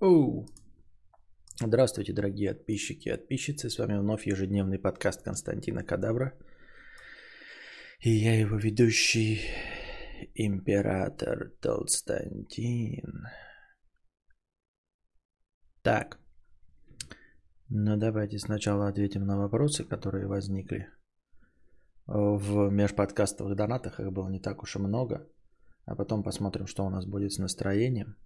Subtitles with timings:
[0.00, 0.46] Оу.
[1.60, 3.68] Здравствуйте, дорогие подписчики и подписчицы.
[3.68, 6.38] С вами вновь ежедневный подкаст Константина Кадавра.
[7.98, 9.40] И я его ведущий,
[10.36, 13.26] император Толстантин.
[15.82, 16.20] Так,
[17.68, 20.86] ну давайте сначала ответим на вопросы, которые возникли.
[22.06, 25.28] В межподкастовых донатах их было не так уж и много.
[25.86, 28.16] А потом посмотрим, что у нас будет с настроением.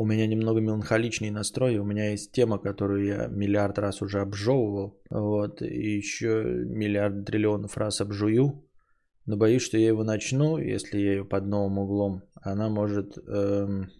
[0.00, 1.76] У меня немного меланхоличный настрой.
[1.76, 4.98] У меня есть тема, которую я миллиард раз уже обжевывал.
[5.10, 5.60] Вот.
[5.60, 8.66] И еще миллиард триллионов раз обжую.
[9.26, 12.22] Но боюсь, что я его начну, если я ее под новым углом.
[12.34, 13.90] Она может эм,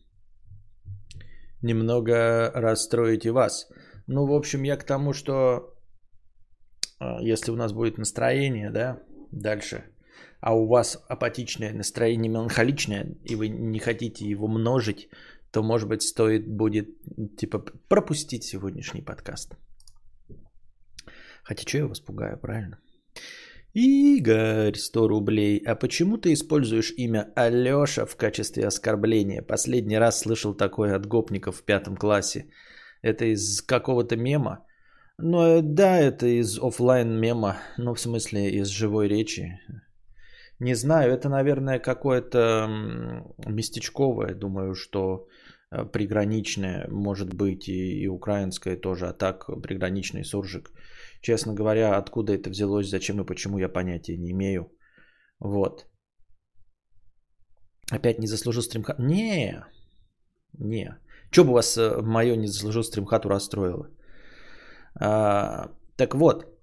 [1.61, 3.69] немного расстроить и вас.
[4.07, 5.75] Ну, в общем, я к тому, что
[6.99, 9.85] э, если у нас будет настроение, да, дальше,
[10.41, 15.11] а у вас апатичное настроение, меланхоличное, и вы не хотите его множить,
[15.53, 16.89] то, может быть, стоит будет,
[17.37, 19.57] типа, пропустить сегодняшний подкаст.
[21.43, 22.79] Хотя, что я вас пугаю, правильно?
[23.73, 25.63] Игорь, 100 рублей.
[25.67, 29.43] А почему ты используешь имя Алёша в качестве оскорбления?
[29.43, 32.47] Последний раз слышал такое от гопников в пятом классе.
[33.03, 34.67] Это из какого-то мема?
[35.19, 39.61] Ну, да, это из офлайн мема, ну, в смысле, из живой речи.
[40.59, 42.69] Не знаю, это, наверное, какое-то
[43.47, 45.27] местечковое, думаю, что
[45.71, 50.71] э, приграничное, может быть, и, и украинское тоже, а так приграничный суржик.
[51.23, 54.73] Честно говоря, откуда это взялось, зачем и почему, я понятия не имею.
[55.41, 55.87] Вот.
[57.93, 58.99] Опять не заслужил стримхат?
[58.99, 59.65] Не,
[60.59, 60.99] не.
[61.31, 63.89] Что бы вас э, мое не заслужил стримхату расстроило?
[64.95, 66.61] А, так вот,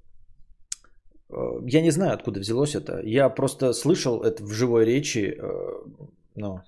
[1.30, 3.02] Э, я не знаю, откуда взялось это.
[3.03, 5.38] Я просто слышал это в живой речи,
[6.36, 6.61] ну,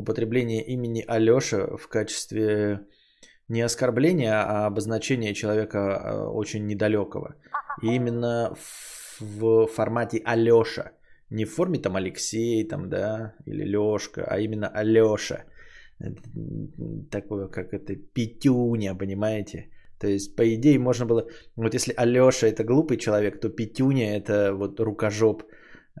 [0.00, 2.80] употребление имени Алёша в качестве
[3.48, 7.34] не оскорбления, а обозначения человека э, очень недалекого.
[7.82, 8.54] И именно
[9.20, 10.92] в формате Алёша.
[11.30, 15.44] Не в форме там Алексей, там, да, или Лёшка, а именно Алёша.
[17.10, 19.70] Такое, как это, Петюня, понимаете?
[19.98, 21.26] То есть, по идее, можно было...
[21.56, 25.42] Вот если Алёша это глупый человек, то Петюня это вот рукожоп.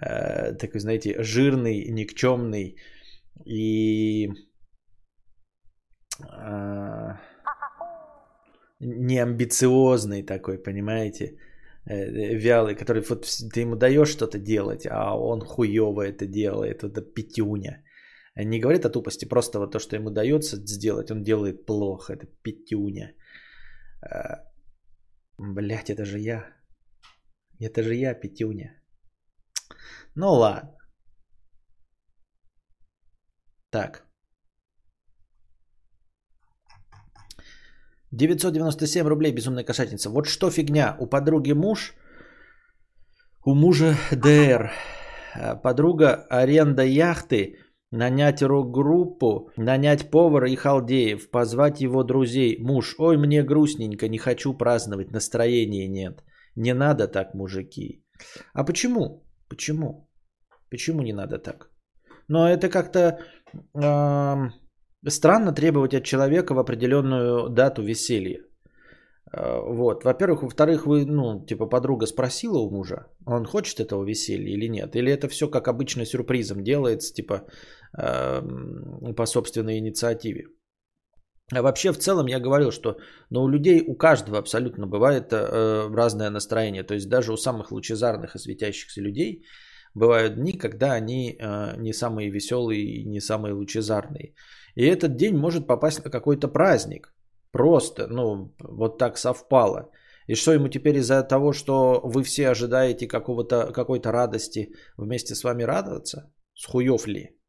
[0.00, 2.76] Э, такой, знаете, жирный, никчемный
[3.46, 4.28] и...
[6.22, 7.16] Э,
[8.80, 11.38] неамбициозный такой, понимаете?
[11.86, 16.82] Э, вялый, который вот ты ему даешь что-то делать, а он хуево это делает.
[16.82, 17.84] Это Петюня.
[18.36, 22.12] Не говорит о тупости, просто вот то, что ему дается сделать, он делает плохо.
[22.12, 23.14] Это Петюня.
[25.38, 26.46] Блять, это же я.
[27.58, 28.80] Это же я, Петюня.
[30.14, 30.79] Ну ладно.
[33.70, 34.06] Так.
[38.10, 40.10] 997 рублей, безумная кошатница.
[40.10, 40.96] Вот что фигня.
[40.98, 41.94] У подруги муж,
[43.44, 44.70] у мужа ДР.
[45.62, 47.56] Подруга аренда яхты
[47.92, 52.56] Нанять рок-группу, нанять повара и халдеев, позвать его друзей.
[52.60, 56.22] Муж, ой, мне грустненько, не хочу праздновать, настроения нет.
[56.54, 58.04] Не надо так, мужики.
[58.52, 59.24] А почему?
[59.48, 60.08] Почему?
[60.70, 61.69] Почему не надо так?
[62.30, 63.18] Но это как-то
[63.74, 64.50] э,
[65.08, 68.38] странно требовать от человека в определенную дату веселья.
[69.32, 74.52] Э, вот, во-первых, во-вторых, вы, ну, типа, подруга спросила у мужа, он хочет этого веселья
[74.52, 77.46] или нет, или это все как обычно сюрпризом делается, типа,
[77.98, 78.42] э,
[79.16, 80.44] по собственной инициативе.
[81.52, 82.96] А вообще, в целом, я говорил, что
[83.30, 86.84] ну, у людей, у каждого абсолютно бывает э, разное настроение.
[86.84, 89.42] То есть даже у самых лучезарных и светящихся людей
[89.94, 94.34] бывают дни, когда они э, не самые веселые и не самые лучезарные.
[94.74, 97.14] И этот день может попасть на какой-то праздник.
[97.52, 99.90] Просто, ну, вот так совпало.
[100.28, 105.44] И что ему теперь из-за того, что вы все ожидаете какого-то, какой-то радости, вместе с
[105.44, 106.32] вами радоваться?
[106.54, 107.40] С хуев ли?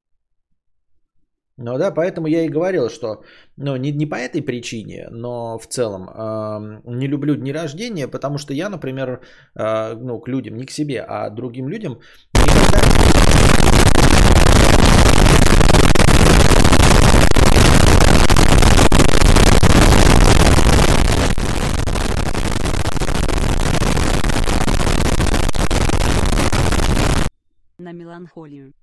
[1.58, 3.24] Ну да, поэтому я и говорил, что
[3.58, 8.38] ну, не, не по этой причине, но в целом э, не люблю дни рождения, потому
[8.38, 9.22] что я, например,
[9.56, 12.00] э, ну, к людям, не к себе, а другим людям
[12.34, 12.82] никогда
[27.92, 28.74] на меланхолию.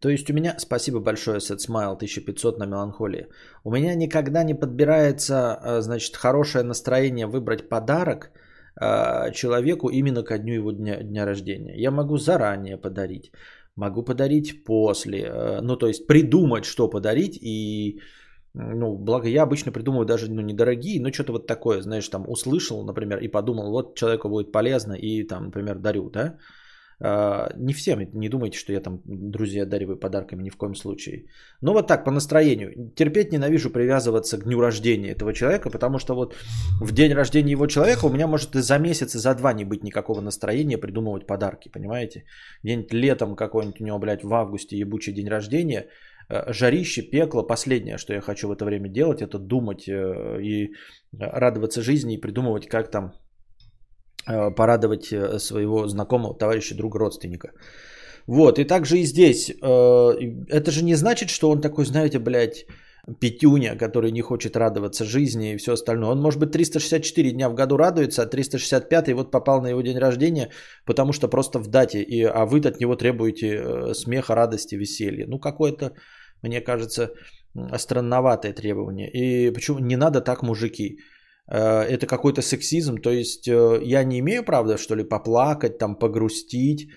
[0.00, 3.28] То есть у меня, спасибо большое, Сетсмайл 1500 на меланхолии.
[3.64, 8.30] У меня никогда не подбирается, а, значит, хорошее настроение выбрать подарок
[8.78, 11.74] а, человеку именно ко дню его дня, дня рождения.
[11.76, 13.32] Я могу заранее подарить.
[13.76, 15.18] могу подарить после.
[15.18, 17.38] Э, ну, то есть придумать, что подарить.
[17.42, 18.00] И,
[18.54, 22.84] ну, благо я обычно придумываю даже ну, недорогие, но что-то вот такое, знаешь, там услышал,
[22.84, 26.38] например, и подумал, вот человеку будет полезно, и там, например, дарю, да.
[26.98, 31.26] А, не всем, не думайте, что я там друзья одариваю подарками ни в коем случае.
[31.60, 32.92] Но вот так, по настроению.
[32.94, 36.34] Терпеть ненавижу привязываться к дню рождения этого человека, потому что вот
[36.80, 39.64] в день рождения его человека у меня может и за месяц, и за два не
[39.64, 42.24] быть никакого настроения придумывать подарки, понимаете?
[42.62, 45.88] Где-нибудь летом какой-нибудь у него, блядь, в августе ебучий день рождения,
[46.30, 47.42] э, жарище, пекло.
[47.42, 50.72] Последнее, что я хочу в это время делать, это думать э, и
[51.12, 53.12] радоваться жизни и придумывать, как там
[54.26, 57.52] порадовать э, своего знакомого, товарища, друга, родственника.
[58.26, 59.50] Вот, и также и здесь.
[59.50, 60.14] Э,
[60.48, 62.66] это же не значит, что он такой, знаете, блядь,
[63.20, 66.10] пятюня, который не хочет радоваться жизни и все остальное.
[66.10, 69.98] Он, может быть, 364 дня в году радуется, а 365 вот попал на его день
[69.98, 70.50] рождения,
[70.84, 75.26] потому что просто в дате, и, а вы от него требуете смеха, радости, веселья.
[75.28, 75.92] Ну, какое-то,
[76.42, 77.10] мне кажется,
[77.78, 79.08] странноватое требование.
[79.08, 80.98] И почему не надо так, мужики?
[81.48, 85.96] Э, это какой-то сексизм, то есть э, я не имею права, что ли, поплакать, там,
[85.96, 86.88] погрустить,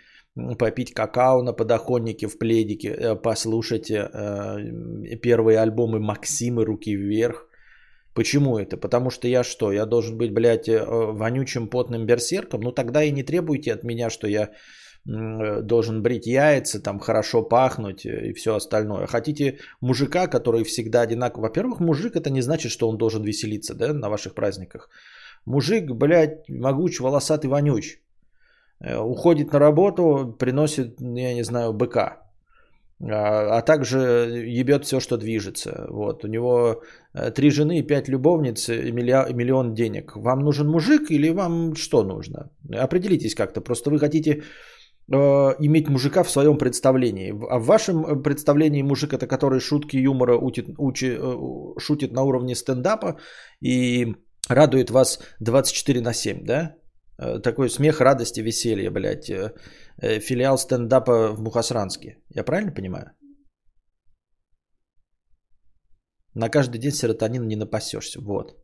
[0.58, 3.92] попить какао на подоконнике в пледике, э, послушать
[5.22, 7.46] первые альбомы Максимы «Руки вверх».
[8.16, 8.76] Почему это?
[8.76, 12.62] Потому что я что, я должен быть, блядь, вонючим потным берсерком?
[12.62, 14.50] Ну тогда и не требуйте от меня, что я
[15.06, 19.08] должен брить яйца, там хорошо пахнуть э, и все остальное.
[19.08, 21.44] Хотите мужика, который всегда одинаково.
[21.44, 24.90] Во-первых, мужик это не значит, что он должен веселиться да, на ваших праздниках.
[25.46, 28.00] Мужик, блядь, могуч, волосатый, вонюч.
[28.82, 32.24] Э, уходит на работу, приносит, я не знаю, быка.
[33.02, 33.98] А, а также
[34.46, 35.88] ебет все, что движется.
[35.90, 36.24] Вот.
[36.24, 36.84] У него
[37.34, 40.16] три жены, пять любовниц и миллион денег.
[40.16, 42.52] Вам нужен мужик или вам что нужно?
[42.72, 43.62] Определитесь как-то.
[43.62, 44.44] Просто вы хотите
[45.12, 47.32] Э, иметь мужика в своем представлении.
[47.32, 52.24] А в вашем э, представлении мужик это который шутки юмора утит, учи, э, шутит на
[52.24, 53.18] уровне стендапа
[53.62, 54.16] и
[54.50, 56.76] радует вас 24 на 7, да?
[57.44, 59.30] Такой смех, радости, веселье, блядь.
[60.02, 62.18] Филиал стендапа в Мухасранске.
[62.30, 63.12] Я правильно понимаю?
[66.34, 68.22] На каждый день серотонин не напасешься.
[68.22, 68.59] Вот.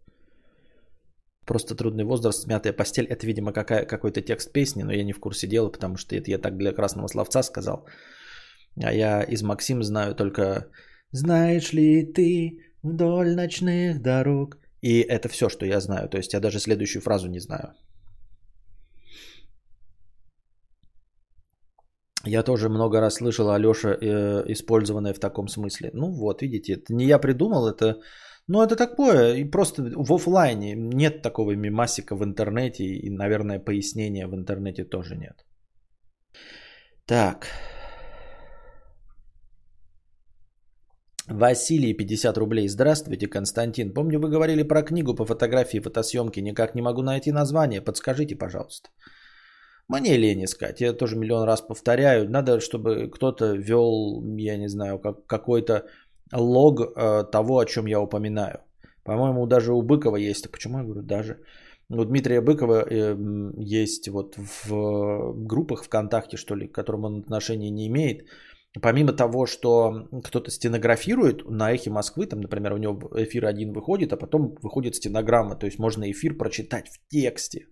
[1.46, 3.06] Просто трудный возраст, смятая постель.
[3.06, 6.32] Это, видимо, какая, какой-то текст песни, но я не в курсе дела, потому что это
[6.32, 7.86] я так для красного словца сказал.
[8.84, 10.68] А я из Максим знаю только
[11.12, 16.10] «Знаешь ли ты вдоль ночных дорог?» И это все, что я знаю.
[16.10, 17.74] То есть я даже следующую фразу не знаю.
[22.28, 25.92] Я тоже много раз слышал Алёша, э, использованное в таком смысле.
[25.94, 28.00] Ну вот, видите, это не я придумал, это
[28.48, 34.28] ну, это такое, и просто в офлайне нет такого мимасика в интернете, и, наверное, пояснения
[34.28, 35.46] в интернете тоже нет.
[37.06, 37.48] Так.
[41.28, 42.68] Василий, 50 рублей.
[42.68, 43.94] Здравствуйте, Константин.
[43.94, 46.40] Помню, вы говорили про книгу по фотографии фотосъемки.
[46.40, 47.82] Никак не могу найти название.
[47.82, 48.90] Подскажите, пожалуйста.
[49.88, 50.82] Мне лень искать.
[50.82, 52.30] Я тоже миллион раз повторяю.
[52.30, 55.86] Надо, чтобы кто-то вел, я не знаю, как, какой-то
[56.34, 58.60] лог э, того, о чем я упоминаю.
[59.04, 60.52] По-моему, даже у Быкова есть.
[60.52, 61.38] Почему я говорю даже?
[61.90, 63.16] У Дмитрия Быкова э,
[63.58, 68.26] есть вот в группах ВКонтакте, что ли, к которым он отношения не имеет.
[68.82, 74.12] Помимо того, что кто-то стенографирует на эхе Москвы, там, например, у него эфир один выходит,
[74.12, 77.68] а потом выходит стенограмма, то есть можно эфир прочитать в тексте.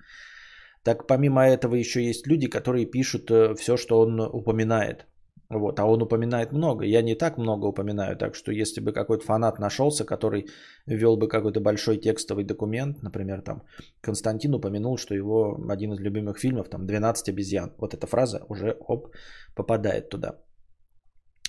[0.84, 5.08] Так помимо этого еще есть люди, которые пишут э, все, что он упоминает.
[5.50, 6.86] Вот, а он упоминает много.
[6.86, 10.48] Я не так много упоминаю, так что если бы какой-то фанат нашелся, который
[10.88, 13.64] вел бы какой-то большой текстовый документ, например, там
[14.02, 17.74] Константин упомянул, что его один из любимых фильмов, там 12 обезьян.
[17.78, 19.10] Вот эта фраза уже оп,
[19.56, 20.40] попадает туда.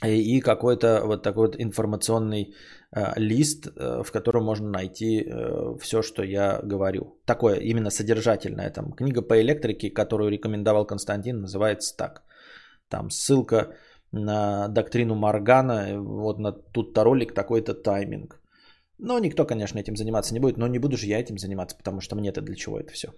[0.02, 2.54] И какой-то вот такой вот информационный
[2.92, 7.16] э, лист, э, в котором можно найти э, все, что я говорю.
[7.24, 8.70] Такое именно содержательное.
[8.70, 12.22] Там книга по электрике, которую рекомендовал Константин, называется так.
[12.88, 13.76] Там ссылка
[14.12, 18.40] на доктрину Маргана, вот на тут-то ролик такой-то тайминг.
[18.98, 22.00] Но никто, конечно, этим заниматься не будет, но не буду же я этим заниматься, потому
[22.00, 23.08] что мне-то для чего это все.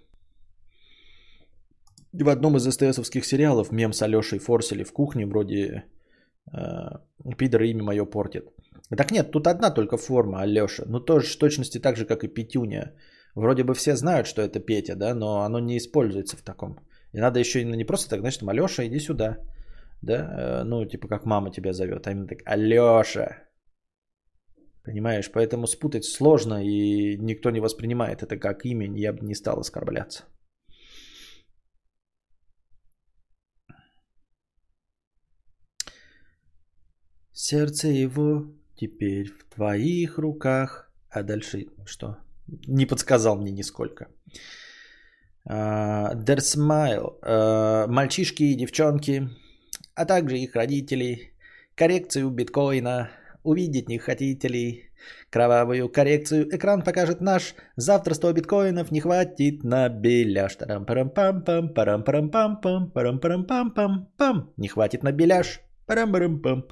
[2.13, 5.83] В одном из СТСовских сериалов мем с Алешей Форсели в кухне вроде
[6.51, 6.99] э,
[7.37, 8.45] «Пидор имя мое портит».
[8.97, 10.83] Так нет, тут одна только форма Алеша.
[10.87, 12.95] Ну тоже в точности так же, как и Петюня.
[13.35, 16.79] Вроде бы все знают, что это Петя, да, но оно не используется в таком.
[17.13, 19.37] И надо еще не просто так, значит, Алеша, иди сюда
[20.01, 23.47] да, э, ну, типа как мама тебя зовет, а именно так, Алеша,
[24.83, 29.59] понимаешь, поэтому спутать сложно, и никто не воспринимает это как имя, я бы не стал
[29.59, 30.23] оскорбляться.
[37.39, 40.91] Сердце его теперь в твоих руках.
[41.09, 42.17] А дальше что?
[42.67, 44.07] Не подсказал мне нисколько.
[45.47, 47.19] Uh, their smile.
[47.21, 49.29] Uh, мальчишки и девчонки,
[49.97, 51.33] а также их родители.
[51.75, 53.09] Коррекцию биткоина.
[53.43, 54.83] Увидеть не хотите ли?
[55.29, 57.55] Кровавую коррекцию экран покажет наш.
[57.75, 60.55] Завтра 100 биткоинов не хватит на беляш.
[60.55, 65.03] тарам парам пам пам парам парам пам пам парам парам пам пам пам Не хватит
[65.03, 65.61] на беляш.
[65.87, 66.65] парам парам пам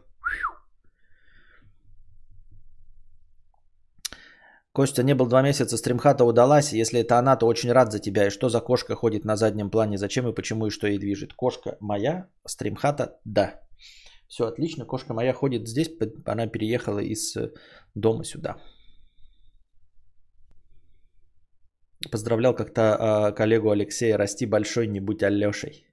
[4.75, 6.73] Костя не был два месяца, стримхата удалась.
[6.73, 8.27] Если это она, то очень рад за тебя.
[8.27, 9.97] И что за кошка ходит на заднем плане?
[9.97, 11.33] Зачем и почему и что ей движет?
[11.33, 13.61] Кошка моя, стримхата, да.
[14.27, 15.89] Все отлично, кошка моя ходит здесь,
[16.25, 17.53] она переехала из э,
[17.95, 18.57] дома сюда.
[22.11, 25.85] Поздравлял как-то э, коллегу Алексея, расти большой, не будь Алешей.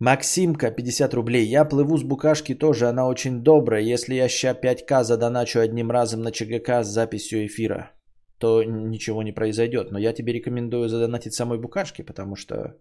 [0.00, 1.46] Максимка, 50 рублей.
[1.46, 3.82] Я плыву с букашки тоже, она очень добрая.
[3.82, 7.90] Если я ща 5к задоначу одним разом на ЧГК с записью эфира,
[8.38, 9.90] то ничего не произойдет.
[9.90, 12.78] Но я тебе рекомендую задонатить самой букашке, потому что,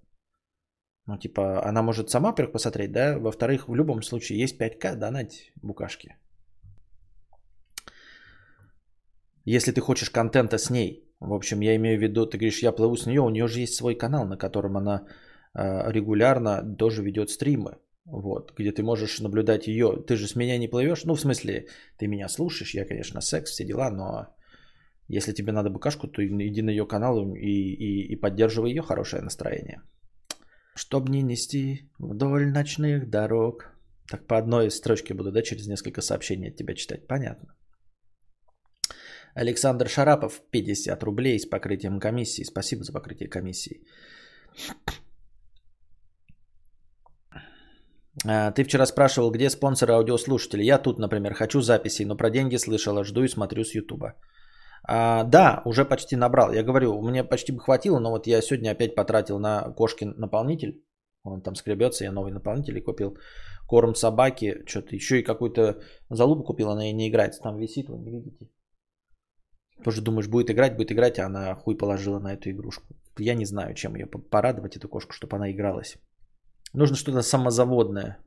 [1.08, 3.20] ну, типа, она может сама, во-первых, посмотреть, да?
[3.20, 6.16] Во-вторых, в любом случае, есть 5к, донать букашки.
[9.44, 12.72] Если ты хочешь контента с ней, в общем, я имею в виду, ты говоришь, я
[12.72, 15.06] плыву с нее, у нее же есть свой канал, на котором она
[15.56, 17.77] регулярно тоже ведет стримы.
[18.06, 20.03] Вот, где ты можешь наблюдать ее.
[20.08, 21.06] Ты же с меня не плывешь.
[21.06, 24.36] Ну, в смысле, ты меня слушаешь, я, конечно, секс, все дела, но
[25.08, 29.22] если тебе надо букашку, то иди на ее канал и, и, и поддерживай ее хорошее
[29.22, 29.82] настроение.
[30.75, 33.72] Чтоб не нести вдоль ночных дорог.
[34.08, 37.08] Так по одной строчке буду, да, через несколько сообщений от тебя читать.
[37.08, 37.56] Понятно.
[39.36, 42.44] Александр Шарапов, 50 рублей с покрытием комиссии.
[42.44, 43.82] Спасибо за покрытие комиссии.
[47.32, 47.39] А,
[48.56, 50.63] ты вчера спрашивал, где спонсоры аудиослушатели.
[50.63, 54.13] Я тут, например, хочу записей, но про деньги слышала, жду и смотрю с Ютуба.
[54.84, 56.51] А, да, уже почти набрал.
[56.51, 60.84] Я говорю, мне почти бы хватило, но вот я сегодня опять потратил на кошкин наполнитель.
[61.24, 63.18] Он там скребется, я новый наполнитель купил.
[63.68, 67.39] Корм собаки, что-то еще и какую-то залупу купил, она и не играет.
[67.44, 68.50] Там висит, вы не видите.
[69.84, 72.96] Тоже думаешь, будет играть, будет играть, а она хуй положила на эту игрушку.
[73.18, 75.98] Я не знаю, чем ее порадовать, эту кошку, чтобы она игралась.
[76.74, 78.18] Нужно что-то самозаводное.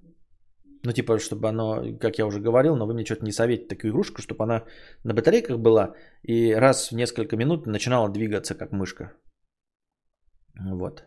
[0.84, 3.92] Ну, типа, чтобы оно, как я уже говорил, но вы мне что-то не советите такую
[3.92, 4.64] игрушку, чтобы она
[5.04, 9.12] на батарейках была и раз в несколько минут начинала двигаться, как мышка.
[10.60, 11.04] Вот.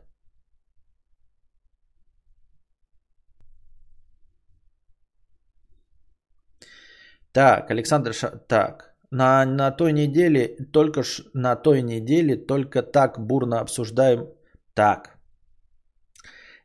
[7.34, 8.32] Так, Александр Ша...
[8.48, 14.30] Так, на, на той неделе, только ж на той неделе, только так бурно обсуждаем...
[14.74, 15.15] Так,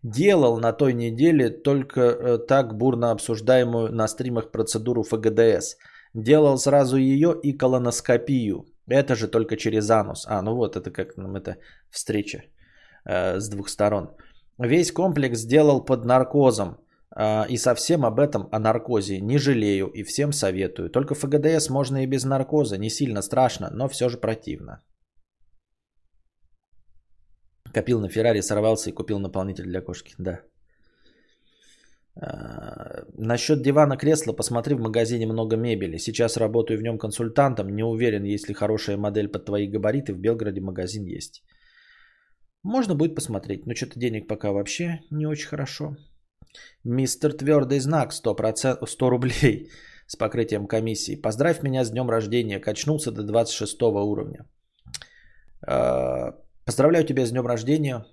[0.02, 5.76] делал на той неделе только э, так бурно обсуждаемую на стримах процедуру ФГДС.
[6.14, 8.66] Делал сразу ее и колоноскопию.
[8.88, 10.26] Это же только через анус.
[10.28, 11.56] А, ну вот, это как нам это
[11.90, 12.42] встреча
[13.04, 14.10] э, с двух сторон.
[14.58, 16.78] Весь комплекс сделал под наркозом.
[17.16, 20.90] Э, и совсем об этом, о наркозе, не жалею и всем советую.
[20.90, 22.78] Только ФГДС можно и без наркоза.
[22.78, 24.80] Не сильно страшно, но все же противно.
[27.74, 30.14] Копил на Феррари, сорвался и купил наполнитель для кошки.
[30.18, 30.40] Да.
[32.16, 35.98] А, насчет дивана кресла, посмотри в магазине много мебели.
[35.98, 37.68] Сейчас работаю в нем консультантом.
[37.74, 40.12] Не уверен, есть ли хорошая модель под твои габариты.
[40.12, 41.42] В Белгороде магазин есть.
[42.62, 45.96] Можно будет посмотреть, но что-то денег пока вообще не очень хорошо.
[46.84, 49.70] Мистер Твердый знак 100%, 100 рублей
[50.06, 51.14] с покрытием комиссии.
[51.14, 52.60] Поздравь меня с днем рождения.
[52.60, 54.44] Качнулся до 26 уровня.
[56.64, 58.04] Поздравляю тебя с днем рождения,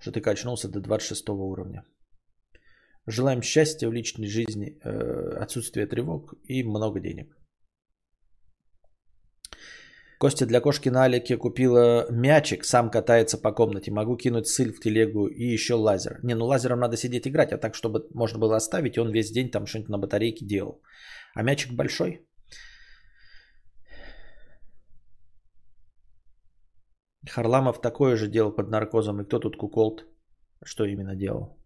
[0.00, 1.84] что ты качнулся до 26 уровня.
[3.06, 7.36] Желаем счастья в личной жизни, э, отсутствия тревог и много денег.
[10.18, 13.92] Костя для кошки на Алике купила мячик, сам катается по комнате.
[13.92, 16.20] Могу кинуть сыль в телегу и еще лазер.
[16.22, 19.30] Не, ну лазером надо сидеть играть, а так, чтобы можно было оставить, и он весь
[19.30, 20.80] день там что-нибудь на батарейке делал.
[21.34, 22.26] А мячик большой,
[27.28, 29.20] Харламов такое же делал под наркозом.
[29.20, 30.06] И кто тут куколт?
[30.64, 31.56] Что именно делал?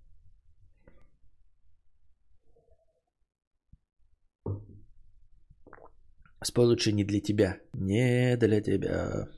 [6.42, 7.60] Спой лучше не для тебя.
[7.74, 9.28] Не для тебя.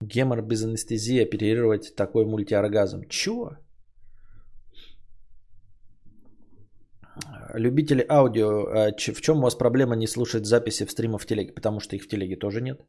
[0.00, 3.08] Гемор без анестезии оперировать такой мультиоргазм.
[3.08, 3.56] Чего?
[7.56, 11.54] Любители аудио, а в чем у вас проблема не слушать записи в стримах в телеге?
[11.54, 12.80] Потому что их в телеге тоже нет.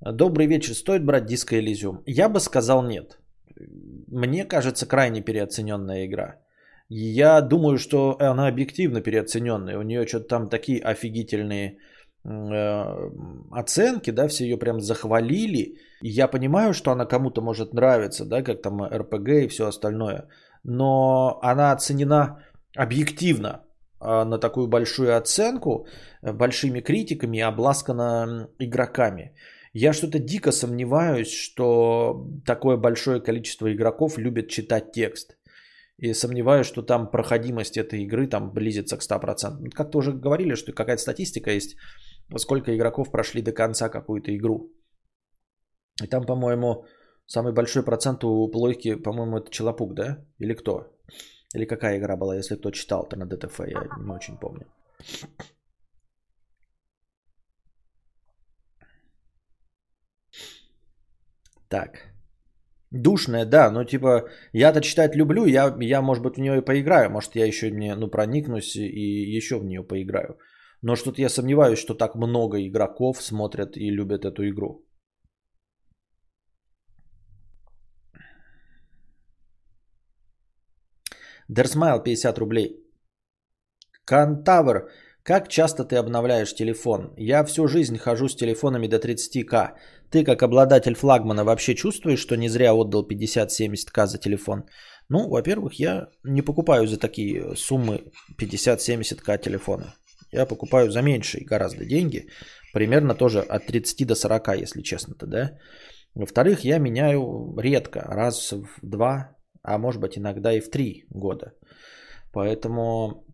[0.00, 0.74] Добрый вечер.
[0.74, 2.02] Стоит брать диско Elysium?
[2.06, 3.18] Я бы сказал нет.
[4.08, 6.36] мне кажется, крайне переоцененная игра.
[6.88, 9.78] Я думаю, что она объективно переоцененная.
[9.78, 11.78] У нее что-то там такие офигительные
[12.24, 13.10] э,
[13.50, 15.78] оценки, да, все ее прям захвалили.
[16.02, 20.28] И я понимаю, что она кому-то может нравиться, да, как там РПГ и все остальное.
[20.64, 22.38] Но она оценена
[22.76, 23.64] объективно
[24.00, 25.86] а, на такую большую оценку,
[26.22, 29.34] э, большими критиками, обласкана игроками.
[29.72, 35.36] Я что-то дико сомневаюсь, что такое большое количество игроков любит читать текст.
[35.98, 39.70] И сомневаюсь, что там проходимость этой игры там близится к 100%.
[39.70, 41.76] Как-то уже говорили, что какая-то статистика есть,
[42.36, 44.72] сколько игроков прошли до конца какую-то игру.
[46.02, 46.84] И там, по-моему,
[47.26, 50.26] самый большой процент у плойки, по-моему, это Челопук, да?
[50.38, 50.92] Или кто?
[51.54, 54.66] Или какая игра была, если кто читал то на ДТФ, я не очень помню.
[61.68, 62.12] Так.
[62.90, 67.10] Душная, да, но типа я-то читать люблю, я, я, может быть, в нее и поиграю,
[67.10, 70.36] может, я еще не, ну, проникнусь и еще в нее поиграю.
[70.82, 74.84] Но что-то я сомневаюсь, что так много игроков смотрят и любят эту игру.
[81.48, 82.76] Дерсмайл 50 рублей.
[84.04, 84.90] Кантавр,
[85.22, 87.14] как часто ты обновляешь телефон?
[87.16, 89.74] Я всю жизнь хожу с телефонами до 30к.
[90.10, 94.64] Ты как обладатель флагмана вообще чувствуешь, что не зря отдал 50-70к за телефон?
[95.08, 98.00] Ну, во-первых, я не покупаю за такие суммы
[98.40, 99.94] 50-70к телефона.
[100.32, 102.26] Я покупаю за меньшие гораздо деньги.
[102.72, 105.50] Примерно тоже от 30 до 40, если честно-то, да.
[106.14, 111.52] Во-вторых, я меняю редко, раз в два, а может быть иногда и в три года.
[112.32, 113.24] Поэтому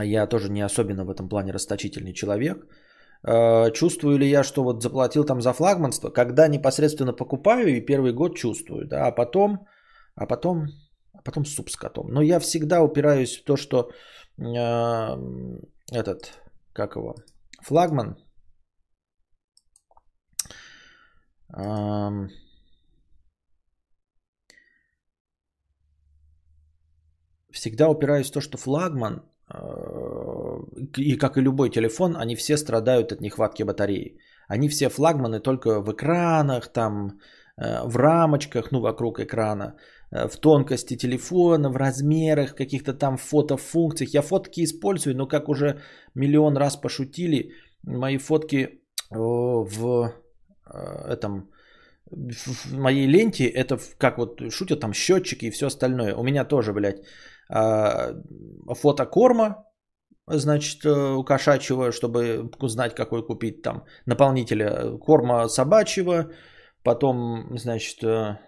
[0.00, 2.66] я тоже не особенно в этом плане расточительный человек.
[3.24, 6.10] Э, чувствую ли я, что вот заплатил там за флагманство?
[6.10, 9.66] Когда непосредственно покупаю и первый год чувствую, да, а потом,
[10.16, 10.66] а потом,
[11.12, 12.08] а потом суп с котом.
[12.08, 13.90] Но я всегда упираюсь в то, что
[14.38, 15.16] э,
[15.92, 16.40] этот,
[16.72, 17.14] как его,
[17.62, 18.16] флагман,
[21.56, 22.28] э,
[27.62, 29.22] всегда упираюсь в то, что флагман
[30.96, 34.18] и как и любой телефон, они все страдают от нехватки батареи.
[34.48, 37.20] Они все флагманы только в экранах, там,
[37.56, 39.74] э, в рамочках, ну, вокруг экрана,
[40.10, 44.14] э, в тонкости телефона, в размерах, каких-то там фотофункциях.
[44.14, 45.80] Я фотки использую, но как уже
[46.14, 47.52] миллион раз пошутили,
[47.84, 50.12] мои фотки в
[50.66, 51.48] э, этом
[52.12, 56.14] в моей ленте это как вот шутят там счетчики и все остальное.
[56.14, 57.02] У меня тоже, блядь,
[57.52, 59.64] фото корма,
[60.26, 66.32] значит, э, у кошачьего, чтобы узнать, какой купить там наполнителя корма собачьего,
[66.82, 68.38] потом, значит, э,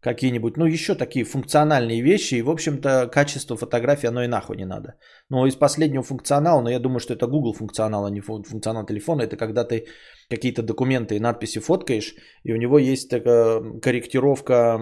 [0.00, 4.64] какие-нибудь, ну, еще такие функциональные вещи, и, в общем-то, качество фотографии, оно и нахуй не
[4.64, 4.94] надо.
[5.30, 9.22] Но из последнего функционала, но я думаю, что это Google функционал, а не функционал телефона,
[9.22, 9.86] это когда ты
[10.30, 14.78] какие-то документы и надписи фоткаешь, и у него есть такая корректировка,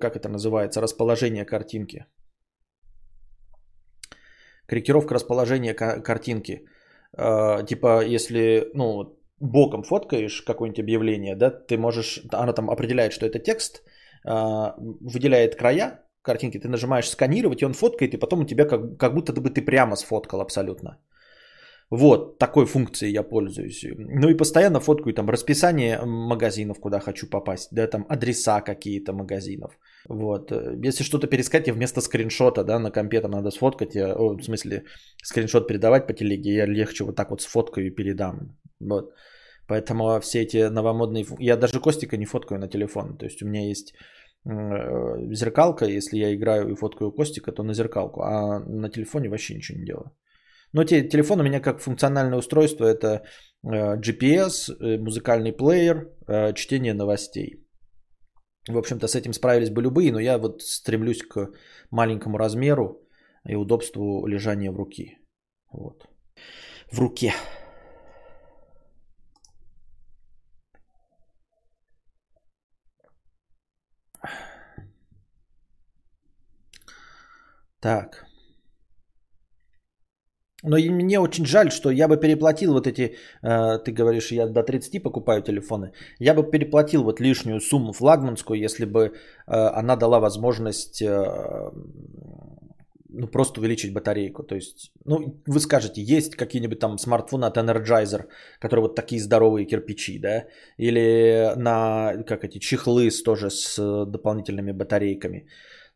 [0.00, 2.06] как это называется, расположение картинки.
[4.66, 6.66] Корректировка расположения картинки.
[7.16, 13.26] А, типа, если, ну, боком фоткаешь какое-нибудь объявление, да, ты можешь, она там определяет, что
[13.26, 13.82] это текст,
[14.24, 19.14] выделяет края картинки, ты нажимаешь сканировать, и он фоткает, и потом у тебя как, как
[19.14, 20.98] будто бы ты прямо сфоткал абсолютно.
[21.90, 23.84] Вот, такой функцией я пользуюсь.
[23.98, 29.76] Ну и постоянно фоткаю там расписание магазинов, куда хочу попасть, да, там адреса какие-то магазинов.
[30.08, 30.52] Вот,
[30.84, 34.42] если что-то перескать, я вместо скриншота, да, на компе там надо сфоткать, я, о, в
[34.42, 34.84] смысле,
[35.24, 38.56] скриншот передавать по телеге, я легче вот так вот сфоткаю и передам.
[38.78, 39.12] Вот.
[39.70, 41.24] Поэтому все эти новомодные...
[41.38, 43.16] Я даже Костика не фоткаю на телефон.
[43.16, 43.94] То есть у меня есть
[44.44, 44.50] э,
[45.32, 49.78] зеркалка, если я играю и фоткаю Костика, то на зеркалку, а на телефоне вообще ничего
[49.78, 50.10] не делаю.
[50.72, 53.22] Но те, телефон у меня как функциональное устройство это
[53.62, 56.08] э, GPS, э, музыкальный плеер,
[56.54, 57.64] чтение новостей.
[58.68, 61.48] В общем-то, с этим справились бы любые, но я вот стремлюсь к
[61.92, 63.08] маленькому размеру
[63.48, 65.18] и удобству лежания в руки.
[65.72, 66.08] Вот.
[66.90, 67.32] В руке.
[77.80, 78.26] Так.
[80.62, 84.62] Но мне очень жаль, что я бы переплатил вот эти, э, ты говоришь, я до
[84.62, 89.10] 30 покупаю телефоны, я бы переплатил вот лишнюю сумму флагманскую, если бы э,
[89.46, 91.70] она дала возможность э,
[93.12, 94.42] ну, просто увеличить батарейку.
[94.42, 98.26] То есть, ну, вы скажете, есть какие-нибудь там смартфоны от Energizer,
[98.60, 100.46] которые вот такие здоровые кирпичи, да,
[100.78, 105.46] или на, как эти, чехлы с, тоже с дополнительными батарейками.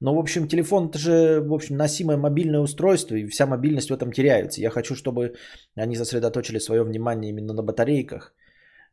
[0.00, 3.94] Но, в общем, телефон это же, в общем, носимое мобильное устройство, и вся мобильность в
[3.94, 4.60] этом теряется.
[4.60, 5.34] Я хочу, чтобы
[5.76, 8.34] они сосредоточили свое внимание именно на батарейках.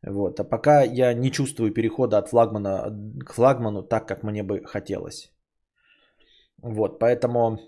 [0.02, 0.40] Вот.
[0.40, 2.90] А пока я не чувствую перехода от флагмана
[3.26, 5.32] к флагману так, как мне бы хотелось.
[6.62, 7.58] Вот, поэтому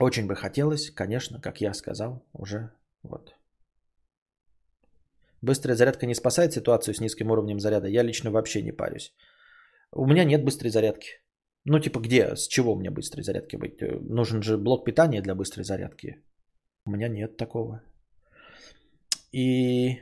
[0.00, 2.70] очень бы хотелось, конечно, как я сказал, уже
[3.02, 3.34] вот.
[5.42, 7.88] Быстрая зарядка не спасает ситуацию с низким уровнем заряда.
[7.88, 9.14] Я лично вообще не парюсь.
[9.92, 11.08] У меня нет быстрой зарядки.
[11.64, 13.82] Ну, типа, где, с чего мне быстрой зарядки быть?
[13.82, 16.22] Э, нужен же блок питания для быстрой зарядки.
[16.86, 17.82] У меня нет такого.
[19.32, 19.98] И...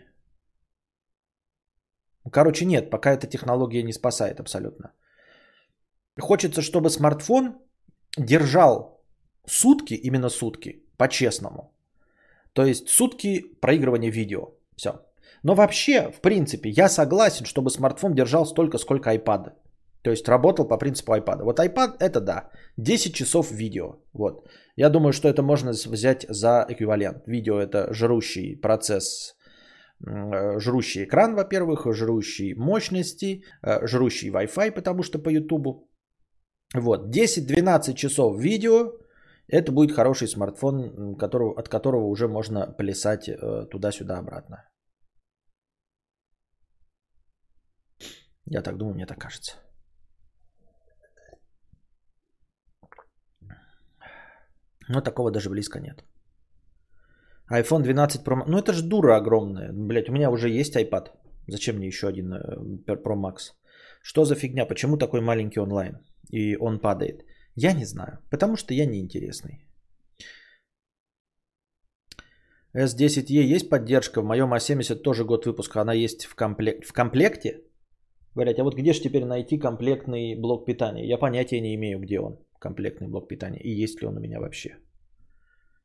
[2.32, 4.92] Короче, нет, пока эта технология не спасает абсолютно.
[6.20, 7.58] Хочется, чтобы смартфон
[8.16, 8.97] держал
[9.48, 11.72] сутки, именно сутки, по-честному.
[12.52, 14.48] То есть сутки проигрывания видео.
[14.76, 14.90] Все.
[15.42, 19.52] Но вообще, в принципе, я согласен, чтобы смартфон держал столько, сколько iPad.
[20.02, 21.42] То есть работал по принципу iPad.
[21.42, 23.96] Вот iPad это да, 10 часов видео.
[24.12, 24.48] Вот.
[24.76, 27.26] Я думаю, что это можно взять за эквивалент.
[27.26, 29.36] Видео это жрущий процесс,
[30.06, 35.88] э, жрущий экран, во-первых, жрущий мощности, э, жрущий Wi-Fi, потому что по YouTube.
[36.74, 38.92] Вот, 10-12 часов видео,
[39.48, 44.68] это будет хороший смартфон, которого, от которого уже можно плясать э, туда-сюда обратно.
[48.50, 49.56] Я так думаю, мне так кажется.
[54.88, 56.04] Но такого даже близко нет.
[57.50, 59.72] iPhone 12 Pro Ну это же дура огромная.
[59.72, 61.10] Блять, у меня уже есть iPad.
[61.46, 62.38] Зачем мне еще один э,
[62.86, 63.54] Pro Max?
[64.02, 64.66] Что за фигня?
[64.66, 65.98] Почему такой маленький онлайн?
[66.30, 67.24] И он падает.
[67.60, 68.18] Я не знаю.
[68.30, 69.64] Потому что я неинтересный.
[72.76, 74.20] S10e есть поддержка?
[74.20, 75.80] В моем A70 тоже год выпуска.
[75.80, 76.84] Она есть в, комплект...
[76.84, 77.64] в комплекте?
[78.34, 81.08] Говорят, а вот где же теперь найти комплектный блок питания?
[81.08, 83.60] Я понятия не имею, где он, комплектный блок питания.
[83.60, 84.76] И есть ли он у меня вообще.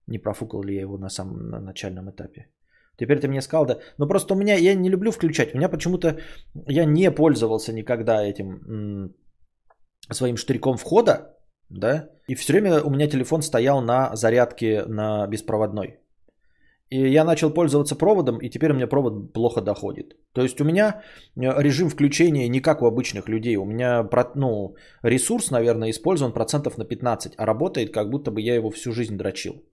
[0.07, 2.49] Не профукал ли я его на самом на начальном этапе.
[2.97, 3.79] Теперь ты мне сказал, да.
[3.97, 5.53] Но просто у меня, я не люблю включать.
[5.53, 6.19] У меня почему-то,
[6.67, 9.15] я не пользовался никогда этим м-
[10.11, 11.32] своим штриком входа,
[11.73, 15.99] да, и все время у меня телефон стоял на зарядке на беспроводной.
[16.89, 20.15] И я начал пользоваться проводом, и теперь у меня провод плохо доходит.
[20.33, 21.01] То есть у меня
[21.35, 23.55] э, режим включения не как у обычных людей.
[23.55, 28.55] У меня ну, ресурс, наверное, использован процентов на 15, а работает, как будто бы я
[28.55, 29.63] его всю жизнь дрочил.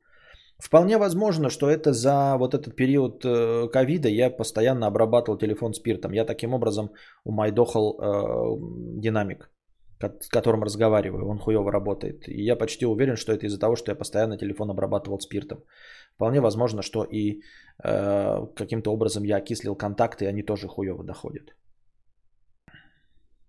[0.59, 6.13] Вполне возможно, что это за вот этот период э, ковида я постоянно обрабатывал телефон спиртом.
[6.13, 6.91] Я таким образом
[7.25, 9.51] умайдохал э, динамик
[10.01, 12.29] с которым разговариваю, он хуево работает.
[12.29, 15.59] И я почти уверен, что это из-за того, что я постоянно телефон обрабатывал спиртом.
[16.15, 17.43] Вполне возможно, что и
[17.85, 21.55] э, каким-то образом я окислил контакты, и они тоже хуево доходят.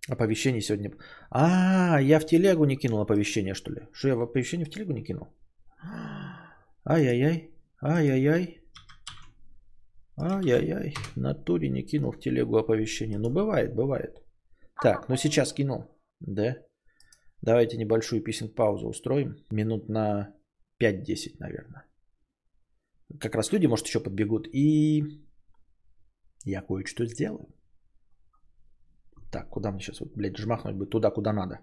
[0.09, 0.91] Оповещение сегодня...
[1.29, 3.81] А, я в телегу не кинул оповещение, что ли?
[3.93, 5.27] Что я в оповещение в телегу не кинул?
[6.85, 8.61] Ай-яй-яй, ай-яй-яй.
[10.17, 13.19] Ай-яй-яй, натуре не кинул в телегу оповещение.
[13.19, 14.21] Ну, бывает, бывает.
[14.83, 15.85] Так, ну сейчас кинул.
[16.21, 16.55] Да?
[17.41, 19.35] Давайте небольшую писинг-паузу устроим.
[19.51, 20.33] Минут на
[20.81, 21.85] 5-10, наверное.
[23.19, 24.47] Как раз люди, может, еще подбегут.
[24.53, 25.03] И
[26.45, 27.47] я кое-что сделаю.
[29.31, 31.59] Так, куда мне сейчас, вот, блядь, жмахнуть бы туда, куда надо.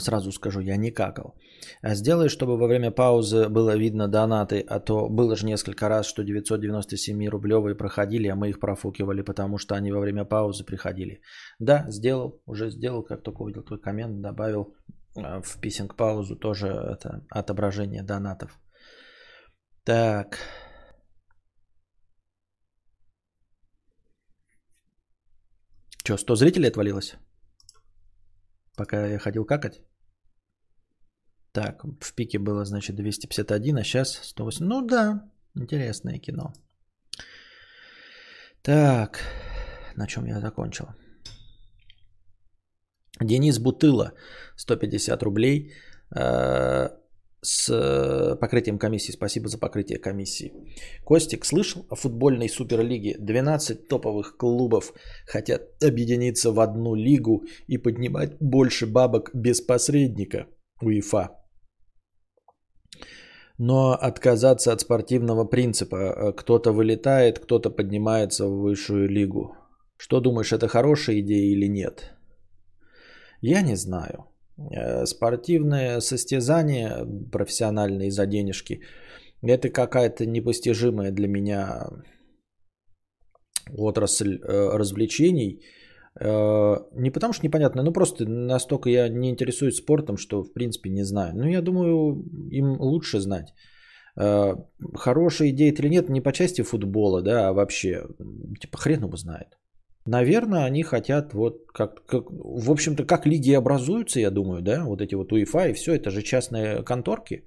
[0.00, 1.34] Сразу скажу, я не какал.
[1.82, 6.06] А сделай, чтобы во время паузы было видно донаты, а то было же несколько раз,
[6.06, 11.20] что 997 рублевые проходили, а мы их профукивали, потому что они во время паузы приходили.
[11.58, 14.74] Да, сделал, уже сделал, как только увидел твой коммент, добавил
[15.16, 18.58] а, в писинг паузу тоже это отображение донатов.
[19.84, 20.38] Так.
[26.04, 27.16] Что, 100 зрителей отвалилось?
[28.78, 29.80] Пока я ходил какать?
[31.52, 34.64] Так, в пике было, значит, 251, а сейчас 108.
[34.64, 36.52] Ну да, интересное кино.
[38.62, 39.18] Так,
[39.96, 40.86] на чем я закончил?
[43.20, 44.12] Денис Бутыла,
[44.56, 45.72] 150 рублей.
[46.14, 46.90] Э,
[47.40, 49.12] с э, покрытием комиссии.
[49.12, 50.52] Спасибо за покрытие комиссии.
[51.04, 53.16] Костик, слышал о футбольной суперлиге?
[53.18, 54.92] 12 топовых клубов
[55.26, 60.46] хотят объединиться в одну лигу и поднимать больше бабок без посредника.
[60.82, 61.30] УЕФА.
[63.58, 65.96] Но отказаться от спортивного принципа.
[65.96, 69.54] Э, кто-то вылетает, кто-то поднимается в высшую лигу.
[69.96, 72.12] Что думаешь, это хорошая идея или нет?
[73.40, 74.27] Я не знаю.
[74.58, 78.80] Э, спортивное состязание профессиональные за денежки,
[79.42, 81.86] это какая-то непостижимая для меня
[83.78, 85.62] отрасль э, развлечений.
[86.20, 90.90] Э, не потому что непонятно, но просто настолько я не интересуюсь спортом, что в принципе
[90.90, 91.36] не знаю.
[91.36, 93.54] Но я думаю, им лучше знать.
[94.94, 98.02] Хорошая идея или нет, не по части футбола, да, а вообще,
[98.60, 99.56] типа хрен его знает.
[100.08, 105.02] Наверное, они хотят вот как, как в общем-то, как лиги образуются, я думаю, да, вот
[105.02, 107.44] эти вот УЕФА и все, это же частные конторки,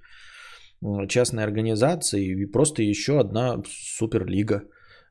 [1.08, 3.62] частные организации и просто еще одна
[3.98, 4.62] суперлига.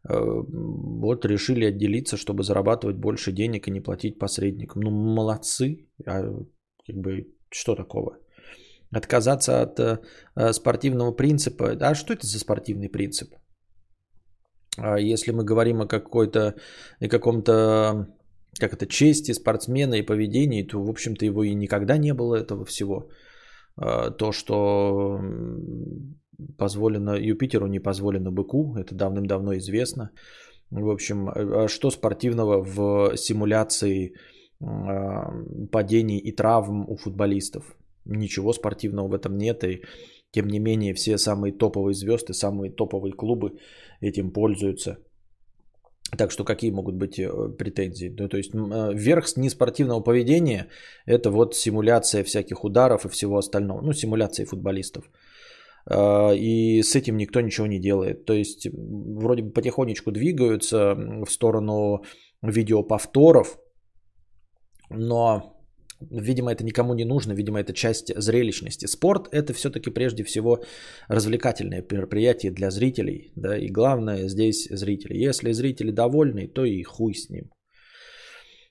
[0.10, 4.84] Э, вот решили отделиться, чтобы зарабатывать больше денег и не платить посредникам.
[4.84, 5.90] Ну, молодцы.
[6.06, 6.22] А
[6.88, 8.18] как бы что такого?
[8.96, 11.76] Отказаться от э, спортивного принципа.
[11.82, 13.34] А что это за спортивный принцип?
[14.78, 16.56] А если мы говорим о какой-то
[17.00, 18.08] и каком-то
[18.60, 22.66] как это, чести спортсмена и поведении, то, в общем-то, его и никогда не было этого
[22.66, 23.10] всего.
[23.78, 25.20] А, то, что
[26.58, 30.12] позволено Юпитеру, не позволено быку, это давным-давно известно.
[30.70, 34.14] В общем, а что спортивного в симуляции
[35.72, 37.76] падений и травм у футболистов?
[38.06, 39.82] Ничего спортивного в этом нет, и
[40.32, 43.58] тем не менее, все самые топовые звезды, самые топовые клубы
[44.02, 44.98] этим пользуются.
[46.18, 48.14] Так что какие могут быть э, претензии?
[48.20, 50.68] Ну, то есть э, верх неспортивного поведения–
[51.06, 53.82] это вот симуляция всяких ударов и всего остального.
[53.82, 55.10] Ну, симуляция футболистов.
[55.90, 58.26] Э, и с этим никто ничего не делает.
[58.26, 62.04] То есть вроде бы потихонечку двигаются в сторону
[62.42, 63.58] видеоповторов,
[64.90, 65.61] но
[66.10, 68.88] Видимо, это никому не нужно, видимо, это часть зрелищности.
[68.88, 70.64] Спорт– это все-таки прежде всего
[71.10, 73.32] развлекательное мероприятие для зрителей.
[73.36, 75.30] Да, и главное здесь зрители.
[75.30, 77.52] Если зрители довольны, то и хуй с ним.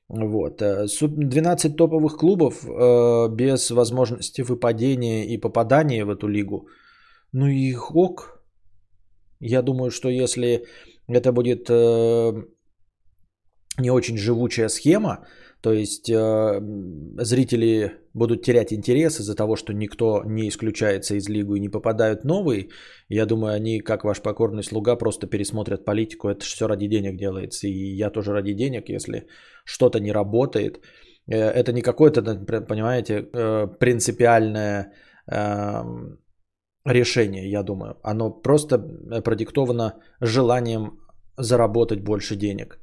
[0.09, 0.61] Вот.
[0.61, 6.69] 12 э, топовых клубов э, без возможности выпадения и попадания в эту лигу.
[7.33, 8.43] Ну и ок.
[9.41, 10.65] Я думаю, что если
[11.09, 12.33] это будет э,
[13.79, 15.27] не очень живучая схема,
[15.63, 16.61] то есть э,
[17.19, 22.25] зрители будут терять интерес из-за того, что никто не исключается из лигу и не попадают
[22.25, 22.69] новые.
[23.09, 26.29] Я думаю, они, как ваш покорный слуга, просто пересмотрят политику.
[26.29, 27.69] Это все ради денег делается.
[27.69, 29.27] И я тоже ради денег, если
[29.65, 30.81] что-то не работает.
[31.27, 32.23] Э, это не какое-то,
[32.69, 34.93] понимаете, э, принципиальное
[35.31, 35.83] э,
[36.87, 37.99] решение, я думаю.
[38.03, 38.79] Оно просто
[39.25, 41.01] продиктовано желанием
[41.37, 42.79] заработать больше денег.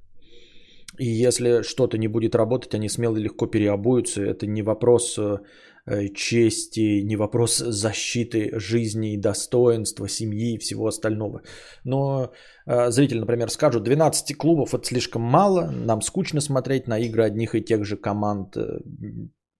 [0.99, 4.21] И если что-то не будет работать, они смело и легко переобуются.
[4.21, 11.41] Это не вопрос э, чести, не вопрос защиты жизни и достоинства, семьи и всего остального.
[11.83, 12.31] Но
[12.65, 17.55] э, зрители, например, скажут, 12 клубов это слишком мало, нам скучно смотреть на игры одних
[17.55, 18.79] и тех же команд э,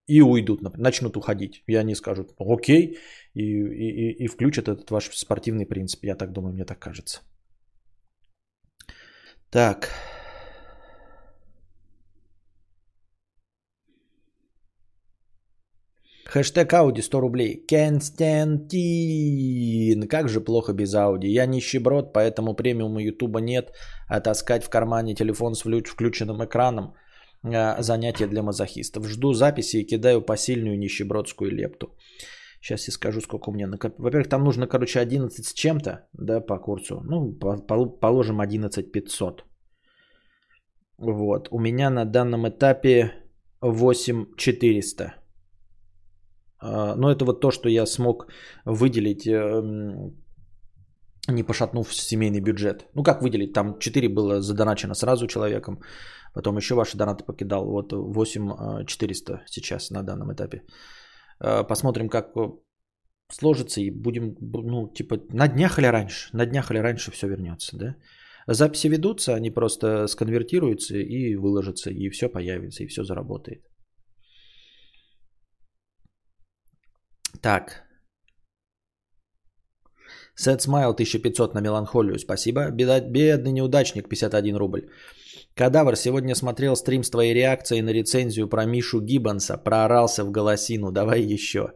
[0.07, 1.63] и уйдут, начнут уходить.
[1.67, 2.97] И они скажут, окей,
[3.33, 6.03] и, и, и включат этот ваш спортивный принцип.
[6.03, 7.21] Я так думаю, мне так кажется.
[9.49, 9.89] Так.
[16.29, 17.65] Хэштег Ауди 100 рублей.
[17.69, 18.67] Константин.
[20.07, 21.27] Как же плохо без Ауди.
[21.29, 23.71] Я нищеброд, поэтому премиума Ютуба нет.
[24.07, 26.93] А таскать в кармане телефон с включенным экраном
[27.43, 29.07] а, занятие для мазохистов.
[29.07, 31.87] Жду записи и кидаю посильную нищебродскую лепту.
[32.61, 33.67] Сейчас я скажу, сколько у меня.
[33.97, 37.01] Во-первых, там нужно, короче, 11 с чем-то, да, по курсу.
[37.05, 37.33] Ну,
[38.01, 39.45] положим 11 500.
[40.97, 41.47] Вот.
[41.51, 43.13] У меня на данном этапе
[43.61, 45.13] 8 400.
[46.59, 48.27] А, но это вот то, что я смог
[48.65, 50.15] выделить, эм,
[51.27, 52.87] не пошатнув семейный бюджет.
[52.95, 53.53] Ну как выделить?
[53.53, 55.79] Там 4 было задоначено сразу человеком,
[56.33, 57.65] потом еще ваши донаты покидал.
[57.65, 60.63] Вот 8400 сейчас на данном этапе.
[61.39, 62.33] А, посмотрим, как
[63.31, 66.29] сложится и будем, ну, типа, на днях или раньше.
[66.33, 67.95] На днях или раньше все вернется, да?
[68.47, 73.66] Записи ведутся, они просто сконвертируются и выложатся, и все появится, и все заработает.
[77.41, 77.83] Так.
[80.35, 82.19] Сет Смайл 1500 на меланхолию.
[82.19, 82.69] Спасибо.
[82.71, 84.89] Бедный неудачник 51 рубль.
[85.55, 89.57] Кадавр, сегодня смотрел стрим с твоей реакцией на рецензию про Мишу Гиббонса.
[89.57, 90.91] Проорался в голосину.
[90.91, 91.73] Давай еще.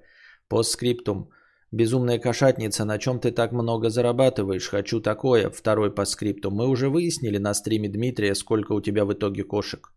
[0.47, 1.31] Постскриптум.
[1.71, 4.69] Безумная кошатница, на чем ты так много зарабатываешь?
[4.69, 5.49] Хочу такое.
[5.49, 6.51] Второй по скрипту.
[6.51, 9.93] Мы уже выяснили на стриме Дмитрия, сколько у тебя в итоге кошек.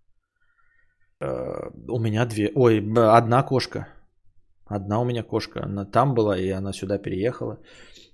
[1.20, 2.50] Э, у меня две.
[2.54, 3.88] Ой, одна кошка.
[4.66, 5.64] Одна у меня кошка.
[5.64, 7.58] Она там была, и она сюда переехала.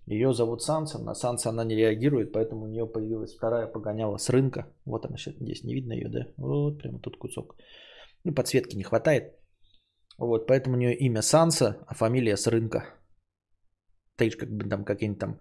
[0.06, 0.98] Ее зовут Санса.
[0.98, 4.66] На Санса она не реагирует, поэтому у нее появилась вторая погоняла с рынка.
[4.84, 5.64] Вот она сейчас здесь.
[5.64, 6.26] Не видно ее, да?
[6.36, 7.54] Вот прямо тут кусок.
[8.24, 9.36] Ну, подсветки не хватает.
[10.18, 12.84] Вот, поэтому у нее имя Санса, а фамилия с рынка.
[14.18, 15.38] Же, как бы там какие-нибудь там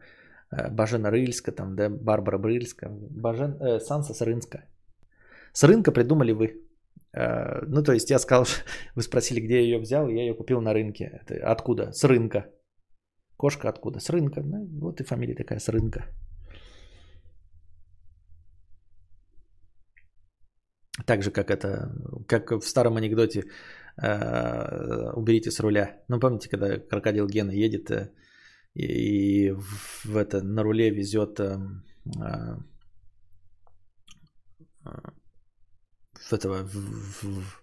[0.51, 2.89] э, Бажена Рыльска, там, да, Барбара Брыльска.
[2.89, 4.63] Бажен, э, Санса с рынка.
[5.51, 6.68] С рынка придумали вы.
[7.13, 8.45] Э, ну, то есть я сказал,
[8.95, 11.05] вы спросили, где я ее взял, я ее купил на рынке.
[11.05, 11.91] Это откуда?
[11.91, 12.45] С рынка.
[13.37, 13.99] Кошка откуда?
[13.99, 14.41] С рынка.
[14.41, 16.05] Ну, вот и фамилия такая, с рынка.
[21.05, 21.91] Так же, как это,
[22.27, 23.45] как в старом анекдоте
[24.01, 26.03] э, «Уберите с руля».
[26.09, 28.11] Ну, помните, когда крокодил Гена едет э,
[28.73, 31.57] и в, это, на руле везет э,
[32.21, 32.57] э,
[36.27, 37.61] в этого, в, в, в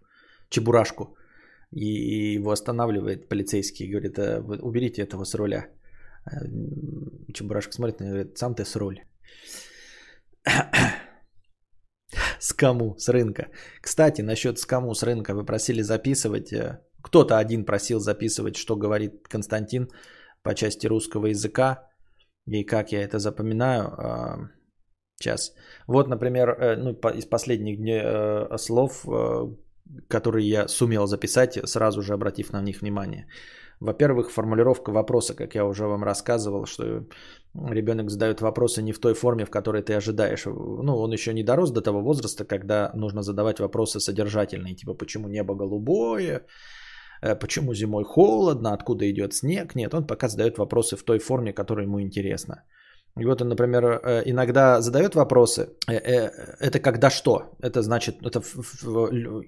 [0.49, 1.17] чебурашку.
[1.73, 5.67] И его останавливает полицейский и говорит, «Э, уберите этого с руля.
[6.27, 6.47] Э,
[7.35, 9.01] чебурашка смотрит на него и говорит, сам ты с руль.
[12.39, 12.55] С?
[12.99, 13.49] С рынка.
[13.81, 16.53] Кстати, насчет с с рынка вы просили записывать.
[16.53, 19.89] Э, кто-то один просил записывать, что говорит Константин
[20.43, 21.89] по части русского языка.
[22.47, 24.51] И как я это запоминаю.
[25.19, 25.55] Сейчас.
[25.87, 28.03] Вот, например, ну, из последних дней
[28.59, 29.07] слов,
[30.09, 33.27] которые я сумел записать, сразу же обратив на них внимание.
[33.81, 37.05] Во-первых, формулировка вопроса, как я уже вам рассказывал, что
[37.55, 40.47] ребенок задает вопросы не в той форме, в которой ты ожидаешь.
[40.47, 45.29] Ну, он еще не дорос до того возраста, когда нужно задавать вопросы содержательные, типа почему
[45.29, 46.47] небо голубое,
[47.23, 49.75] э, почему зимой холодно, откуда идет снег.
[49.75, 52.63] Нет, он пока задает вопросы в той форме, которая ему интересна.
[53.19, 55.69] И вот он, например, э, иногда задает вопросы.
[55.89, 57.57] Э, это когда что?
[57.63, 58.43] Это значит, это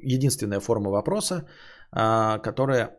[0.03, 1.47] единственная форма вопроса,
[1.93, 2.99] а, которая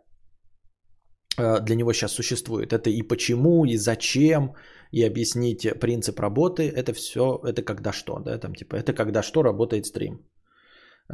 [1.40, 2.74] Э, для него сейчас существует.
[2.74, 4.54] Это и почему, и зачем,
[4.92, 6.64] и объяснить принцип работы.
[6.64, 10.20] Это все, это когда что, да, там типа, это когда что работает стрим.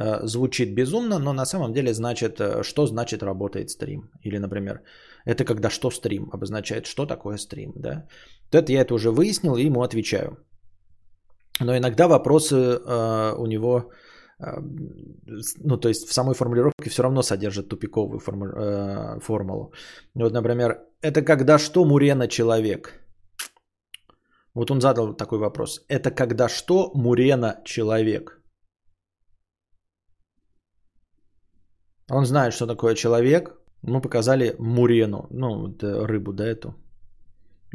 [0.00, 4.10] Э, звучит безумно, но на самом деле значит, э, что значит работает стрим.
[4.24, 4.80] Или, например,
[5.26, 8.06] это когда что стрим обозначает, что такое стрим, да.
[8.52, 10.38] Это я это уже выяснил и ему отвечаю.
[11.60, 13.90] Но иногда вопросы э, у него
[14.38, 19.72] ну, то есть в самой формулировке все равно содержит тупиковую форму, э, формулу.
[20.14, 22.92] Вот, например, это когда что Мурена человек?
[24.54, 25.84] Вот он задал такой вопрос.
[25.88, 28.42] Это когда что Мурена человек?
[32.10, 33.50] Он знает, что такое человек.
[33.82, 36.74] Мы показали Мурену, ну, рыбу, да, эту.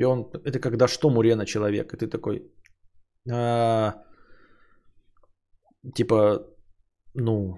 [0.02, 1.94] И он, это когда что Мурена человек?
[1.94, 2.42] И ты такой,
[3.32, 3.94] а,
[5.96, 6.40] типа,
[7.14, 7.58] ну,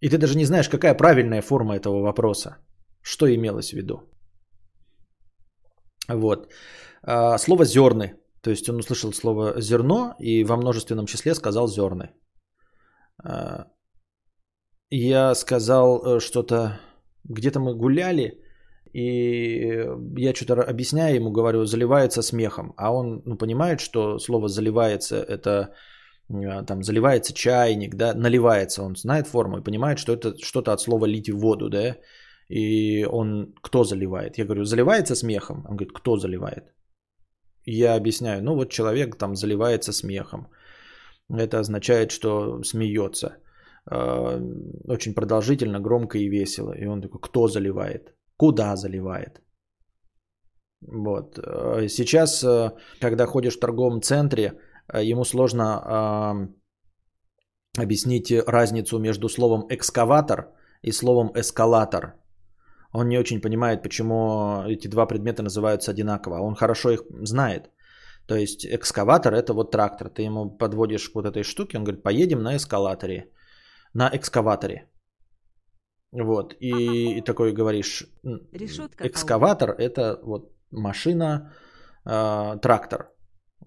[0.00, 2.56] и ты даже не знаешь, какая правильная форма этого вопроса.
[3.02, 4.00] Что имелось в виду?
[6.08, 6.52] Вот.
[7.02, 8.16] А, слово зерны.
[8.42, 12.10] То есть он услышал слово зерно и во множественном числе сказал зерны.
[13.24, 13.66] А,
[14.90, 16.80] я сказал э, что-то,
[17.24, 18.42] где-то мы гуляли,
[18.96, 19.84] и
[20.16, 22.72] я что-то объясняю ему, говорю, заливается смехом.
[22.76, 25.74] А он ну, понимает, что слово заливается это
[26.30, 30.80] а, там заливается чайник, да, наливается, он знает форму и понимает, что это что-то от
[30.80, 31.96] слова лить в воду, да,
[32.48, 34.38] и он кто заливает?
[34.38, 35.58] Я говорю, заливается смехом?
[35.68, 36.64] Он говорит, кто заливает?
[37.66, 40.48] Я объясняю, ну вот человек там заливается смехом.
[41.28, 43.36] Это означает, что смеется.
[43.90, 44.40] А,
[44.88, 46.72] очень продолжительно, громко и весело.
[46.72, 48.15] И он такой, кто заливает?
[48.36, 49.40] Куда заливает?
[50.80, 51.38] Вот.
[51.38, 52.44] А, сейчас,
[53.00, 54.60] когда ходишь в торговом центре,
[54.92, 55.62] Э, ему сложно
[57.76, 62.14] э, объяснить разницу между словом экскаватор и словом эскалатор.
[62.92, 66.40] Он не очень понимает, почему эти два предмета называются одинаково.
[66.40, 67.70] Он хорошо их знает.
[68.26, 70.08] То есть экскаватор это вот трактор.
[70.08, 73.30] Ты ему подводишь вот этой штуки, он говорит, поедем на эскалаторе,
[73.94, 74.88] на экскаваторе.
[76.12, 78.06] Вот, и, и такой говоришь,
[78.52, 81.52] Решетка экскаватор это вот машина,
[82.04, 83.10] э, трактор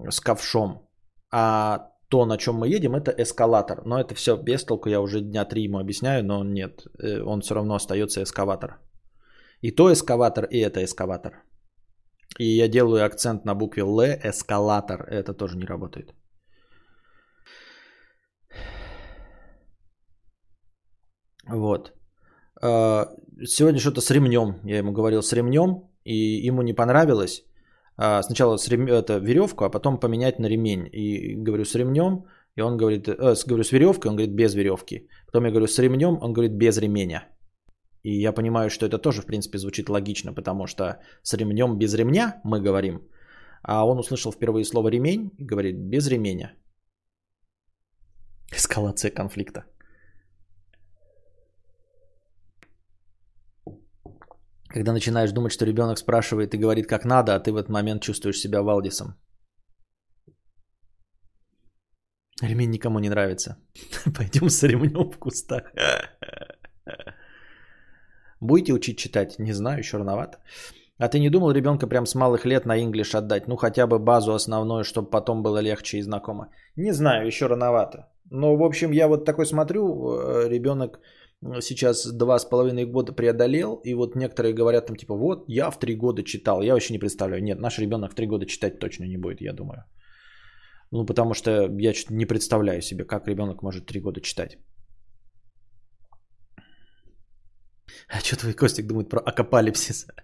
[0.10, 0.90] с ковшом.
[1.32, 3.86] А то, на чем мы едем, это эскалатор.
[3.86, 7.42] Но это все без толку, я уже дня три ему объясняю, но нет, э, он
[7.42, 8.80] все равно остается эскаватор.
[9.62, 11.44] И то эскаватор, и это эскаватор.
[12.40, 16.14] И я делаю акцент на букве Л, эскалатор, это тоже не работает.
[21.48, 21.99] Вот.
[22.62, 23.10] А,
[23.46, 25.90] сегодня что-то с ремнем, я ему говорил, с ремнем.
[26.04, 27.44] и ему не понравилось,
[28.02, 28.88] а, сначала с рем...
[28.88, 30.90] это веревку, а потом поменять на ремень.
[30.94, 35.08] И говорю, с ремнем, и он говорит, э, говорю, с веревкой, он говорит, без веревки.
[35.26, 37.28] Потом я говорю, с ремнем, он говорит, без ременя.
[38.04, 41.94] И я понимаю, что это тоже, в принципе, звучит логично, потому что с ремнем без
[41.94, 43.02] ремня мы говорим,
[43.64, 46.54] а он услышал впервые слово ремень и говорит, без ременя.
[48.52, 49.66] Эскалация конфликта.
[54.70, 58.02] Когда начинаешь думать, что ребенок спрашивает и говорит, как надо, а ты в этот момент
[58.04, 59.16] чувствуешь себя Валдисом.
[62.42, 63.58] Ремень никому не нравится.
[64.18, 65.64] Пойдем с ремнем в кустах.
[68.42, 69.40] Будете учить читать?
[69.40, 70.38] Не знаю, еще рановато.
[70.98, 73.48] А ты не думал ребенка прям с малых лет на English отдать?
[73.48, 76.50] Ну, хотя бы базу основную, чтобы потом было легче и знакомо.
[76.76, 78.08] Не знаю, еще рановато.
[78.32, 81.00] Но, в общем, я вот такой смотрю, э, ребенок
[81.42, 85.80] сейчас два с половиной года преодолел, и вот некоторые говорят там типа, вот, я в
[85.80, 87.44] три года читал, я вообще не представляю.
[87.44, 89.86] Нет, наш ребенок в три года читать точно не будет, я думаю.
[90.92, 94.58] Ну, потому что я не представляю себе, как ребенок может три года читать.
[98.08, 100.08] А что твой Костик думает про акапалипсис?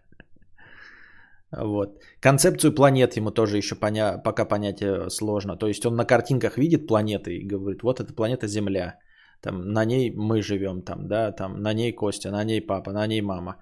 [1.57, 2.01] Вот.
[2.20, 4.18] Концепцию планет ему тоже еще поня...
[4.18, 5.55] пока понять сложно.
[5.55, 8.99] То есть он на картинках видит планеты и говорит, вот эта планета Земля.
[9.46, 13.08] Там, на ней мы живем, там, да, там, на ней Костя, на ней папа, на
[13.08, 13.56] ней мама.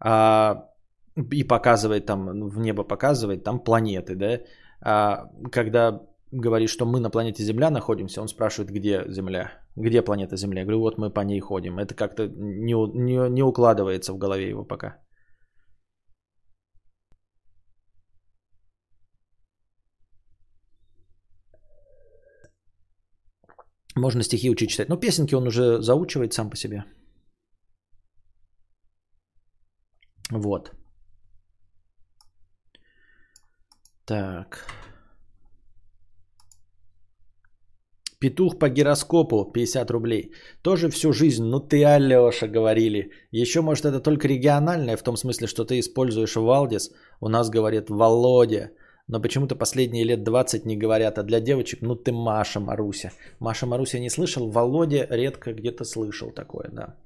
[0.00, 0.68] А,
[1.32, 4.40] и показывает там, в небо показывает, там планеты, да.
[4.82, 6.00] А, когда
[6.32, 10.60] говорит, что мы на планете Земля находимся, он спрашивает, где Земля, где планета Земля.
[10.60, 11.78] Я говорю, вот мы по ней ходим.
[11.78, 14.96] Это как-то не, не, не укладывается в голове его пока.
[23.96, 24.88] Можно стихи учить читать.
[24.88, 26.84] Но песенки он уже заучивает сам по себе.
[30.30, 30.72] Вот.
[34.04, 34.66] Так.
[38.20, 40.32] Петух по гироскопу 50 рублей.
[40.62, 43.10] Тоже всю жизнь, ну ты Алеша говорили.
[43.32, 46.90] Еще может это только региональное, в том смысле, что ты используешь Валдис.
[47.20, 48.70] У нас говорят Володя
[49.08, 53.10] но почему-то последние лет 20 не говорят, а для девочек, ну ты Маша Маруся.
[53.40, 56.96] Маша Маруся не слышал, Володя редко где-то слышал такое, да.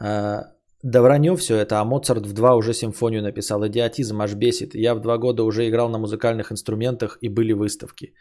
[0.00, 0.44] А,
[0.82, 3.66] да вранье все это, а Моцарт в два уже симфонию написал.
[3.66, 4.74] Идиотизм аж бесит.
[4.74, 8.14] Я в два года уже играл на музыкальных инструментах и были выставки.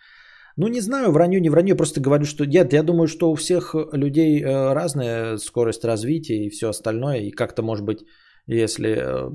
[0.57, 3.75] Ну, не знаю, вранье, не вранье, просто говорю, что нет, я думаю, что у всех
[3.93, 7.19] людей э, разная скорость развития и все остальное.
[7.19, 7.99] И как-то, может быть,
[8.47, 9.29] если э,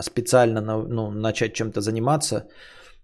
[0.00, 2.48] специально ну, начать чем-то заниматься,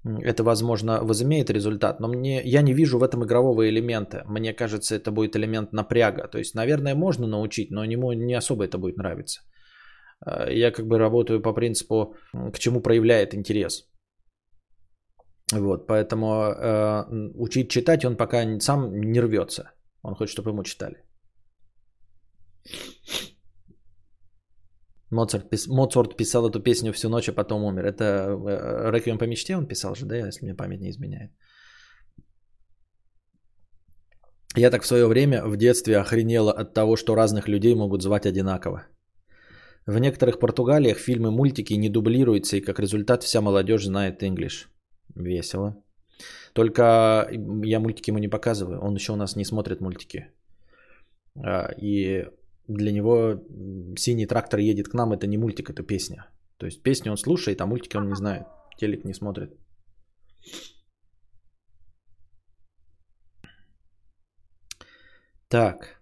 [0.04, 4.22] это, возможно, возымеет результат, но мне, я не вижу в этом игрового элемента.
[4.26, 6.28] Мне кажется, это будет элемент напряга.
[6.28, 9.40] То есть, наверное, можно научить, но ему не особо это будет нравиться.
[10.24, 13.84] А, я как бы работаю по принципу, к чему проявляет интерес.
[15.52, 17.04] Вот, поэтому э,
[17.34, 19.70] учить читать он пока сам не рвется.
[20.02, 20.96] Он хочет, чтобы ему читали.
[25.10, 25.68] Моцарт, пис...
[25.68, 27.84] Моцарт писал эту песню всю ночь, а потом умер.
[27.84, 31.30] Это э, «Реквием по мечте» он писал же, да, если мне память не изменяет.
[34.56, 38.26] Я так в свое время в детстве охренела от того, что разных людей могут звать
[38.26, 38.86] одинаково.
[39.86, 44.66] В некоторых Португалиях фильмы, мультики не дублируются, и как результат вся молодежь знает English.
[45.14, 45.76] Весело.
[46.52, 47.28] Только
[47.64, 50.32] я мультики ему не показываю, он еще у нас не смотрит мультики.
[51.36, 52.26] А, и
[52.68, 53.40] для него
[53.96, 56.26] синий трактор едет к нам, это не мультик, это песня.
[56.58, 58.46] То есть песню он слушает, а мультики он не знает.
[58.78, 59.50] Телек не смотрит.
[65.48, 65.96] Так.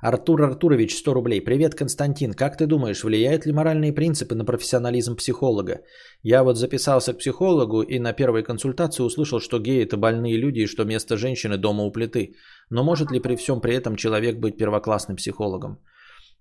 [0.00, 1.40] Артур Артурович, 100 рублей.
[1.40, 2.32] Привет, Константин.
[2.32, 5.80] Как ты думаешь, влияют ли моральные принципы на профессионализм психолога?
[6.22, 10.60] Я вот записался к психологу и на первой консультации услышал, что геи это больные люди
[10.60, 12.36] и что место женщины дома у плиты.
[12.70, 15.78] Но может ли при всем при этом человек быть первоклассным психологом?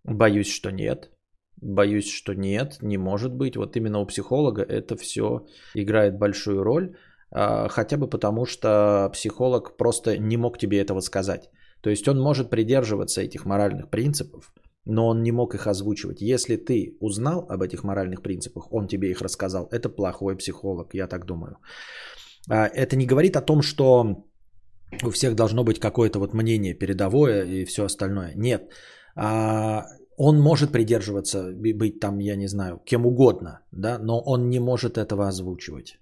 [0.03, 1.11] Боюсь, что нет.
[1.61, 3.57] Боюсь, что нет, не может быть.
[3.57, 6.95] Вот именно у психолога это все играет большую роль.
[7.31, 11.49] А, хотя бы потому, что психолог просто не мог тебе этого сказать.
[11.81, 14.53] То есть он может придерживаться этих моральных принципов,
[14.85, 16.21] но он не мог их озвучивать.
[16.21, 21.07] Если ты узнал об этих моральных принципах, он тебе их рассказал, это плохой психолог, я
[21.07, 21.57] так думаю.
[22.49, 24.25] А, это не говорит о том, что
[25.03, 28.33] у всех должно быть какое-то вот мнение передовое и все остальное.
[28.35, 28.71] Нет.
[29.15, 29.85] А,
[30.17, 34.97] он может придерживаться, быть там, я не знаю, кем угодно, да, но он не может
[34.97, 35.99] этого озвучивать.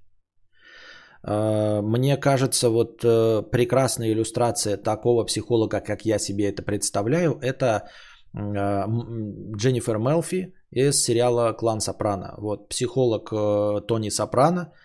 [1.23, 7.89] Э, мне кажется, вот э, прекрасная иллюстрация такого психолога, как я себе это представляю, это
[8.38, 12.36] Дженнифер Мелфи из сериала «Клан Сопрано».
[12.38, 14.73] Вот психолог э, Тони Сопрано–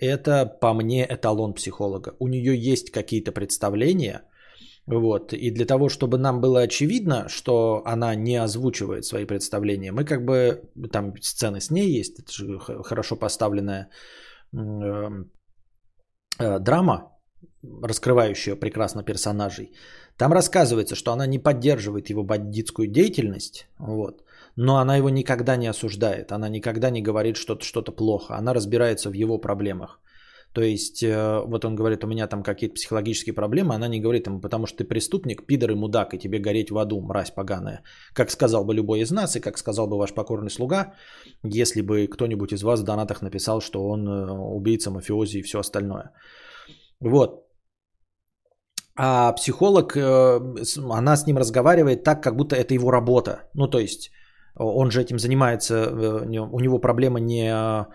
[0.00, 2.14] это, по мне, эталон психолога.
[2.18, 4.22] У нее есть какие-то представления,
[4.86, 10.04] вот, и для того, чтобы нам было очевидно, что она не озвучивает свои представления, мы
[10.04, 13.88] как бы, там сцены с ней есть, это же хорошо поставленная
[14.52, 14.58] э,
[16.38, 17.12] э, драма,
[17.82, 19.72] раскрывающая прекрасно персонажей.
[20.16, 24.24] Там рассказывается, что она не поддерживает его бандитскую деятельность, вот,
[24.56, 29.10] но она его никогда не осуждает, она никогда не говорит что-то что плохо, она разбирается
[29.10, 30.00] в его проблемах.
[30.52, 34.26] То есть, э, вот он говорит, у меня там какие-то психологические проблемы, она не говорит
[34.26, 37.82] ему, потому что ты преступник, пидор и мудак, и тебе гореть в аду, мразь поганая.
[38.14, 40.94] Как сказал бы любой из нас, и как сказал бы ваш покорный слуга,
[41.44, 45.60] если бы кто-нибудь из вас в донатах написал, что он э, убийца, мафиози и все
[45.60, 46.10] остальное.
[47.00, 47.46] Вот.
[48.96, 50.40] А психолог, э,
[50.90, 53.48] она с ним разговаривает так, как будто это его работа.
[53.54, 54.10] Ну, то есть,
[54.56, 55.90] он же этим занимается,
[56.52, 57.86] у него проблема не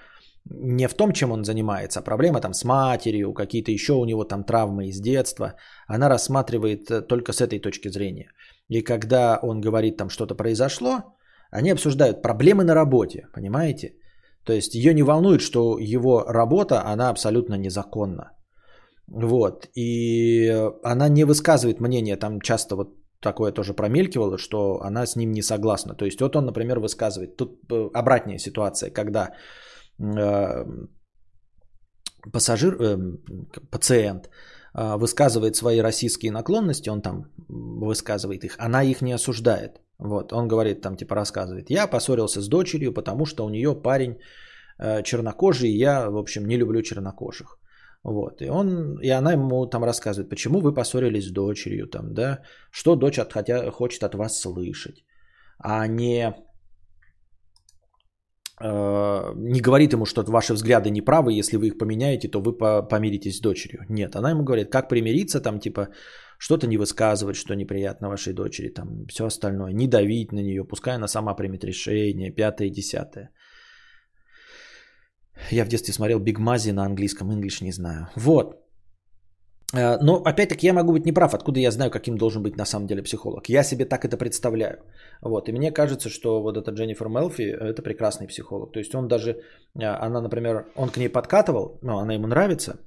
[0.49, 4.24] не в том, чем он занимается, а проблема там с матерью, какие-то еще у него
[4.24, 5.56] там травмы из детства,
[5.88, 8.32] она рассматривает э, только с этой точки зрения.
[8.70, 11.16] И когда он говорит там что-то произошло,
[11.51, 13.95] они обсуждают проблемы на работе, понимаете?
[14.45, 18.32] То есть ее не волнует, что его работа, она абсолютно незаконна.
[19.08, 19.68] Вот.
[19.76, 20.47] И
[20.84, 22.89] она не высказывает мнение, там часто вот
[23.26, 25.95] такое тоже промелькивало, что она с ним не согласна.
[25.95, 27.38] То есть вот он, например, высказывает.
[27.38, 29.34] Тут э, обратная ситуация, когда
[29.99, 30.65] Э,
[32.34, 32.97] пассажир, э,
[33.71, 34.30] пациент
[34.73, 39.82] э, высказывает свои российские наклонности, он там высказывает их, она их не осуждает.
[39.99, 44.17] Вот, он говорит, там типа рассказывает, я поссорился с дочерью, потому что у нее парень
[45.03, 47.57] чернокожий, и я, в общем, не люблю чернокожих.
[48.06, 52.39] Вот, и, он, и она ему там рассказывает, почему вы поссорились с дочерью, там, да,
[52.72, 55.03] что дочь от, хотя, хочет от вас слышать,
[55.58, 56.36] а не
[58.62, 62.53] Э, не говорит ему, что ваши взгляды неправы, если вы их поменяете, то вы
[62.88, 63.86] помиритесь с дочерью.
[63.89, 65.89] Нет, она ему говорит, как примириться, там типа
[66.38, 70.95] что-то не высказывать, что неприятно вашей дочери, там все остальное, не давить на нее, пускай
[70.95, 73.30] она сама примет решение, пятое, десятое.
[75.52, 78.08] Я в детстве смотрел Биг Мази на английском, English не знаю.
[78.16, 78.66] Вот.
[79.74, 82.88] Э, но опять-таки я могу быть неправ, откуда я знаю, каким должен быть на самом
[82.88, 83.50] деле психолог.
[83.50, 84.78] Я себе так это представляю.
[85.22, 85.50] Вот.
[85.50, 88.72] И мне кажется, что вот эта Дженнифер Мелфи– это прекрасный психолог.
[88.72, 92.80] То есть он даже, э, она, например, он к ней подкатывал, ну, она ему нравится,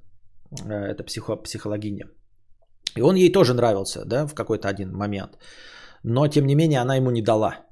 [0.50, 2.06] э, это психо, психологиня.
[2.96, 5.38] И он ей тоже нравился, да, в какой-то один момент.
[6.02, 7.67] Но, тем не менее, она ему не дала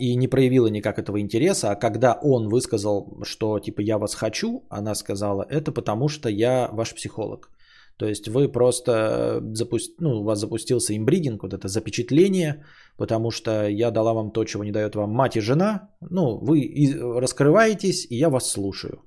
[0.00, 4.64] и не проявила никак этого интереса, а когда он высказал, что типа я вас хочу,
[4.70, 7.50] она сказала, это потому что я ваш психолог.
[7.98, 12.64] То есть вы просто э, запусти, ну, у вас запустился имбридинг, вот это запечатление,
[12.98, 15.88] потому что я дала вам то, чего не дает вам мать и жена.
[16.10, 19.02] Ну, вы раскрываетесь, и я вас слушаю.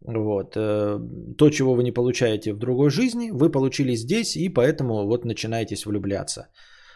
[0.00, 0.56] Вот.
[0.56, 0.98] Э,
[1.36, 5.84] то, чего вы не получаете в другой жизни, вы получили здесь, и поэтому вот начинаетесь
[5.84, 6.48] влюбляться.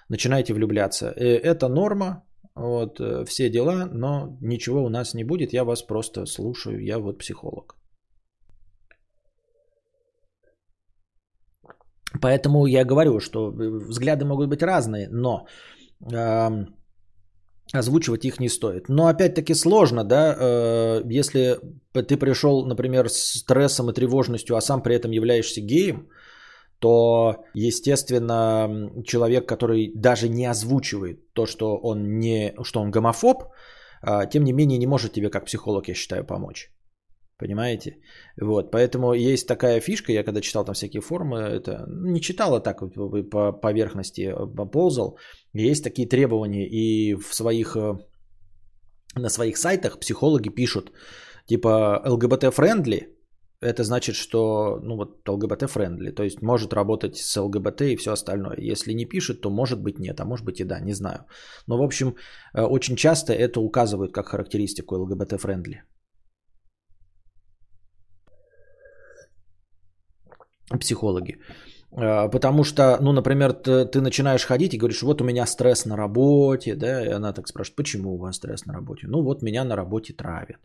[0.09, 1.13] Начинаете влюбляться.
[1.17, 6.27] Э, это норма, вот, все дела, но ничего у нас не будет, я вас просто
[6.27, 7.79] слушаю, я вот психолог.
[12.21, 15.47] Поэтому я говорю, что взгляды могут быть разные, но
[16.13, 16.49] э,
[17.73, 18.89] озвучивать их не стоит.
[18.89, 21.59] Но опять-таки сложно, да, э, если
[21.93, 26.09] ты пришел, например, с стрессом и тревожностью, а сам при этом являешься геем,
[26.81, 33.43] то, естественно, человек, который даже не озвучивает то, что он не, что он гомофоб,
[34.07, 36.71] э, тем не менее не может тебе как психолог, я считаю, помочь.
[37.39, 37.99] Понимаете?
[38.41, 42.61] Вот, поэтому есть такая фишка, я когда читал там всякие форумы, это ну, не читала
[42.61, 42.81] так
[43.31, 45.19] по поверхности, а ползал.
[45.53, 47.99] Есть такие требования, и в своих, э,
[49.15, 50.93] на своих сайтах психологи пишут,
[51.47, 53.18] типа ЛГБТ-friendly,
[53.61, 58.57] это значит, что, ну вот, ЛГБТ-friendly, то есть может работать с ЛГБТ и все остальное.
[58.73, 61.27] Если не пишет, то может быть нет, а может быть и да, не знаю.
[61.67, 62.15] Но, в общем,
[62.55, 65.83] э, очень часто это указывают как характеристику ЛГБТ-friendly.
[70.77, 71.39] психологи.
[71.93, 75.87] А, потому что, ну, например, ты, ты начинаешь ходить и говоришь, вот у меня стресс
[75.87, 79.07] на работе, да, и она так спрашивает, почему у вас стресс на работе?
[79.07, 80.61] Ну, вот меня на работе травят.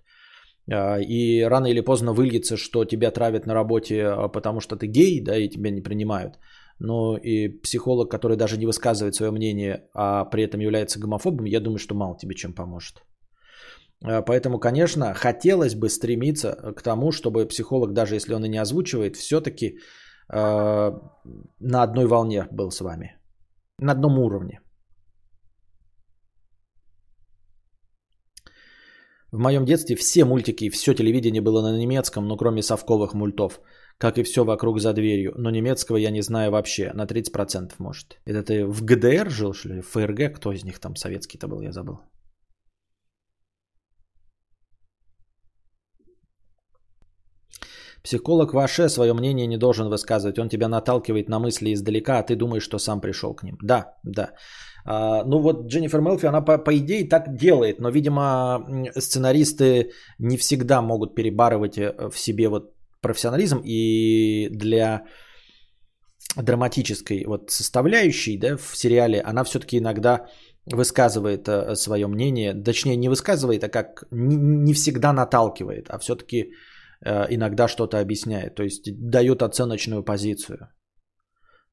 [0.71, 4.87] А, и рано или поздно выльется, что тебя травят на работе, а, потому что ты
[4.87, 6.39] гей, да, и тебя не принимают.
[6.79, 11.59] Но и психолог, который даже не высказывает свое мнение, а при этом является гомофобом, я
[11.59, 13.03] думаю, что мало тебе чем поможет.
[14.25, 19.15] Поэтому, конечно, хотелось бы стремиться к тому, чтобы психолог, даже если он и не озвучивает,
[19.15, 19.77] все-таки
[20.29, 20.91] э,
[21.59, 23.15] на одной волне был с вами,
[23.79, 24.59] на одном уровне.
[29.33, 33.61] В моем детстве все мультики, все телевидение было на немецком, ну кроме совковых мультов.
[33.97, 35.33] Как и все вокруг за дверью.
[35.35, 36.91] Но немецкого я не знаю вообще.
[36.93, 38.19] На 30% может.
[38.25, 39.81] Это ты в ГДР жил, что ли?
[39.81, 40.35] В ФРГ?
[40.35, 41.99] Кто из них там советский-то был, я забыл.
[48.03, 50.39] Психолог ваше свое мнение не должен высказывать.
[50.39, 53.57] Он тебя наталкивает на мысли издалека, а ты думаешь, что сам пришел к ним.
[53.61, 54.33] Да, да.
[54.85, 58.65] А, ну вот Дженнифер Мелфи, она по, по идее так делает, но, видимо,
[58.97, 65.03] сценаристы не всегда могут перебарывать э, в себе вот профессионализм и для
[66.35, 70.25] драматической вот составляющей да, в сериале она все-таки иногда
[70.65, 76.51] высказывает э, свое мнение, точнее не высказывает, а как не, всегда наталкивает, а все-таки
[77.05, 80.69] иногда что-то объясняет, то есть дает оценочную позицию.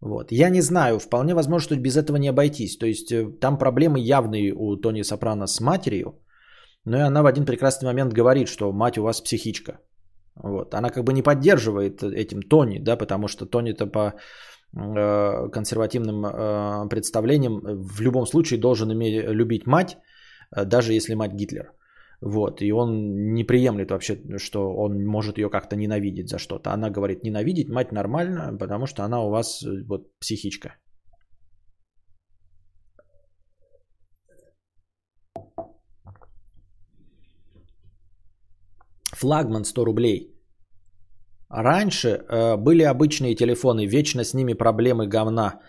[0.01, 0.33] Вот.
[0.33, 2.79] Я не знаю, вполне возможно, что без этого не обойтись.
[2.79, 6.19] То есть э, там проблемы явные у Тони Сопрано с матерью,
[6.85, 9.79] но и она в один прекрасный момент говорит, что мать у вас психичка.
[10.35, 10.75] Вот.
[10.75, 14.15] Она как бы не поддерживает этим Тони, да, потому что Тони-то по
[14.75, 19.99] э, консервативным э, представлениям в любом случае должен иметь, любить мать,
[20.57, 21.73] э, даже если мать Гитлер.
[22.23, 26.71] Вот, и он не приемлет вообще, что он может ее как-то ненавидеть за что-то.
[26.73, 30.77] Она говорит, ненавидеть мать нормально, потому что она у вас э, вот психичка.
[39.21, 40.35] Флагман 100 рублей.
[41.49, 45.61] Раньше э, были обычные телефоны, вечно с ними проблемы говна.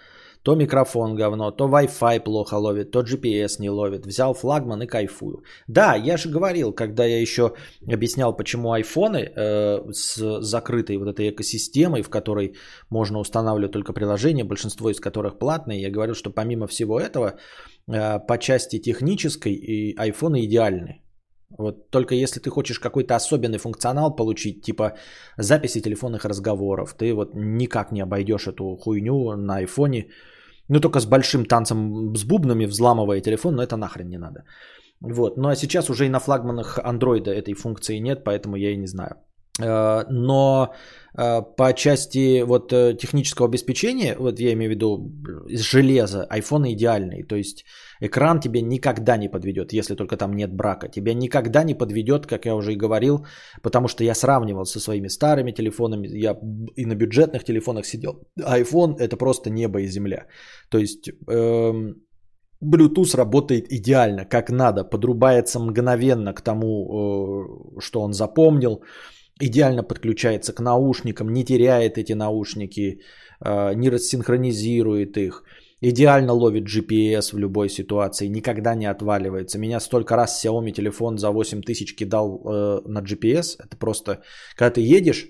[0.44, 4.06] То микрофон говно, то Wi-Fi плохо ловит, то GPS не ловит.
[4.06, 5.44] Взял флагман и кайфую.
[5.68, 7.54] Да, я же говорил, когда я еще
[7.88, 12.56] объяснял, почему айфоны э, с закрытой вот этой экосистемой, в которой
[12.90, 17.36] можно устанавливать только приложения, большинство из которых платные, я говорил, что помимо всего этого,
[17.88, 21.02] э, по части технической и айфоны идеальны.
[21.58, 24.94] Вот только если ты хочешь какой-то особенный функционал получить, типа
[25.38, 30.08] записи телефонных разговоров, ты вот никак не обойдешь эту хуйню на айфоне,
[30.70, 34.44] ну только с большим танцем с бубнами, взламывая телефон, но это нахрен не надо.
[35.02, 35.38] Вот.
[35.38, 38.88] Ну а сейчас уже и на флагманах андроида этой функции нет, поэтому я и не
[38.88, 39.16] знаю.
[39.60, 40.74] Э, но
[41.18, 45.12] э, по части вот э, технического обеспечения, вот я имею в виду
[45.50, 47.24] железо, iPhone идеальный.
[47.24, 47.66] То есть
[48.02, 50.88] экран тебе никогда не подведет, если только там нет брака.
[50.90, 53.26] Тебя никогда не подведет, как я уже и говорил,
[53.64, 56.38] потому что я сравнивал со своими старыми телефонами, я
[56.76, 58.14] и на бюджетных телефонах сидел.
[58.40, 60.26] iPhone это просто небо и земля.
[60.70, 61.96] То есть эм,
[62.64, 68.82] Bluetooth работает идеально, как надо, подрубается мгновенно к тому, что он запомнил
[69.42, 73.02] идеально подключается к наушникам, не теряет эти наушники,
[73.44, 75.44] э, не рассинхронизирует их,
[75.82, 79.60] идеально ловит GPS в любой ситуации, никогда не отваливается.
[79.60, 84.22] Меня столько раз Xiaomi телефон за 8000 кидал э, на GPS, это просто,
[84.56, 85.28] когда ты едешь,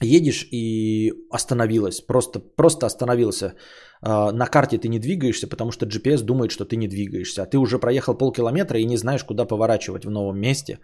[0.00, 3.54] едешь и остановилась, просто, просто остановился.
[4.02, 7.42] Э, на карте ты не двигаешься, потому что GPS думает, что ты не двигаешься.
[7.42, 10.78] А ты уже проехал полкилометра и не знаешь, куда поворачивать в новом месте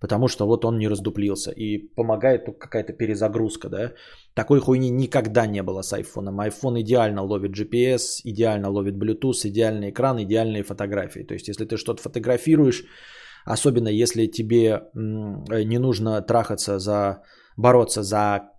[0.00, 1.50] потому что вот он не раздуплился.
[1.50, 3.92] И помогает только какая-то перезагрузка, да.
[4.34, 6.40] Такой хуйни никогда не было с айфоном.
[6.40, 11.24] Айфон идеально ловит GPS, идеально ловит Bluetooth, идеальный экран, идеальные фотографии.
[11.24, 12.84] То есть, если ты что-то фотографируешь,
[13.44, 17.22] особенно если тебе не нужно трахаться за,
[17.56, 18.50] бороться за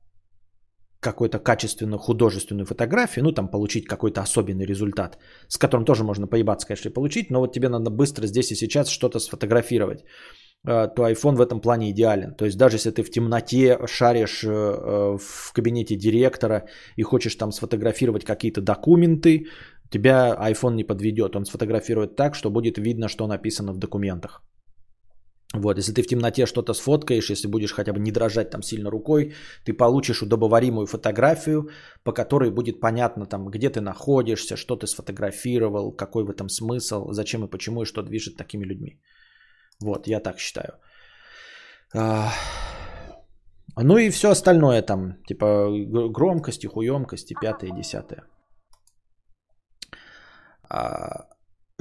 [0.99, 5.17] какой-то качественную художественную фотографию, ну там получить какой-то особенный результат,
[5.47, 8.55] с которым тоже можно поебаться, конечно, и получить, но вот тебе надо быстро здесь и
[8.55, 10.05] сейчас что-то сфотографировать.
[10.67, 12.35] Э, то iPhone в этом плане идеален.
[12.35, 16.61] То есть даже если ты в темноте шаришь э, э, в кабинете директора
[16.97, 19.45] и хочешь там сфотографировать какие-то документы,
[19.89, 21.35] тебя iPhone не подведет.
[21.35, 24.41] Он сфотографирует так, что будет видно, что написано в документах.
[25.53, 28.89] Вот, если ты в темноте что-то сфоткаешь, если будешь хотя бы не дрожать там сильно
[28.89, 31.69] рукой, ты получишь удобоваримую фотографию,
[32.03, 37.13] по которой будет понятно там, где ты находишься, что ты сфотографировал, какой в этом смысл,
[37.13, 38.99] зачем и почему и что движет такими людьми.
[39.81, 40.73] Вот, я так считаю.
[41.95, 42.31] А,
[43.75, 45.69] ну и все остальное там, типа
[46.09, 48.23] громкости, хуемкости, пятое, десятое.
[50.69, 51.27] А,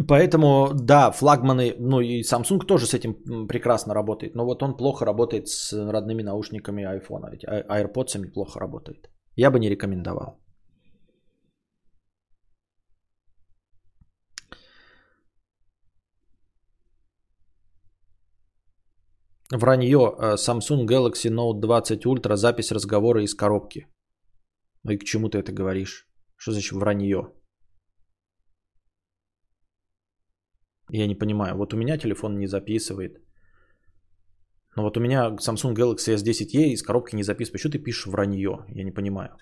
[0.08, 3.14] поэтому, да, флагманы, ну и Samsung тоже с этим
[3.48, 9.10] прекрасно работает, но вот он плохо работает с родными наушниками iPhone, ведь AirPods плохо работает.
[9.36, 10.45] Я бы не рекомендовал.
[19.52, 19.98] Вранье.
[19.98, 22.36] Э, Samsung Galaxy Note 20 Ultra.
[22.36, 23.86] Запись разговора из коробки.
[24.82, 26.08] Ну и к чему ты это говоришь?
[26.36, 27.32] Что значит вранье?
[30.90, 31.56] Я не понимаю.
[31.56, 33.20] Вот у меня телефон не записывает.
[34.76, 37.52] Но вот у меня Samsung Galaxy S10e из коробки не записывает.
[37.52, 38.64] Почему ты пишешь вранье?
[38.68, 39.36] Я не понимаю.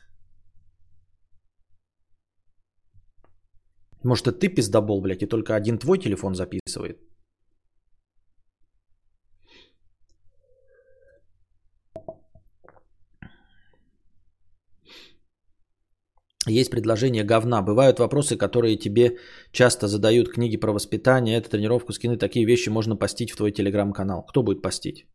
[4.05, 6.98] Может, это ты пиздобол, блядь, и только один твой телефон записывает?
[16.47, 17.62] Есть предложение говна.
[17.62, 19.16] Бывают вопросы, которые тебе
[19.53, 21.38] часто задают книги про воспитание.
[21.38, 22.18] Это тренировку скины.
[22.18, 24.26] Такие вещи можно постить в твой телеграм-канал.
[24.26, 25.07] Кто будет постить?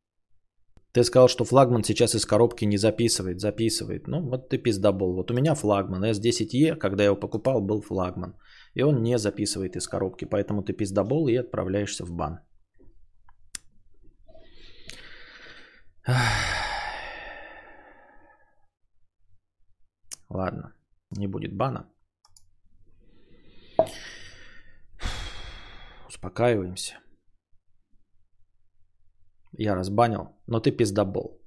[0.92, 3.40] Ты сказал, что флагман сейчас из коробки не записывает.
[3.40, 4.08] Записывает.
[4.08, 5.16] Ну, вот ты пиздобол.
[5.16, 8.34] Вот у меня флагман S10E, когда я его покупал, был флагман.
[8.74, 10.26] И он не записывает из коробки.
[10.26, 12.40] Поэтому ты пиздобол и отправляешься в бан.
[20.30, 20.79] Ладно.
[21.12, 21.90] Не будет бана.
[26.08, 27.00] Успокаиваемся.
[29.52, 31.42] Я разбанил, но ты пиздобол.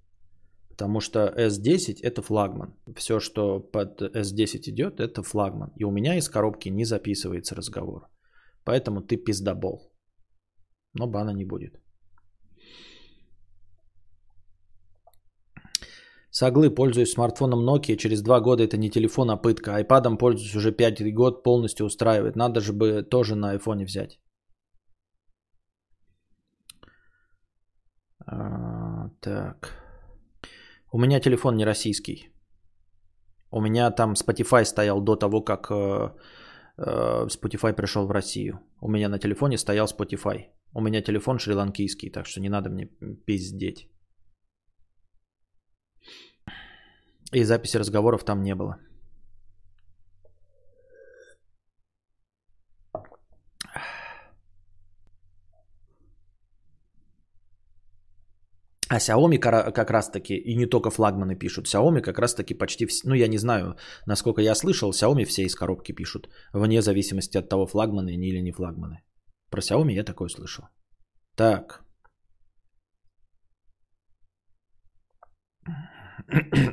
[0.69, 2.75] Потому что S10 это флагман.
[2.97, 5.73] Все, что под S10 идет, это флагман.
[5.77, 8.09] И у меня из коробки не записывается разговор.
[8.65, 9.93] Поэтому ты пиздобол.
[10.95, 11.82] Но бана не будет.
[16.33, 19.75] Соглы, пользуюсь смартфоном Nokia, через два года это не телефон, а пытка.
[19.75, 22.37] Айпадом пользуюсь уже пятый год, полностью устраивает.
[22.37, 24.19] Надо же бы тоже на айфоне взять.
[28.27, 29.77] А, так.
[30.91, 32.31] У меня телефон не российский.
[33.51, 36.15] У меня там Spotify стоял до того, как э,
[36.79, 38.61] э, Spotify пришел в Россию.
[38.81, 40.47] У меня на телефоне стоял Spotify.
[40.75, 42.89] У меня телефон шри-ланкийский, так что не надо мне
[43.27, 43.92] пиздеть.
[47.33, 48.77] И записи разговоров там не было.
[58.93, 62.85] А Xiaomi как раз таки, и не только флагманы пишут, Xiaomi как раз таки почти,
[62.87, 63.77] все, ну я не знаю,
[64.07, 68.43] насколько я слышал, Xiaomi все из коробки пишут, вне зависимости от того, флагманы они или
[68.43, 69.03] не флагманы.
[69.51, 70.67] Про Xiaomi я такое слышал.
[71.37, 71.81] Так.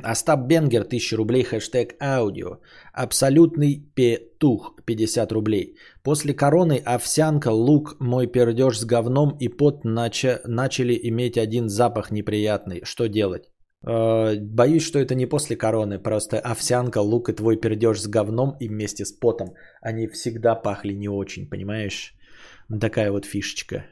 [0.02, 2.58] Остап Бенгер, 1000 рублей, хэштег аудио.
[2.92, 5.76] Абсолютный петух, 50 рублей.
[6.02, 12.10] После короны овсянка, лук, мой пердеж с говном и пот нача- начали иметь один запах
[12.10, 12.80] неприятный.
[12.84, 13.50] Что делать?
[13.86, 18.56] Э, боюсь, что это не после короны, просто овсянка, лук и твой пердеж с говном
[18.60, 22.14] и вместе с потом, они всегда пахли не очень, понимаешь?
[22.80, 23.84] Такая вот фишечка.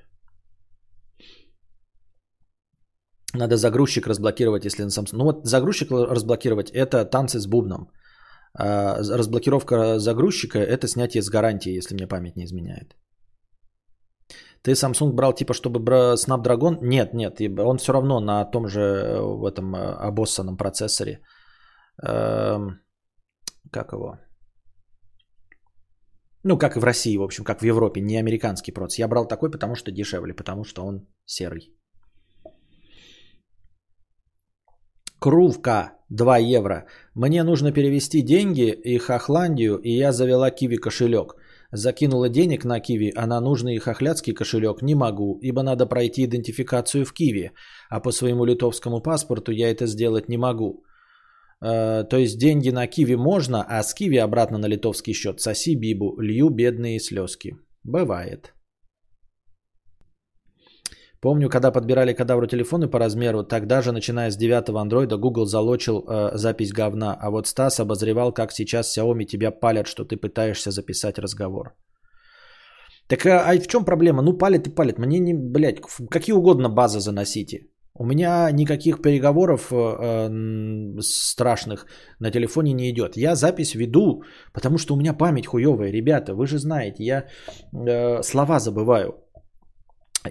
[3.34, 5.16] Надо загрузчик разблокировать, если на Samsung.
[5.16, 7.90] Ну вот загрузчик разблокировать это танцы с бубном.
[8.54, 12.96] А разблокировка загрузчика это снятие с гарантии, если мне память не изменяет.
[14.62, 15.80] Ты Samsung брал типа, чтобы
[16.16, 16.78] Snapdragon?
[16.82, 21.20] Нет, нет, он все равно на том же э, в этом э, обоссанном процессоре.
[22.02, 22.80] Эм,
[23.70, 24.18] как его?
[26.44, 28.98] Ну, как и в России, в общем, как в Европе, не американский процесс.
[28.98, 31.77] Я брал такой, потому что дешевле, потому что он серый.
[35.18, 36.86] Крувка 2 евро.
[37.14, 41.34] Мне нужно перевести деньги и Хохландию, и я завела Киви кошелек.
[41.72, 47.04] Закинула денег на Киви, а на нужный хохлядский кошелек не могу, ибо надо пройти идентификацию
[47.04, 47.50] в Киви,
[47.90, 50.84] а по своему литовскому паспорту я это сделать не могу.
[51.60, 55.40] Э, то есть деньги на Киви можно, а с Киви обратно на литовский счет.
[55.40, 57.56] Соси Бибу, лью бедные слезки.
[57.84, 58.54] Бывает.
[61.20, 66.04] Помню, когда подбирали кадавру телефоны по размеру, тогда же, начиная с 9 андроида, Google залочил
[66.06, 67.16] э, запись говна.
[67.20, 71.74] А вот Стас обозревал, как сейчас Xiaomi тебя палят, что ты пытаешься записать разговор.
[73.08, 74.22] Так а, а в чем проблема?
[74.22, 74.98] Ну, палит и палит.
[74.98, 77.66] Мне не, блядь, какие угодно базы заносите.
[78.00, 81.86] У меня никаких переговоров э, э, страшных
[82.20, 83.16] на телефоне не идет.
[83.16, 85.90] Я запись веду, потому что у меня память хуевая.
[85.90, 87.24] Ребята, вы же знаете, я
[87.72, 89.14] э, слова забываю.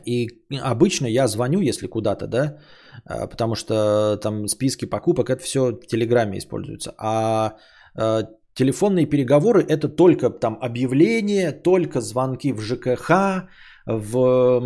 [0.06, 0.28] И
[0.62, 2.58] обычно я звоню, если куда-то, да,
[3.06, 6.94] а, потому что там списки покупок, это все в Телеграме используется.
[6.98, 7.56] А,
[7.96, 8.24] а
[8.54, 13.48] телефонные переговоры это только там объявления, только звонки в ЖКХ,
[13.86, 14.62] в,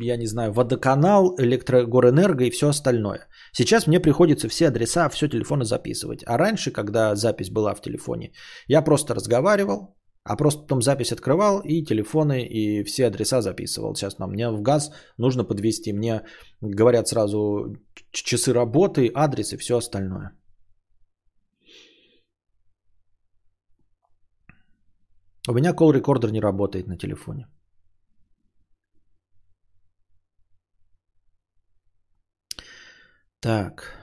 [0.00, 3.26] я не знаю, водоканал, электрогорэнерго и все остальное.
[3.52, 6.22] Сейчас мне приходится все адреса, все телефоны записывать.
[6.26, 8.32] А раньше, когда запись была в телефоне,
[8.68, 9.97] я просто разговаривал,
[10.28, 13.94] а просто потом запись открывал и телефоны, и все адреса записывал.
[13.94, 15.92] Сейчас нам мне в газ нужно подвести.
[15.92, 16.22] Мне
[16.60, 17.76] говорят сразу
[18.12, 20.32] часы работы, адрес и все остальное.
[25.48, 27.46] У меня call рекордер не работает на телефоне.
[33.40, 33.94] Так.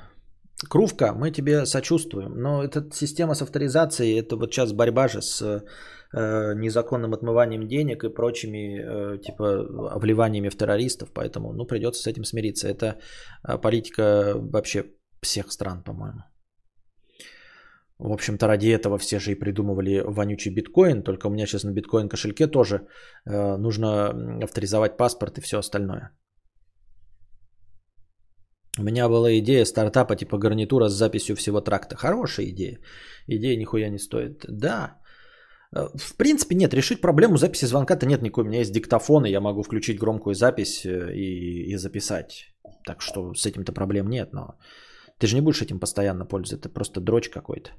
[0.70, 5.64] Крувка, мы тебе сочувствуем, но эта система с авторизацией, это вот сейчас борьба же с
[6.18, 12.24] незаконным отмыванием денег и прочими э, типа вливаниями в террористов, поэтому ну придется с этим
[12.24, 12.68] смириться.
[12.68, 12.86] Это
[13.48, 14.86] э, политика вообще
[15.22, 16.22] всех стран, по-моему.
[18.00, 21.72] В общем-то, ради этого все же и придумывали вонючий биткоин, только у меня сейчас на
[21.72, 22.88] биткоин кошельке тоже
[23.26, 24.10] э, нужно
[24.44, 26.12] авторизовать паспорт и все остальное.
[28.78, 31.96] У меня была идея стартапа типа гарнитура с записью всего тракта.
[31.96, 32.80] Хорошая идея.
[33.28, 34.46] Идея нихуя не стоит.
[34.50, 35.00] Да.
[35.76, 38.44] Э, в принципе, нет, решить проблему записи звонка-то нет никакой.
[38.44, 42.56] У меня есть диктофон, и я могу включить громкую запись э, и, и записать.
[42.86, 44.56] Так что с этим-то проблем нет, но
[45.20, 47.72] ты же не будешь этим постоянно пользоваться, это просто дрочь какой-то.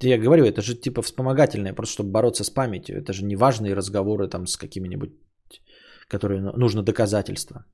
[0.00, 2.98] Я говорю, это же типа вспомогательное, просто чтобы бороться с памятью.
[2.98, 5.12] Это же не важные разговоры там с какими-нибудь,
[6.08, 7.64] которые нужно доказательства.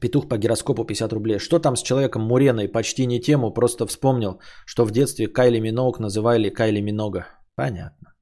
[0.00, 1.38] Петух по гироскопу 50 рублей.
[1.38, 2.68] Что там с человеком Муреной?
[2.68, 7.26] Почти не тему, просто вспомнил, что в детстве Кайли Миног называли Кайли Минога.
[7.54, 8.12] Понятно.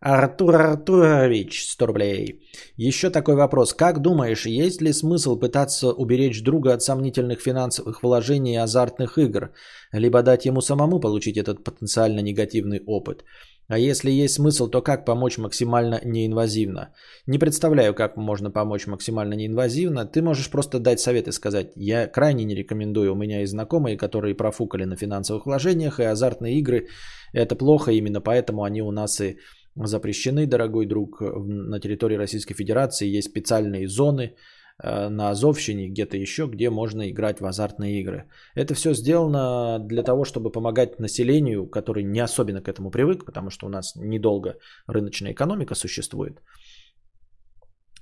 [0.00, 2.40] Артур Артурович, 100 рублей.
[2.76, 3.72] Еще такой вопрос.
[3.72, 9.50] Как думаешь, есть ли смысл пытаться уберечь друга от сомнительных финансовых вложений и азартных игр?
[9.92, 13.24] Либо дать ему самому получить этот потенциально негативный опыт?
[13.68, 16.94] А если есть смысл, то как помочь максимально неинвазивно?
[17.26, 20.06] Не представляю, как можно помочь максимально неинвазивно.
[20.06, 23.12] Ты можешь просто дать совет и сказать, я крайне не рекомендую.
[23.12, 26.86] У меня есть знакомые, которые профукали на финансовых вложениях, и азартные игры–
[27.32, 29.38] это плохо, именно поэтому они у нас и
[29.74, 31.20] запрещены, дорогой друг.
[31.20, 34.34] На территории Российской Федерации есть специальные зоны
[34.82, 38.28] на Азовщине, где-то еще, где можно играть в азартные игры.
[38.54, 43.50] Это все сделано для того, чтобы помогать населению, который не особенно к этому привык, потому
[43.50, 46.42] что у нас недолго рыночная экономика существует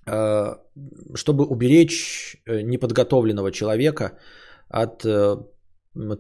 [0.07, 0.57] э,
[1.15, 4.19] чтобы уберечь э, неподготовленного человека
[4.69, 5.05] от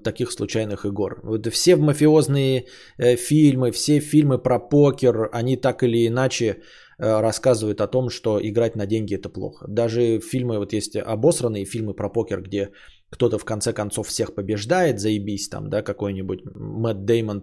[0.05, 1.21] таких случайных игр.
[1.25, 2.67] Вот все мафиозные
[2.99, 6.61] э, фильмы, все фильмы про покер, они так или иначе э,
[6.99, 9.67] рассказывают о том, что играть на деньги это плохо.
[9.69, 12.71] Даже фильмы, вот есть обосранные фильмы про покер, где
[13.15, 17.43] кто-то в конце концов всех побеждает, заебись там, да, какой-нибудь Мэтт Деймон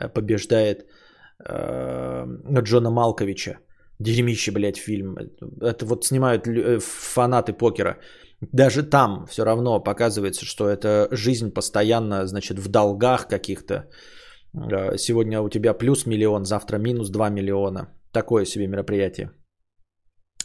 [0.00, 0.86] э, побеждает
[1.44, 2.26] э,
[2.62, 3.58] Джона Малковича.
[4.00, 5.16] Дерьмище, блядь, фильм.
[5.60, 6.46] Это вот снимают
[6.82, 7.98] фанаты покера.
[8.40, 13.74] Даже там все равно показывается, что это жизнь постоянно, значит, в долгах каких-то.
[14.54, 17.88] Э, сегодня у тебя плюс миллион, завтра минус 2 миллиона.
[18.18, 19.30] Такое себе мероприятие.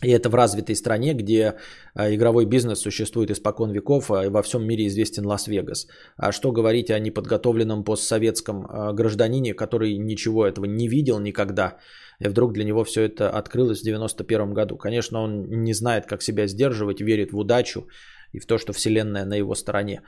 [0.03, 1.53] И это в развитой стране, где
[1.95, 5.87] э, игровой бизнес существует испокон веков, а во всем мире известен Лас-Вегас.
[6.17, 11.77] А что говорить о неподготовленном постсоветском э, гражданине, который ничего этого не видел никогда,
[12.19, 14.77] и вдруг для него все это открылось в 91 году.
[14.77, 17.87] Конечно, он не знает, как себя сдерживать, верит в удачу
[18.33, 20.01] и в то, что Вселенная на его стороне.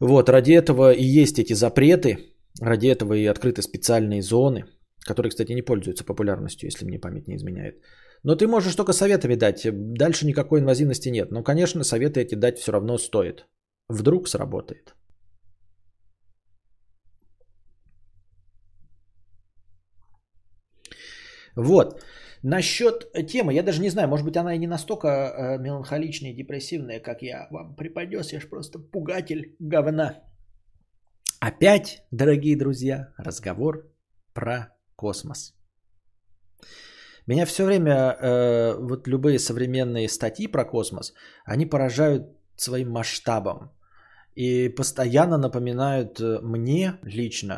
[0.00, 2.18] Вот, ради этого и есть эти запреты,
[2.60, 4.64] ради этого и открыты специальные зоны,
[5.04, 7.82] которые, кстати, не пользуются популярностью, если мне память не изменяет.
[8.24, 11.30] Но ты можешь только советами дать, дальше никакой инвазивности нет.
[11.30, 13.46] Но, конечно, советы эти дать все равно стоит.
[13.88, 14.94] Вдруг сработает.
[21.56, 22.00] Вот.
[22.42, 26.36] Насчет темы, я даже не знаю, может быть, она и не настолько э, меланхоличная и
[26.36, 30.22] депрессивная, как я вам преподнес, я ж просто пугатель говна.
[31.40, 33.90] Опять, дорогие друзья, разговор
[34.34, 35.54] про космос.
[37.26, 41.12] Меня все время, э, вот любые современные статьи про космос,
[41.44, 42.22] они поражают
[42.56, 43.70] своим масштабом
[44.34, 47.54] и постоянно напоминают э, мне лично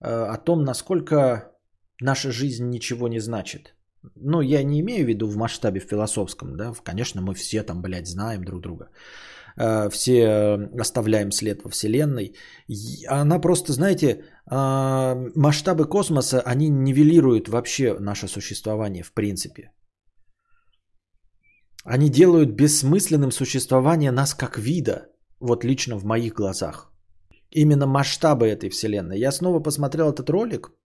[0.00, 1.52] э, о том, насколько
[2.00, 3.74] наша жизнь ничего не значит.
[4.16, 8.06] Ну, я не имею в виду в масштабе философском, да, конечно, мы все там, блядь,
[8.06, 8.88] знаем друг друга,
[9.90, 12.34] все оставляем след во Вселенной.
[13.08, 19.70] Она просто, знаете, а, масштабы космоса, они нивелируют вообще наше существование в принципе.
[21.84, 25.08] Они делают бессмысленным существование нас как вида,
[25.40, 26.92] вот лично в моих глазах.
[27.50, 29.18] Именно масштабы этой Вселенной.
[29.18, 30.70] Я снова посмотрел этот ролик–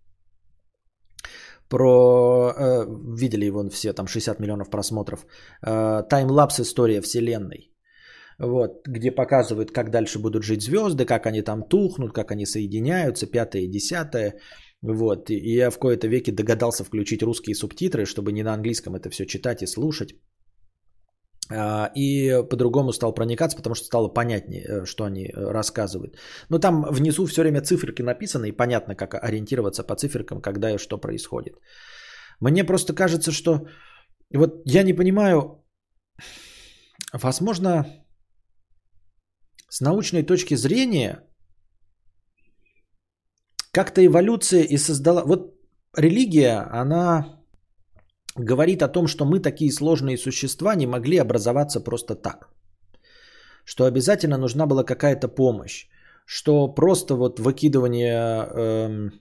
[1.69, 2.85] про, э,
[3.17, 5.25] видели его все, там 60 миллионов просмотров,
[5.61, 7.71] э, таймлапс история Вселенной.
[8.39, 13.27] Вот, где показывают, как дальше будут жить звезды, как они там тухнут, как они соединяются,
[13.27, 14.35] пятое и десятое.
[14.81, 19.09] Вот, и я в кои-то веке догадался включить русские субтитры, чтобы не на английском это
[19.09, 20.15] все читать и слушать.
[21.51, 26.17] А, и по-другому стал проникаться, потому что стало понятнее, э, что они э, рассказывают.
[26.49, 30.77] Но там внизу все время циферки написаны, и понятно, как ориентироваться по циферкам, когда и
[30.77, 31.55] что происходит.
[32.39, 33.67] Мне просто кажется, что
[34.33, 35.63] вот я не понимаю,
[37.13, 37.85] возможно,
[39.75, 41.19] с научной точки зрения
[43.73, 45.23] как-то эволюция и создала...
[45.25, 45.53] Вот
[45.97, 47.41] религия, она
[48.37, 52.49] говорит о том, что мы такие сложные существа не могли образоваться просто так.
[53.65, 55.89] Что обязательно нужна была какая-то помощь.
[56.25, 59.11] Что просто вот выкидывание эм,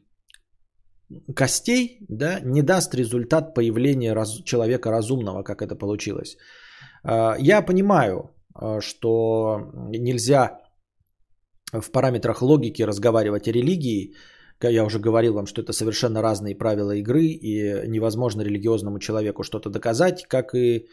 [1.35, 6.37] костей да, не даст результат появления раз, человека разумного, как это получилось.
[7.03, 8.34] Э, я понимаю,
[8.81, 10.61] что нельзя
[11.73, 14.15] в параметрах логики разговаривать о религии,
[14.63, 19.71] я уже говорил вам, что это совершенно разные правила игры, и невозможно религиозному человеку что-то
[19.71, 20.87] доказать, как и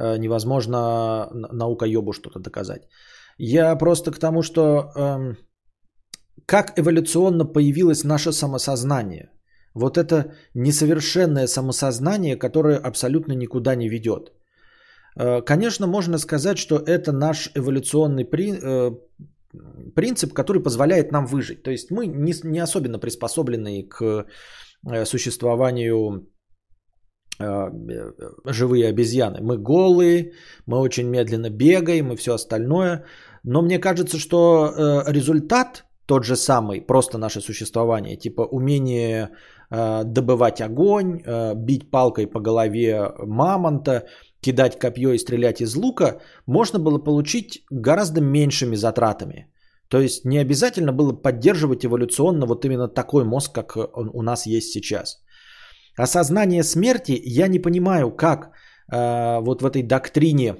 [0.00, 2.82] э, невозможно наукоебу что-то доказать.
[3.38, 5.36] Я просто к тому, что эм,
[6.46, 9.30] как эволюционно появилось наше самосознание.
[9.74, 14.32] Вот это несовершенное самосознание, которое абсолютно никуда не ведет.
[15.18, 18.90] Э, конечно, можно сказать, что это наш эволюционный э,
[19.94, 21.62] принцип, который позволяет нам выжить.
[21.62, 24.26] То есть мы не, особенно приспособлены к
[24.90, 26.26] э, существованию
[28.44, 29.38] живые обезьяны.
[29.40, 30.32] Мы голые,
[30.66, 33.04] мы очень медленно бегаем и все остальное.
[33.44, 39.30] Но мне кажется, что результат тот же самый, просто наше существование, типа умение
[39.70, 41.22] добывать огонь,
[41.54, 44.08] бить палкой по голове мамонта,
[44.40, 49.46] кидать копье и стрелять из лука, можно было получить гораздо меньшими затратами.
[49.88, 54.46] То есть не обязательно было поддерживать эволюционно вот именно такой мозг, как он у нас
[54.46, 55.22] есть сейчас.
[55.96, 58.50] Осознание смерти я не понимаю, как
[58.92, 60.56] э, вот в этой доктрине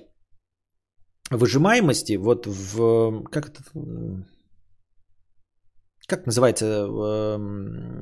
[1.31, 3.61] выжимаемости, вот в как это
[6.09, 7.39] как называется э,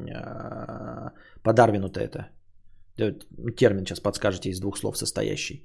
[0.08, 1.10] э,
[1.42, 2.28] по Дарвину-то это?
[2.96, 5.64] Термин сейчас подскажете из двух слов состоящий.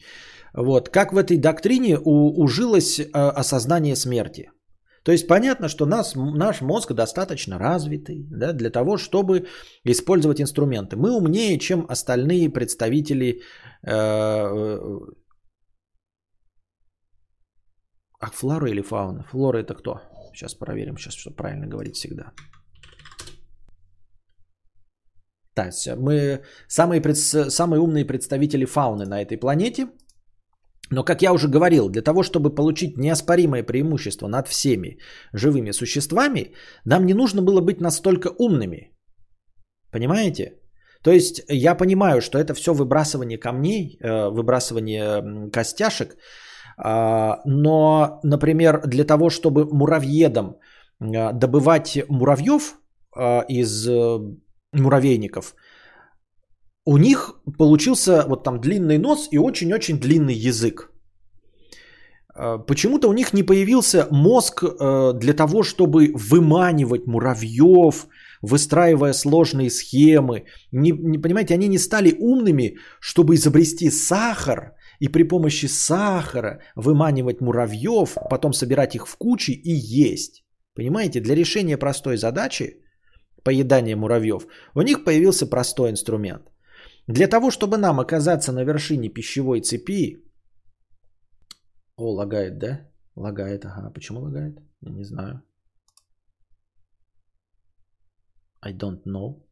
[0.54, 0.90] Вот.
[0.90, 4.50] Как в этой доктрине у, ужилось э, осознание смерти?
[5.04, 9.48] То есть понятно, что нас, наш мозг достаточно развитый да, для того, чтобы
[9.86, 10.96] использовать инструменты.
[10.96, 13.42] Мы умнее, чем остальные представители...
[13.84, 15.00] Э, э,
[18.20, 19.24] а флора или фауна?
[19.32, 20.02] Флора это кто?
[20.34, 22.32] Сейчас проверим, сейчас что правильно говорить всегда.
[25.58, 27.02] Есть мы самые,
[27.50, 29.88] самые умные представители фауны на этой планете.
[30.92, 34.98] Но, как я уже говорил, для того, чтобы получить неоспоримое преимущество над всеми
[35.34, 36.54] живыми существами,
[36.86, 38.92] нам не нужно было быть настолько умными.
[39.92, 40.58] Понимаете?
[41.04, 46.16] То есть я понимаю, что это все выбрасывание камней, э, выбрасывание костяшек,
[46.78, 50.56] а, но, например, для того, чтобы муравьедам
[51.00, 52.76] э, добывать муравьев
[53.18, 53.88] э, из
[54.74, 55.56] муравейников,
[56.86, 60.92] у них получился вот там длинный нос и очень-очень длинный язык.
[62.34, 68.08] А, почему-то у них не появился мозг э, для того, чтобы выманивать муравьев,
[68.42, 70.46] выстраивая сложные схемы.
[70.72, 77.42] Не, не понимаете, они не стали умными, чтобы изобрести сахар и при помощи сахара выманивать
[77.42, 80.44] муравьев, потом собирать их в кучи и есть.
[80.76, 82.81] Понимаете, для решения простой задачи
[83.44, 86.52] поедания муравьев, у них появился простой инструмент.
[87.08, 90.24] Для того, чтобы нам оказаться на вершине пищевой цепи...
[91.98, 92.92] О, лагает, да?
[93.16, 93.92] Лагает, ага.
[93.94, 94.60] Почему лагает?
[94.82, 95.42] Я не знаю.
[98.62, 99.44] I don't know.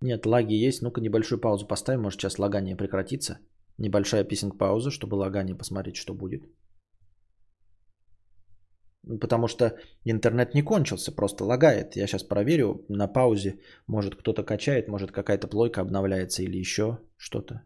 [0.00, 0.82] Нет, лаги есть.
[0.82, 2.02] Ну-ка небольшую паузу поставим.
[2.02, 3.38] Может сейчас лагание прекратится.
[3.78, 6.42] Небольшая писинг пауза, чтобы лагание посмотреть, что будет.
[9.20, 11.96] Потому что интернет не кончился, просто лагает.
[11.96, 13.58] Я сейчас проверю на паузе.
[13.86, 17.62] Может кто-то качает, может какая-то плойка обновляется или еще что-то.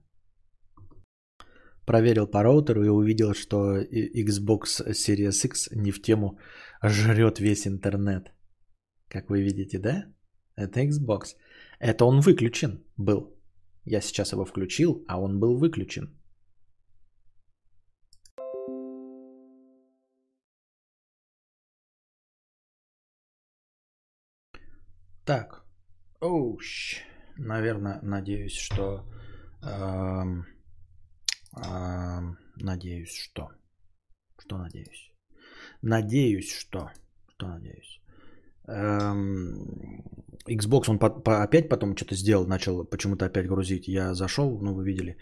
[1.84, 6.38] Проверил по роутеру и увидел, что Xbox Series X не в тему
[6.82, 8.32] жрет весь интернет.
[9.08, 10.04] Как вы видите, да?
[10.54, 11.34] Это Xbox.
[11.80, 13.36] Это он выключен был.
[13.84, 16.21] Я сейчас его включил, а он был выключен.
[25.24, 25.64] Так.
[26.20, 27.02] Оуш.
[27.36, 29.04] Наверное, надеюсь, что...
[29.62, 30.46] Эм,
[31.56, 33.48] эм, надеюсь, что...
[34.38, 35.12] Что надеюсь?
[35.82, 36.90] Надеюсь, что...
[37.28, 38.00] Что надеюсь?
[38.66, 40.04] Эм,
[40.48, 43.88] Xbox он по, по, опять потом что-то сделал, начал почему-то опять грузить.
[43.88, 45.16] Я зашел, ну вы видели,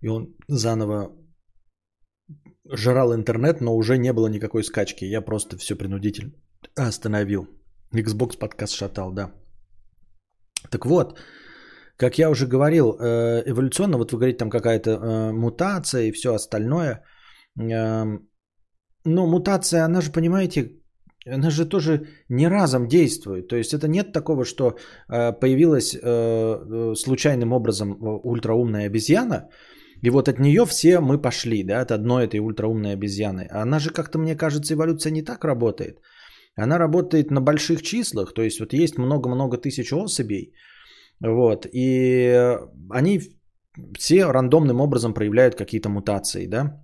[0.00, 1.12] и он заново
[2.70, 5.04] жрал интернет, но уже не было никакой скачки.
[5.04, 6.32] Я просто все принудительно
[6.76, 7.46] остановил.
[7.92, 9.32] Xbox подкаст шатал, да.
[10.70, 11.18] Так вот,
[11.96, 16.34] как я уже говорил, э, эволюционно, вот вы говорите, там какая-то э, мутация и все
[16.34, 17.04] остальное.
[17.60, 18.28] Эм,
[19.04, 20.72] но мутация, она же, понимаете,
[21.26, 23.48] она же тоже не разом действует.
[23.48, 24.76] То есть это нет такого, что
[25.08, 25.96] э, появилась
[27.00, 29.48] случайным образом ультраумная обезьяна,
[30.02, 33.48] и вот от нее все мы пошли, да, от одной этой ультраумной обезьяны.
[33.62, 36.00] Она же как-то, мне кажется, эволюция не так работает.
[36.56, 40.54] Она работает на больших числах, то есть вот есть много-много тысяч особей,
[41.20, 42.58] вот, и
[42.90, 43.20] они
[43.98, 46.82] все рандомным образом проявляют какие-то мутации, да,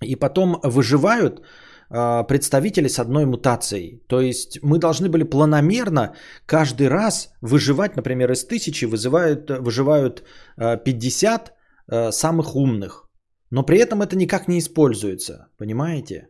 [0.00, 1.42] и потом выживают
[1.88, 4.02] а, представители с одной мутацией.
[4.08, 6.14] То есть мы должны были планомерно
[6.46, 10.24] каждый раз выживать, например, из тысячи вызывают, выживают
[10.56, 11.52] 50
[11.88, 13.08] а, самых умных.
[13.50, 16.28] Но при этом это никак не используется, понимаете?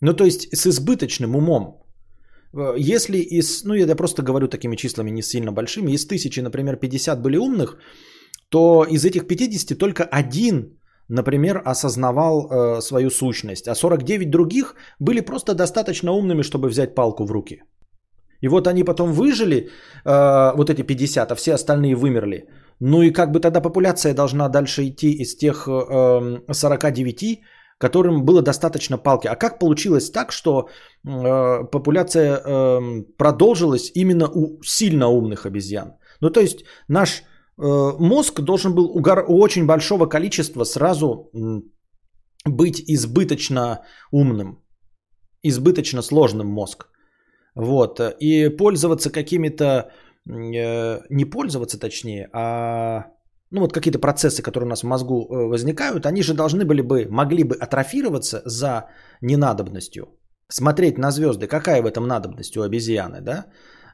[0.00, 1.82] Ну то есть с избыточным умом.
[2.76, 7.22] Если из, ну я просто говорю такими числами не сильно большими, из тысячи, например, 50
[7.22, 7.78] были умных,
[8.50, 10.76] то из этих 50 только один
[11.08, 17.24] например, осознавал э, свою сущность, а 49 других были просто достаточно умными, чтобы взять палку
[17.24, 17.62] в руки.
[18.42, 19.68] И вот они потом выжили,
[20.04, 22.48] э, вот эти 50, а все остальные вымерли.
[22.80, 27.40] Ну и как бы тогда популяция должна дальше идти из тех э, 49,
[27.78, 29.28] которым было достаточно палки.
[29.28, 30.68] А как получилось так, что
[31.04, 35.92] э, популяция э, продолжилась именно у сильно умных обезьян?
[36.20, 37.22] Ну то есть наш
[37.58, 39.00] Э, мозг должен был у
[39.42, 41.30] очень большого количества сразу
[42.44, 44.62] быть избыточно умным,
[45.42, 46.88] избыточно сложным мозг.
[47.54, 48.00] Вот.
[48.20, 49.90] И пользоваться какими-то,
[50.28, 53.06] э, не пользоваться точнее, а
[53.50, 56.82] ну вот какие-то процессы, которые у нас в мозгу э, возникают, они же должны были
[56.82, 58.88] бы, могли бы атрофироваться за
[59.20, 60.08] ненадобностью.
[60.48, 63.46] Смотреть на звезды, какая в этом надобность у обезьяны, да?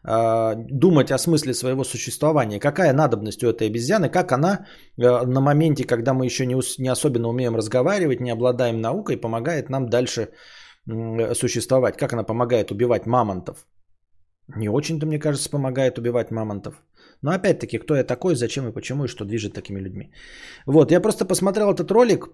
[0.04, 2.60] А, думать о смысле своего существования.
[2.60, 4.66] Какая надобность у этой обезьяны, как она
[4.98, 9.70] э, на моменте, когда мы еще не, не особенно умеем разговаривать, не обладаем наукой, помогает
[9.70, 10.28] нам дальше
[11.34, 11.96] существовать.
[11.96, 13.66] Как она помогает убивать мамонтов.
[14.56, 16.82] Не очень-то, мне кажется, помогает убивать мамонтов.
[17.22, 20.12] Но опять-таки, кто я такой, зачем и почему, и что движет такими людьми.
[20.66, 22.28] Вот, я просто посмотрел этот ролик,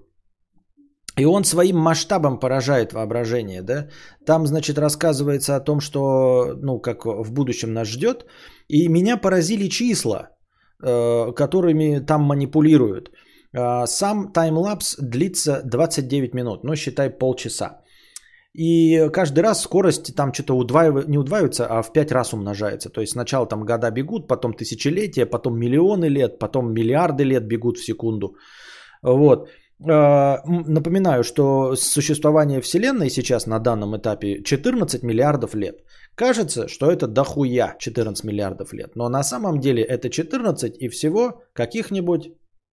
[1.19, 3.89] и он своим масштабом поражает воображение, да.
[4.27, 8.25] Там, значит, рассказывается о том, что, ну, как в будущем нас ждет.
[8.69, 10.29] И меня поразили числа,
[10.83, 13.11] э, которыми там манипулируют.
[13.53, 17.81] Э, сам таймлапс длится 29 минут, ну, считай полчаса.
[18.59, 22.91] И каждый раз скорость там что-то удваивается, не удваивается, а в 5 раз умножается.
[22.91, 27.79] То есть сначала там года бегут, потом тысячелетия, потом миллионы лет, потом миллиарды лет бегут
[27.79, 28.35] в секунду.
[29.03, 29.49] Вот.
[29.89, 35.85] А, напоминаю, что существование Вселенной сейчас на данном этапе 14 миллиардов лет.
[36.17, 38.97] Кажется, что это дохуя 14 миллиардов лет.
[38.97, 42.33] Но на самом деле это 14 и всего каких-нибудь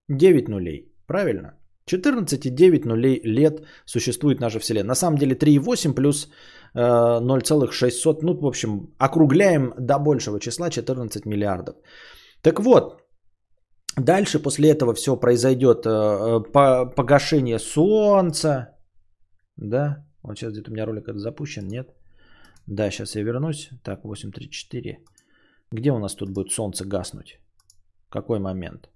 [0.09, 0.91] 9 нулей.
[1.05, 1.59] Правильно?
[1.85, 4.89] 14 и 9 нулей лет существует наша Вселенная.
[4.89, 6.29] На самом деле 3,8 плюс
[6.75, 11.75] 0,6, ну, в общем, округляем до большего числа 14 миллиардов.
[12.41, 13.05] Так вот,
[13.97, 18.75] Дальше после этого все произойдет э, э, погашение солнца.
[19.57, 21.87] Да, вот сейчас где-то у меня ролик это запущен, нет?
[22.67, 23.69] Да, сейчас я вернусь.
[23.83, 24.97] Так, 8.34.
[25.71, 27.39] Где у нас тут будет солнце гаснуть?
[28.09, 28.89] Какой момент?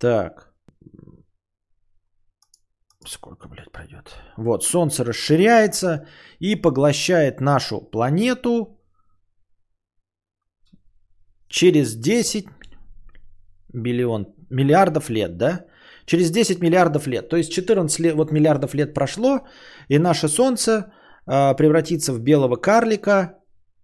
[0.00, 0.50] Так.
[3.06, 4.14] Сколько, блядь, пройдет?
[4.36, 6.06] Вот, солнце расширяется
[6.38, 8.80] и поглощает нашу планету
[11.48, 12.46] через 10
[13.74, 15.66] миллион, миллиардов лет, да?
[16.06, 17.28] Через 10 миллиардов лет.
[17.28, 19.40] То есть 14 лет, вот миллиардов лет прошло,
[19.88, 20.92] и наше Солнце
[21.26, 23.38] э, превратится в белого карлика,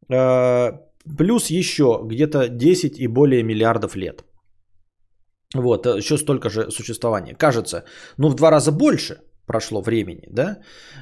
[0.08, 0.72] э,
[1.18, 4.25] плюс еще где-то 10 и более миллиардов лет.
[5.60, 7.34] Вот, э, еще столько же существования.
[7.34, 7.84] Кажется,
[8.18, 10.58] ну в два раза больше прошло времени, да?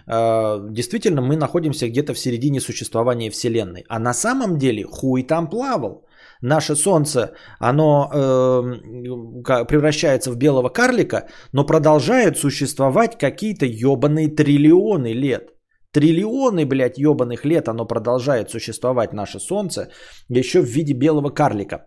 [0.06, 3.84] Э, действительно, мы находимся где-то в середине существования Вселенной.
[3.88, 6.06] А на самом деле хуй там плавал
[6.42, 15.50] наше Солнце, оно э, превращается в белого карлика, но продолжает существовать какие-то ебаные триллионы лет.
[15.92, 19.88] Триллионы, блядь, ебаных лет оно продолжает существовать, наше Солнце,
[20.28, 21.86] еще в виде белого карлика.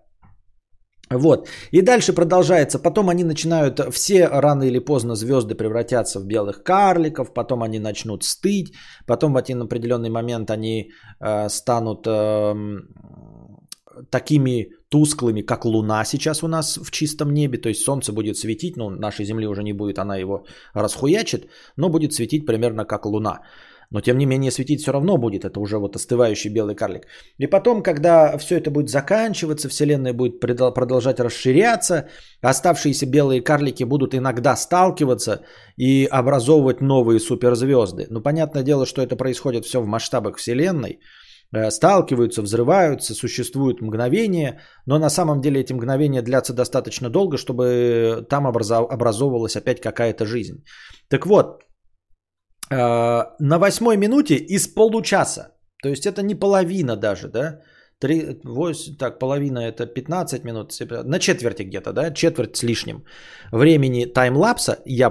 [1.09, 1.47] Вот.
[1.71, 2.79] И дальше продолжается.
[2.79, 8.23] Потом они начинают, все рано или поздно звезды превратятся в белых карликов, потом они начнут
[8.23, 8.73] стыть,
[9.05, 12.55] потом в один определенный момент они э, станут э,
[14.09, 18.77] такими тусклыми, как Луна сейчас у нас в чистом небе, то есть Солнце будет светить,
[18.77, 23.41] ну, нашей Земли уже не будет, она его расхуячит, но будет светить примерно как Луна.
[23.89, 25.45] Но тем не менее светить все равно будет.
[25.45, 27.07] Это уже вот остывающий белый карлик.
[27.37, 32.07] И потом, когда все это будет заканчиваться, Вселенная будет продолжать расширяться,
[32.41, 35.41] оставшиеся белые карлики будут иногда сталкиваться
[35.77, 38.07] и образовывать новые суперзвезды.
[38.09, 40.99] Ну, понятное дело, что это происходит все в масштабах Вселенной.
[41.55, 48.25] Э, сталкиваются, взрываются, существуют мгновения, но на самом деле эти мгновения длятся достаточно долго, чтобы
[48.29, 50.65] там образовывалась опять какая-то жизнь.
[51.07, 51.61] Так вот,
[52.69, 57.61] на восьмой минуте из получаса, то есть это не половина даже, да,
[57.99, 60.71] 3, 8, так, половина это 15 минут,
[61.05, 63.03] на четверти где-то, да, четверть с лишним
[63.51, 65.09] времени таймлапса, я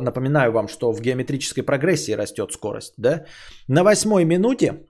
[0.00, 3.24] напоминаю вам, что в геометрической прогрессии растет скорость, да,
[3.68, 4.86] на восьмой минуте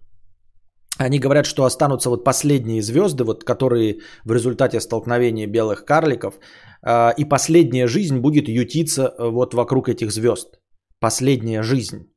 [0.98, 6.35] они говорят, что останутся вот последние звезды, вот, которые в результате столкновения белых карликов,
[6.82, 10.59] э, и последняя жизнь будет ютиться э, вот вокруг этих звезд.
[11.01, 12.12] Последняя жизнь.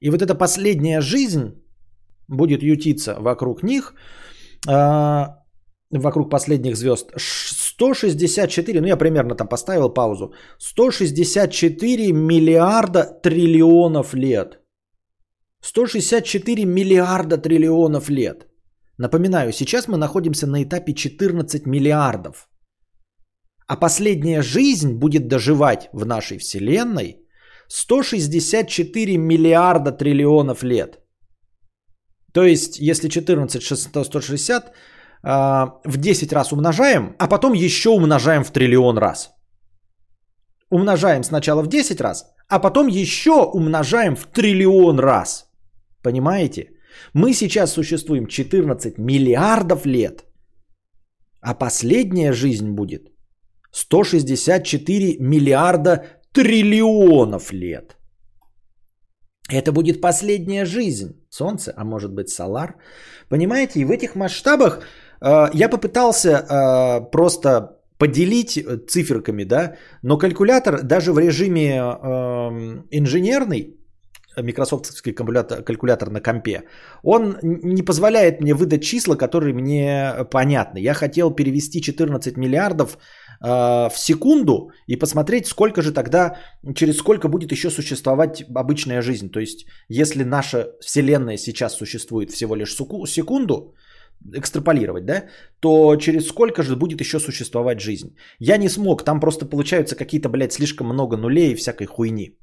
[0.00, 1.62] И вот эта последняя жизнь
[2.28, 3.94] будет ютиться вокруг них,
[4.68, 5.26] э,
[5.90, 7.12] вокруг последних звезд.
[7.16, 14.60] 164, ну я примерно там поставил паузу, 164 миллиарда триллионов лет–
[15.66, 18.46] 164 миллиарда триллионов лет.
[18.98, 22.48] Напоминаю, сейчас мы находимся на этапе 14 миллиардов.
[23.66, 27.25] А последняя жизнь будет доживать в нашей Вселенной
[27.68, 31.00] 164 миллиарда триллионов лет.
[32.32, 33.62] То есть, если 14,
[34.04, 34.72] 160,
[35.22, 39.32] а, в 10 раз умножаем, а потом еще умножаем в триллион раз.
[40.70, 45.50] Умножаем сначала в 10 раз, а потом еще умножаем в триллион раз.
[46.02, 46.70] Понимаете?
[47.14, 50.24] Мы сейчас существуем 14 миллиардов лет,
[51.40, 53.12] а последняя жизнь будет
[53.72, 57.96] 164 миллиарда триллионов лет.
[59.52, 61.12] Это будет последняя жизнь.
[61.30, 62.74] Солнце, а может быть Солар.
[63.28, 64.80] Понимаете, и в этих масштабах
[65.22, 68.58] э, я попытался э, просто поделить
[68.88, 73.76] циферками, да, но калькулятор даже в режиме э, инженерный
[74.42, 76.64] микрософтовский калькулятор, калькулятор на компе,
[77.02, 80.78] он не позволяет мне выдать числа, которые мне понятны.
[80.78, 86.36] Я хотел перевести 14 миллиардов э, в секунду и посмотреть, сколько же тогда,
[86.74, 89.30] через сколько будет еще существовать обычная жизнь.
[89.30, 92.74] То есть, если наша Вселенная сейчас существует всего лишь
[93.06, 93.74] секунду,
[94.34, 95.24] экстраполировать, да,
[95.60, 98.16] то через сколько же будет еще существовать жизнь?
[98.38, 102.38] Я не смог, там просто получаются какие-то, блядь, слишком много нулей и всякой хуйни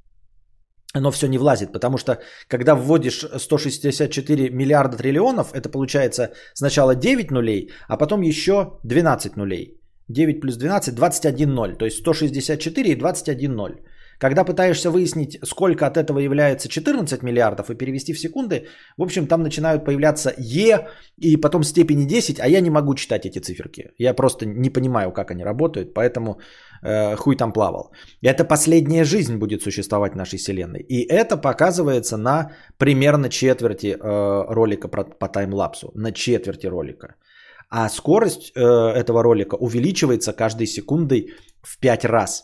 [0.94, 7.32] оно все не влазит, потому что когда вводишь 164 миллиарда триллионов, это получается сначала 9
[7.32, 9.83] нулей, а потом еще 12 нулей.
[10.14, 13.72] 9 плюс 12, 21 ноль, то есть 164 и 21 ноль.
[14.20, 18.68] Когда пытаешься выяснить, сколько от этого является 14 миллиардов и перевести в секунды,
[18.98, 20.88] в общем, там начинают появляться Е
[21.18, 23.92] и потом степени 10, а я не могу читать эти циферки.
[23.98, 26.40] Я просто не понимаю, как они работают, поэтому
[26.84, 27.92] э, хуй там плавал.
[28.22, 30.86] Это последняя жизнь будет существовать в нашей Вселенной.
[30.90, 35.92] И это показывается на примерно четверти э, ролика про, по таймлапсу.
[35.96, 37.16] На четверти ролика.
[37.76, 38.60] А скорость э,
[39.00, 41.34] этого ролика увеличивается каждой секундой
[41.64, 42.44] в 5 раз.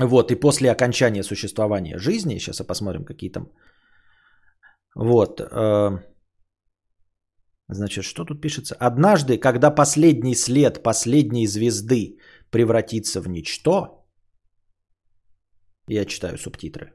[0.00, 3.50] Вот, и после окончания существования жизни, сейчас посмотрим, какие там.
[4.94, 5.40] Вот.
[5.40, 5.98] Э,
[7.68, 8.76] значит, что тут пишется?
[8.78, 12.18] Однажды, когда последний след последней звезды
[12.50, 14.06] превратится в ничто,
[15.88, 16.92] я читаю субтитры,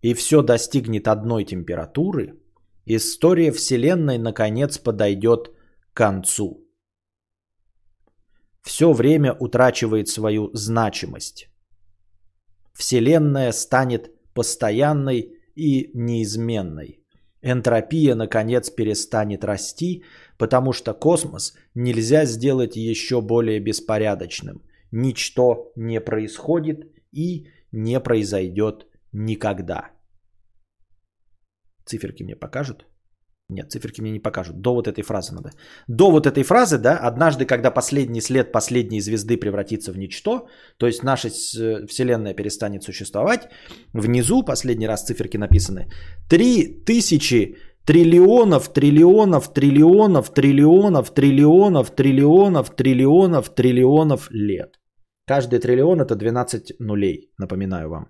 [0.00, 2.40] и все достигнет одной температуры,
[2.86, 5.57] история Вселенной наконец подойдет
[5.98, 6.64] концу.
[8.62, 11.48] Все время утрачивает свою значимость.
[12.72, 15.20] Вселенная станет постоянной
[15.56, 17.00] и неизменной.
[17.42, 20.04] Энтропия, наконец, перестанет расти,
[20.38, 24.62] потому что космос нельзя сделать еще более беспорядочным.
[24.92, 26.78] Ничто не происходит
[27.10, 29.90] и не произойдет никогда.
[31.84, 32.86] Циферки мне покажут?
[33.50, 34.60] Нет, циферки мне не покажут.
[34.60, 35.50] До вот этой фразы надо.
[35.88, 40.86] До вот этой фразы, да, однажды, когда последний след последней звезды превратится в ничто, то
[40.86, 43.48] есть наша э, Вселенная перестанет существовать,
[43.94, 45.86] внизу, последний раз циферки написаны,
[46.28, 47.56] три тысячи
[47.86, 54.78] триллионов, триллионов, триллионов, триллионов, триллионов, триллионов, триллионов, триллионов лет.
[55.26, 58.08] Каждый триллион это 12 нулей, напоминаю вам.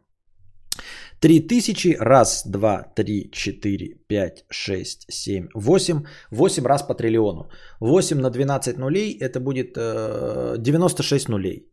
[1.20, 6.04] Три тысячи, раз, два, три, четыре, пять, шесть, семь, восемь.
[6.30, 7.50] Восемь раз по триллиону.
[7.80, 11.72] Восемь на 12 нулей это будет э, 96 нулей.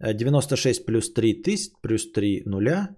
[0.00, 2.88] 96 плюс 3 тысяч, плюс 3 нуля.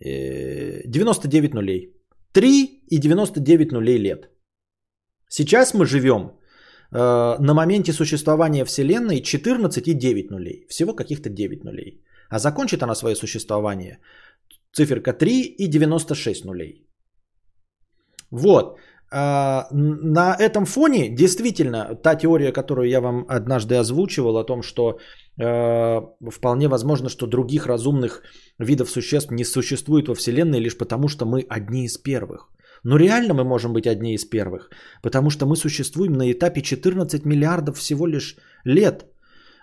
[0.00, 1.94] Э, 99 нулей.
[2.32, 4.30] 3 и 99 нулей лет.
[5.28, 6.20] Сейчас мы живем
[6.92, 10.66] э, на моменте существования Вселенной 14 и 9 нулей.
[10.68, 12.04] Всего каких-то 9 нулей.
[12.30, 13.98] А закончит она свое существование
[14.76, 16.86] циферка 3 и 96 нулей.
[18.30, 18.78] Вот.
[19.12, 24.98] А, на этом фоне действительно та теория, которую я вам однажды озвучивал о том, что
[25.40, 26.00] э,
[26.32, 28.22] вполне возможно, что других разумных
[28.58, 32.50] видов существ не существует во Вселенной лишь потому, что мы одни из первых.
[32.82, 34.70] Но реально мы можем быть одни из первых,
[35.02, 39.06] потому что мы существуем на этапе 14 миллиардов всего лишь лет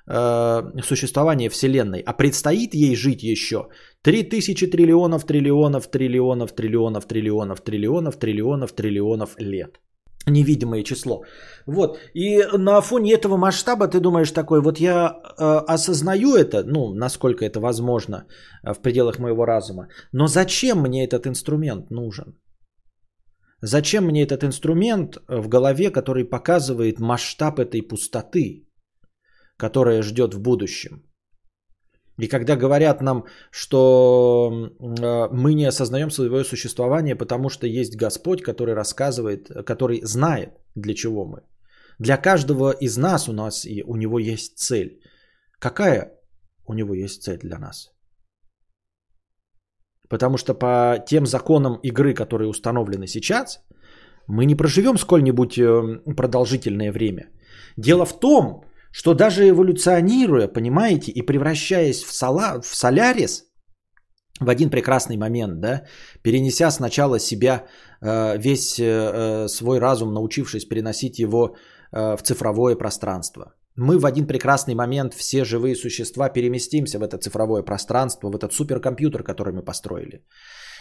[0.07, 3.68] э, существования Вселенной, а предстоит ей жить еще
[4.03, 9.80] 3000 триллионов, триллионов, триллионов, триллионов, триллионов, триллионов, триллионов, триллионов лет.
[10.28, 11.23] Невидимое число.
[11.65, 11.98] Вот.
[12.14, 17.44] И на фоне этого масштаба ты думаешь такой, вот я э, осознаю это, ну, насколько
[17.44, 18.26] это возможно
[18.64, 22.36] э, в пределах моего разума, но зачем мне этот инструмент нужен?
[23.61, 28.68] Зачем мне этот инструмент в голове, который показывает масштаб этой пустоты,
[29.62, 31.04] которая ждет в будущем?
[32.22, 38.42] И когда говорят нам, что э, мы не осознаем своего существования, потому что есть Господь,
[38.42, 41.40] который рассказывает, который знает, для чего мы.
[42.00, 45.00] Для каждого из нас у нас и у него есть цель.
[45.60, 46.12] Какая
[46.68, 47.92] у него есть цель для нас?
[50.10, 53.60] Потому что по тем законам игры, которые установлены сейчас,
[54.28, 57.30] мы не проживем сколь-нибудь э, продолжительное время.
[57.78, 63.45] Дело в том, что даже эволюционируя, понимаете, и превращаясь в, сола, в солярис,
[64.39, 65.84] в один прекрасный момент, да,
[66.23, 67.65] перенеся сначала себя,
[68.01, 71.55] э, весь э, свой разум, научившись переносить его
[71.93, 73.53] в цифровое пространство.
[73.76, 78.53] Мы в один прекрасный момент, все живые существа, переместимся в это цифровое пространство, в этот
[78.53, 80.26] суперкомпьютер, который мы построили.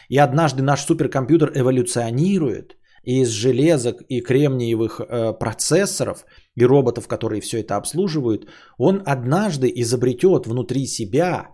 [0.08, 6.24] И однажды наш суперкомпьютер эволюционирует из железок и кремниевых э, процессоров
[6.54, 8.46] и роботов, которые все это обслуживают,
[8.78, 11.48] он однажды изобретет внутри себя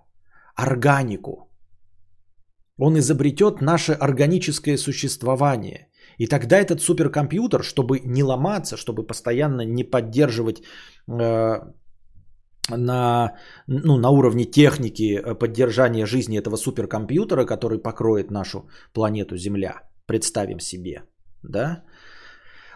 [0.56, 1.50] органику.
[2.78, 5.88] Он изобретет наше органическое существование.
[6.18, 10.62] И тогда этот суперкомпьютер, чтобы не ломаться, чтобы постоянно не поддерживать
[11.08, 11.60] э,
[12.68, 13.32] на,
[13.66, 20.60] ну, на уровне техники э, поддержания жизни этого суперкомпьютера, который покроет нашу планету Земля, представим
[20.60, 21.02] себе–
[21.48, 21.84] да,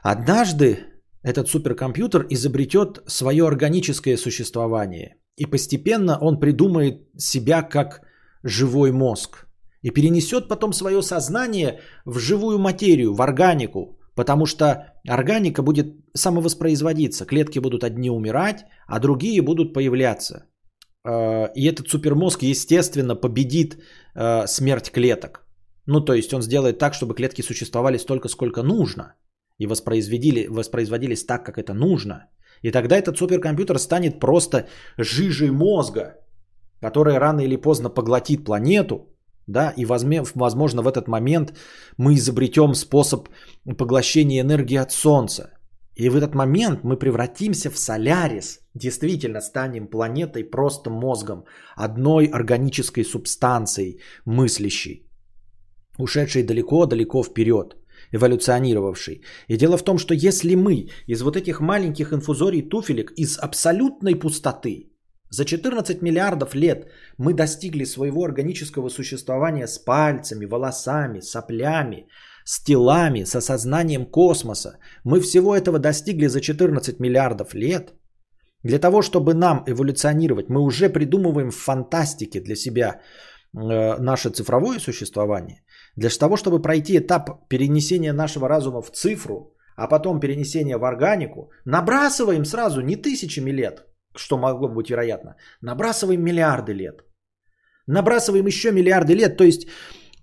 [0.02, 0.78] однажды
[1.22, 5.16] этот суперкомпьютер изобретет свое органическое существование.
[5.36, 8.02] И постепенно он придумает себя как
[8.42, 9.46] живой мозг.
[9.82, 13.98] И перенесет потом свое сознание в живую материю, в органику.
[14.14, 17.24] Потому что органика будет самовоспроизводиться.
[17.24, 20.46] Клетки будут одни умирать, а другие будут появляться.
[21.04, 23.78] Э, и этот супермозг, естественно, победит
[24.14, 25.46] э, смерть клеток.
[25.90, 29.14] Ну, то есть он сделает так, чтобы клетки существовали столько, сколько нужно.
[29.58, 32.28] И воспроизводили, воспроизводились так, как это нужно.
[32.62, 34.68] И тогда этот суперкомпьютер станет просто
[34.98, 36.14] жижей мозга,
[36.80, 39.08] которая рано или поздно поглотит планету.
[39.48, 41.54] Да, и возможно в этот момент
[41.98, 43.28] мы изобретем способ
[43.76, 45.50] поглощения энергии от Солнца.
[45.96, 51.44] И в этот момент мы превратимся в Солярис, действительно станем планетой просто мозгом,
[51.74, 55.09] одной органической субстанцией мыслящей
[56.02, 57.76] ушедший далеко-далеко вперед,
[58.12, 59.22] эволюционировавший.
[59.48, 64.14] И дело в том, что если мы из вот этих маленьких инфузорий туфелек, из абсолютной
[64.14, 64.90] пустоты,
[65.30, 72.06] за 14 миллиардов лет мы достигли своего органического существования с пальцами, волосами, соплями,
[72.44, 74.78] с телами, с осознанием космоса.
[75.04, 77.94] Мы всего этого достигли за 14 миллиардов лет.
[78.64, 83.00] Для того, чтобы нам эволюционировать, мы уже придумываем в фантастике для себя
[83.54, 85.62] э, наше цифровое существование.
[86.00, 91.50] Для того, чтобы пройти этап перенесения нашего разума в цифру, а потом перенесения в органику,
[91.66, 93.84] набрасываем сразу не тысячами лет,
[94.16, 97.04] что могло быть вероятно, набрасываем миллиарды лет.
[97.86, 99.66] Набрасываем еще миллиарды лет, то есть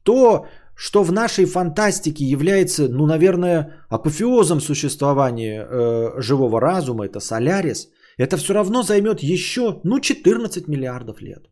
[0.04, 7.90] то, что в нашей фантастике является, ну, наверное, апофеозом существования э, живого разума, это Солярис,
[8.18, 11.46] это все равно займет еще, ну, 14 миллиардов лет.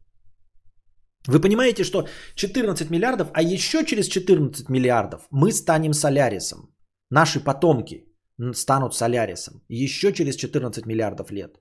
[1.27, 6.73] Вы понимаете, что 14 миллиардов, а еще через 14 миллиардов мы станем Солярисом.
[7.09, 8.05] Наши потомки
[8.53, 9.61] станут Солярисом.
[9.69, 11.59] Еще через 14 миллиардов лет.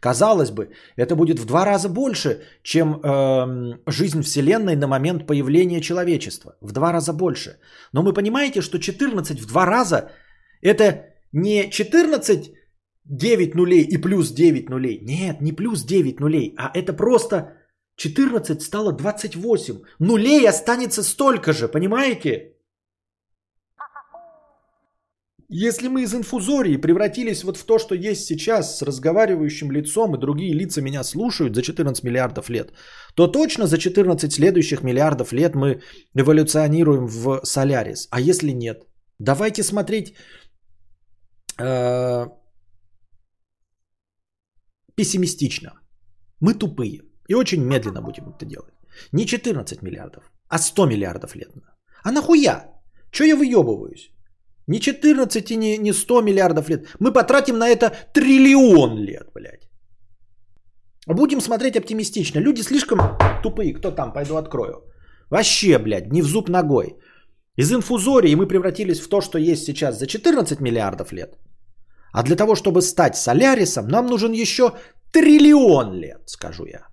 [0.00, 5.80] Казалось бы, это будет в два раза больше, чем э, жизнь Вселенной на момент появления
[5.80, 6.56] человечества.
[6.60, 7.58] В два раза больше.
[7.92, 10.10] Но вы понимаете, что 14 в два раза
[10.62, 12.52] это не 14
[13.04, 15.00] 9 нулей и плюс 9 нулей.
[15.02, 17.56] Нет, не плюс 9 нулей, а это просто
[17.96, 19.82] 14 стало 28.
[19.98, 22.52] Нулей останется столько же, понимаете?
[25.48, 30.18] Если мы из инфузории превратились вот в то, что есть сейчас с разговаривающим лицом, и
[30.18, 32.72] другие лица меня слушают за 14 миллиардов лет,
[33.14, 35.80] то точно за 14 следующих миллиардов лет мы
[36.16, 38.08] эволюционируем в Солярис.
[38.10, 38.86] А если нет?
[39.20, 40.14] Давайте смотреть
[41.60, 42.26] э,
[44.96, 45.80] пессимистично.
[46.40, 47.05] Мы тупые.
[47.28, 48.74] И очень медленно будем это делать.
[49.12, 51.50] Не 14 миллиардов, а 100 миллиардов лет.
[52.04, 52.64] А нахуя?
[53.10, 54.10] Че я выебываюсь?
[54.66, 56.86] Не 14 и не, не 100 миллиардов лет.
[57.00, 59.68] Мы потратим на это триллион лет, блядь.
[61.06, 62.40] Будем смотреть оптимистично.
[62.40, 62.98] Люди слишком
[63.42, 63.74] тупые.
[63.74, 64.12] Кто там?
[64.12, 64.82] Пойду открою.
[65.30, 66.96] Вообще, блядь, не в зуб ногой.
[67.56, 71.38] Из инфузории мы превратились в то, что есть сейчас за 14 миллиардов лет.
[72.12, 74.72] А для того, чтобы стать Солярисом, нам нужен еще
[75.12, 76.86] триллион лет, скажу я.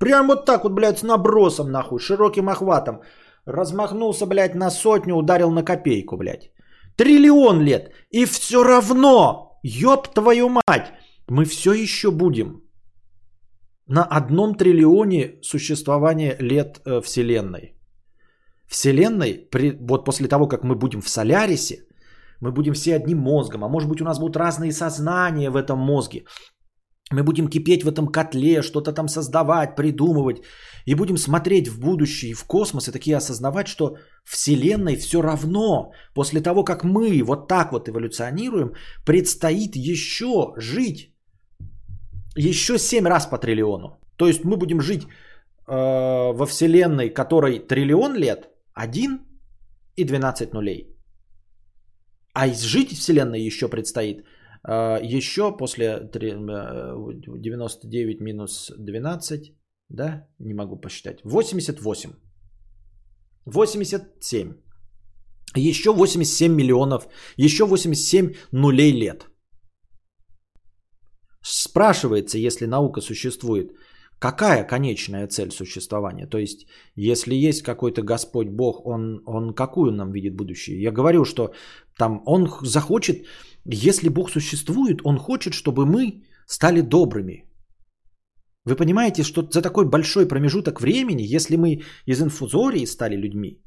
[0.00, 3.00] Прям вот так вот, блядь, с набросом, нахуй, широким охватом.
[3.46, 6.50] Размахнулся, блядь, на сотню, ударил на копейку, блядь.
[6.96, 7.92] Триллион лет.
[8.10, 10.92] И все равно, ёб твою мать,
[11.28, 12.62] мы все еще будем
[13.86, 17.74] на одном триллионе существования лет э, Вселенной.
[18.68, 21.84] Вселенной, при, вот после того, как мы будем в Солярисе,
[22.40, 25.78] мы будем все одним мозгом, а может быть у нас будут разные сознания в этом
[25.78, 26.24] мозге.
[27.12, 30.42] Мы будем кипеть в этом котле, что-то там создавать, придумывать.
[30.86, 36.40] И будем смотреть в будущее в космос и такие осознавать, что Вселенной все равно, после
[36.40, 38.74] того, как мы вот так вот эволюционируем,
[39.04, 41.10] предстоит еще жить
[42.36, 43.98] еще 7 раз по триллиону.
[44.16, 49.18] То есть мы будем жить э, во Вселенной, которой триллион лет, 1
[49.96, 50.96] и 12 нулей.
[52.34, 54.24] А жить Вселенной еще предстоит
[54.66, 59.52] еще после 99 э, минус 12,
[59.88, 62.10] да, не могу посчитать, 88.
[63.46, 64.54] 87.
[65.56, 69.26] Еще 87 миллионов, еще 87 нулей лет.
[71.42, 73.72] Спрашивается, если наука существует,
[74.20, 76.26] какая конечная цель существования?
[76.26, 80.82] То есть, если есть какой-то Господь Бог, он, он какую нам видит будущее?
[80.82, 81.52] Я говорю, что
[81.96, 83.26] там он захочет
[83.74, 87.44] если Бог существует, Он хочет, чтобы мы стали добрыми.
[88.64, 93.62] Вы понимаете, что за такой большой промежуток времени, если мы из инфузории стали людьми,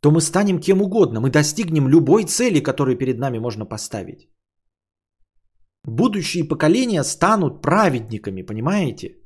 [0.00, 4.28] то мы станем кем угодно, мы достигнем любой цели, которую перед нами можно поставить.
[5.84, 9.21] Будущие поколения станут праведниками, понимаете?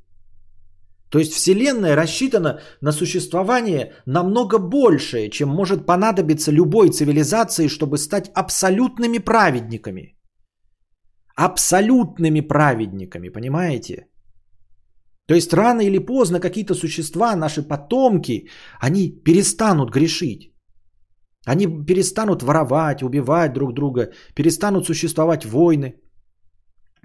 [1.10, 8.30] То есть Вселенная рассчитана на существование намного большее, чем может понадобиться любой цивилизации, чтобы стать
[8.34, 10.16] абсолютными праведниками.
[11.36, 14.06] Абсолютными праведниками, понимаете?
[15.28, 18.48] То есть рано или поздно какие-то существа, наши потомки,
[18.80, 20.52] они перестанут грешить.
[21.46, 25.94] Они перестанут воровать, убивать друг друга, перестанут существовать войны.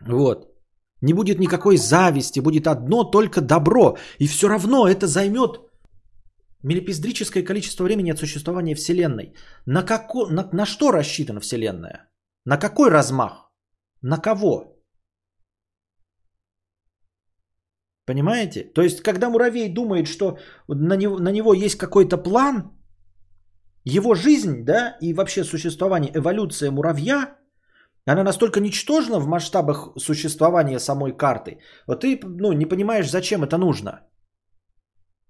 [0.07, 0.51] Вот.
[1.02, 3.98] Не будет никакой зависти, будет одно только добро.
[4.19, 5.61] И все равно это займет
[6.64, 9.34] милипиздрическое количество времени от существования Вселенной.
[9.65, 12.10] На, како, на, на что рассчитана Вселенная?
[12.45, 13.52] На какой размах?
[14.02, 14.78] На кого?
[18.06, 18.64] Понимаете?
[18.64, 20.38] То есть, когда муравей думает, что
[20.68, 22.72] на него, на него есть какой-то план,
[23.84, 27.38] его жизнь, да, и вообще существование, эволюция муравья–
[28.06, 31.60] она настолько ничтожна в масштабах существования самой карты.
[31.88, 34.02] Вот ты ну, не понимаешь, зачем это нужно.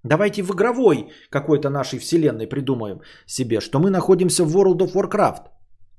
[0.04, 5.50] Давайте в игровой какой-то нашей вселенной придумаем себе, что мы находимся в World of Warcraft,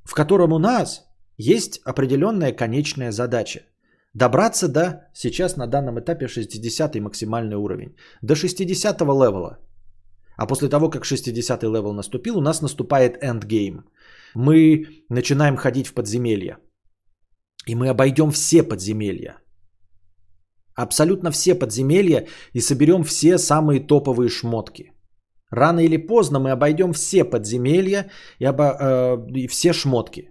[0.05, 1.05] в котором у нас
[1.37, 3.61] есть определенная конечная задача.
[4.15, 9.59] Добраться до, сейчас на данном этапе 60 максимальный уровень, до 60 левела.
[10.37, 13.85] А после того, как 60 левел наступил, у нас наступает endgame
[14.35, 16.59] мы начинаем ходить в подземелья.
[17.67, 19.39] И мы обойдем все подземелья.
[20.75, 24.93] Абсолютно все подземелья и соберем все самые топовые шмотки.
[25.51, 30.31] Рано или поздно мы обойдем все подземелья и, обо, э, и все шмотки.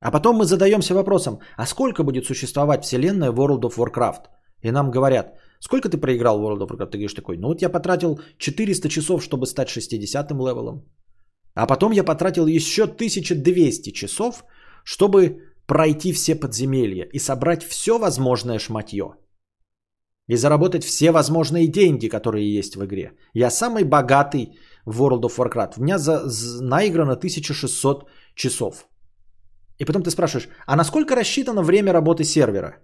[0.00, 4.26] А потом мы задаемся вопросом, а сколько будет существовать вселенная World of Warcraft?
[4.62, 6.90] И нам говорят, сколько ты проиграл World of Warcraft?
[6.90, 10.84] Ты говоришь такой, ну вот я потратил 400 часов, чтобы стать 60 левелом.
[11.54, 14.44] А потом я потратил еще 1200 часов,
[14.84, 19.14] чтобы пройти все подземелья и собрать все возможное шматье.
[20.28, 23.12] И заработать все возможные деньги, которые есть в игре.
[23.34, 24.56] Я самый богатый
[24.86, 25.74] в World of Warcraft.
[25.76, 28.86] У меня за, за, наиграно 1600 часов.
[29.78, 32.78] И потом ты спрашиваешь, а насколько рассчитано время работы сервера?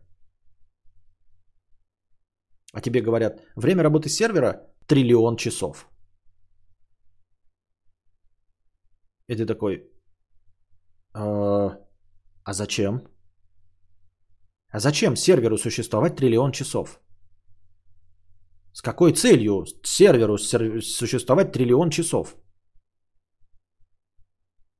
[2.72, 5.86] А тебе говорят, время работы сервера триллион часов.
[9.28, 9.84] И ты такой,
[11.14, 13.02] а зачем?
[14.70, 17.00] А зачем серверу существовать триллион часов?
[18.72, 22.36] С какой целью серверу существовать триллион часов?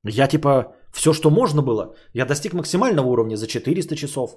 [0.04, 4.30] Я типа все, что можно было, я достиг максимального уровня за 400 часов.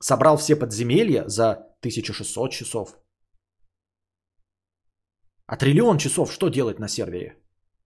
[0.00, 2.98] Собрал все подземелья за 1600 часов.
[5.46, 7.42] А триллион часов что делать на сервере?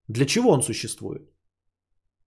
[0.07, 1.21] Для чего он существует?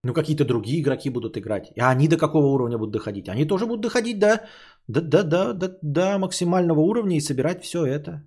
[0.05, 1.71] Ну, какие-то другие игроки будут играть.
[1.79, 3.27] А они до какого уровня будут доходить?
[3.27, 4.39] Они тоже будут доходить до,
[4.87, 8.23] до, до, до, до, до максимального уровня и собирать все это.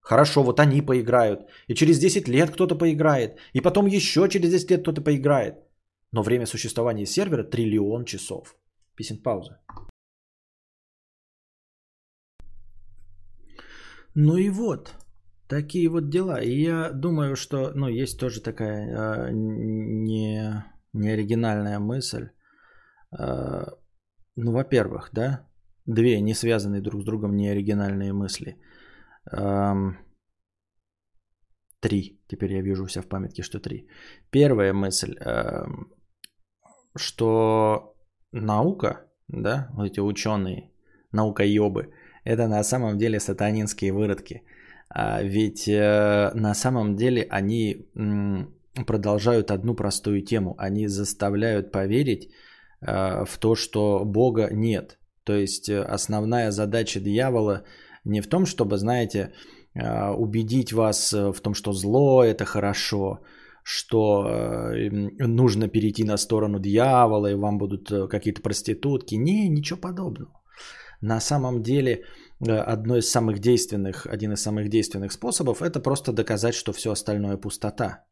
[0.00, 1.40] Хорошо, вот они поиграют.
[1.68, 3.38] И через 10 лет кто-то поиграет.
[3.54, 5.54] И потом еще через 10 лет кто-то поиграет.
[6.12, 8.54] Но время существования сервера триллион часов.
[8.94, 9.58] Писем пауза.
[14.14, 14.92] Ну и вот.
[15.48, 16.42] Такие вот дела.
[16.42, 20.62] И я думаю, что ну, есть тоже такая э, не,
[20.92, 22.30] неоригинальная мысль.
[23.18, 23.64] Э,
[24.36, 25.46] ну, во-первых, да,
[25.86, 28.56] две не связанные друг с другом неоригинальные мысли–
[31.80, 32.20] Три.
[32.28, 33.88] Теперь я вижу у себя в памятке, что три.
[34.30, 35.16] Первая мысль,
[36.96, 37.94] что
[38.32, 40.70] наука, да, вот эти ученые,
[41.12, 41.92] наукоебы,
[42.24, 44.42] это на самом деле сатанинские выродки.
[44.90, 47.88] А ведь э, на самом деле они
[48.84, 50.54] продолжают одну простую тему.
[50.58, 52.30] Они заставляют поверить
[52.80, 54.98] э, в то, что Бога нет.
[55.24, 57.64] То есть э, основная задача дьявола
[58.04, 59.32] не в том, чтобы, знаете,
[59.78, 63.20] а, убедить вас э, в том, что зло это хорошо,
[63.62, 64.90] что э,
[65.26, 69.14] нужно перейти на сторону дьявола и вам будут э, какие-то проститутки.
[69.14, 70.32] Не, ничего подобного.
[71.00, 72.04] На самом деле,
[72.40, 77.36] одно из самых действенных, один из самых действенных способов это просто доказать, что все остальное
[77.36, 78.04] пустота.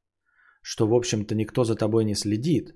[0.63, 2.75] Что, в общем-то, никто за тобой не следит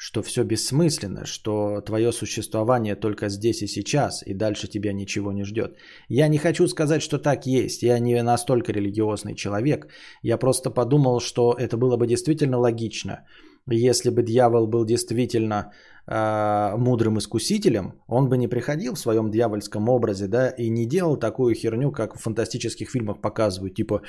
[0.00, 5.44] что все бессмысленно, что твое существование только здесь и сейчас, и дальше тебя ничего не
[5.44, 5.76] ждет.
[6.08, 7.82] Я не хочу сказать, что так есть.
[7.82, 9.88] Я не настолько религиозный человек.
[10.22, 13.26] Я просто подумал, что это было бы действительно логично.
[13.70, 15.72] Если бы дьявол был действительно
[16.06, 21.18] э, мудрым искусителем, он бы не приходил в своем дьявольском образе, да, и не делал
[21.18, 24.02] такую херню, как в фантастических фильмах показывают, типа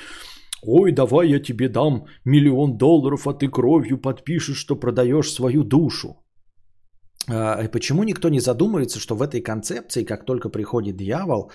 [0.62, 6.16] Ой, давай я тебе дам миллион долларов, а ты кровью подпишешь, что продаешь свою душу.
[7.28, 11.50] А, и почему никто не задумывается, что в этой концепции, как только приходит дьявол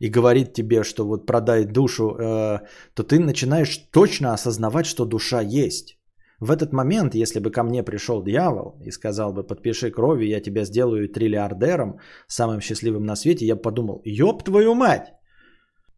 [0.00, 2.60] и говорит тебе, что вот продай душу, э,
[2.94, 5.98] то ты начинаешь точно осознавать, что душа есть.
[6.40, 10.40] В этот момент, если бы ко мне пришел дьявол и сказал бы, подпиши кровью, я
[10.40, 15.12] тебя сделаю триллиардером, самым счастливым на свете, я бы подумал, ёб твою мать,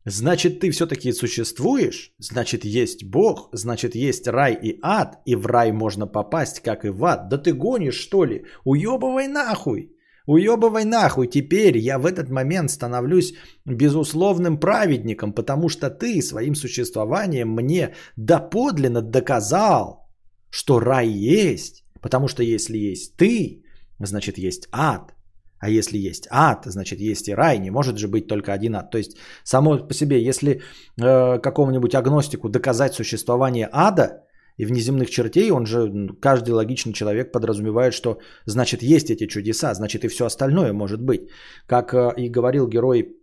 [0.04, 5.70] Значит, ты все-таки существуешь, значит, есть Бог, значит, есть рай и ад, и в рай
[5.72, 7.28] можно попасть, как и в ад.
[7.28, 8.44] Да ты гонишь, что ли?
[8.64, 9.96] Уебывай нахуй!
[10.26, 11.28] Уебывай нахуй!
[11.28, 13.34] Теперь я в этот момент становлюсь
[13.64, 20.08] безусловным праведником, потому что ты своим существованием мне доподлинно доказал,
[20.50, 21.84] что рай есть.
[22.00, 23.62] Потому что если есть ты,
[24.00, 25.14] значит, есть ад.
[25.62, 28.90] А если есть ад, значит есть и рай, не может же быть только один ад.
[28.90, 34.24] То есть само по себе, если э, какому-нибудь агностику доказать существование ада
[34.58, 40.04] и внеземных чертей, он же, каждый логичный человек подразумевает, что значит есть эти чудеса, значит
[40.04, 41.30] и все остальное может быть.
[41.66, 43.16] Как э, и говорил герой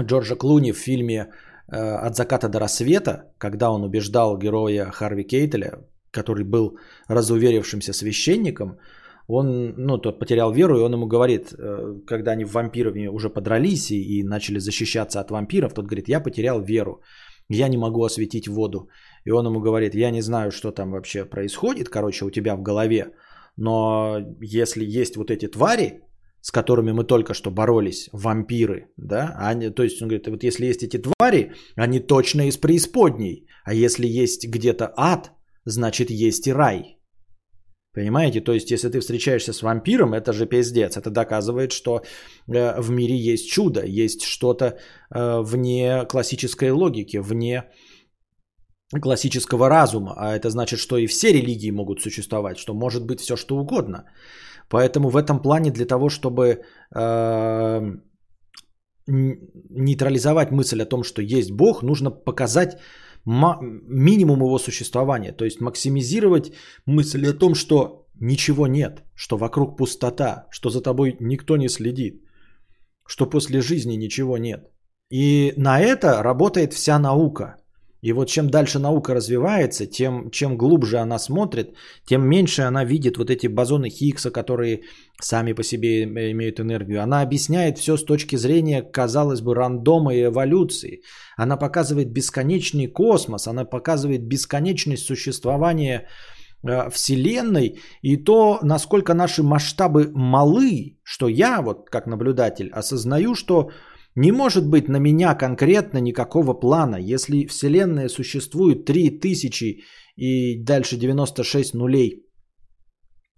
[0.00, 1.26] Джорджа Клуни в фильме
[1.70, 6.78] э, «От заката до рассвета», когда он убеждал героя Харви Кейтеля, который был
[7.08, 8.78] разуверившимся священником,
[9.28, 13.28] он, ну, тот потерял веру, и он ему говорит, э, когда они в вампирами уже
[13.28, 17.02] подрались и, и начали защищаться от вампиров, тот говорит, я потерял веру,
[17.50, 18.88] я не могу осветить воду.
[19.26, 22.62] И он ему говорит, я не знаю, что там вообще происходит, короче, у тебя в
[22.62, 23.12] голове,
[23.56, 26.00] но если есть вот эти твари,
[26.40, 30.66] с которыми мы только что боролись, вампиры, да, они, то есть он говорит, вот если
[30.66, 35.32] есть эти твари, они точно из преисподней, а если есть где-то ад,
[35.66, 36.97] значит есть и рай.
[37.98, 38.40] Понимаете?
[38.40, 40.96] То есть, если ты встречаешься с вампиром, это же пиздец.
[40.96, 42.02] Это доказывает, что
[42.46, 47.64] э, в мире есть чудо, есть что-то э, вне классической логики, вне
[49.02, 50.14] классического разума.
[50.16, 54.04] А это значит, что и все религии могут существовать, что может быть все что угодно.
[54.68, 56.62] Поэтому в этом плане для того, чтобы
[56.94, 57.80] э,
[59.08, 62.78] нейтрализовать мысль о том, что есть Бог, нужно показать
[63.30, 65.32] минимум его существования.
[65.32, 66.52] То есть максимизировать
[66.86, 72.22] мысль о том, что ничего нет, что вокруг пустота, что за тобой никто не следит,
[73.06, 74.70] что после жизни ничего нет.
[75.10, 77.56] И на это работает вся наука.
[78.00, 81.74] И вот чем дальше наука развивается, тем чем глубже она смотрит,
[82.06, 84.82] тем меньше она видит вот эти бозоны Хиггса, которые
[85.20, 87.02] сами по себе имеют энергию.
[87.02, 91.02] Она объясняет все с точки зрения, казалось бы, рандома и эволюции.
[91.36, 96.06] Она показывает бесконечный космос, она показывает бесконечность существования
[96.62, 103.70] э, Вселенной и то, насколько наши масштабы малы, что я, вот как наблюдатель, осознаю, что
[104.18, 106.96] не может быть на меня конкретно никакого плана.
[106.96, 109.84] Если Вселенная существует 3000
[110.16, 112.24] и дальше 96 нулей,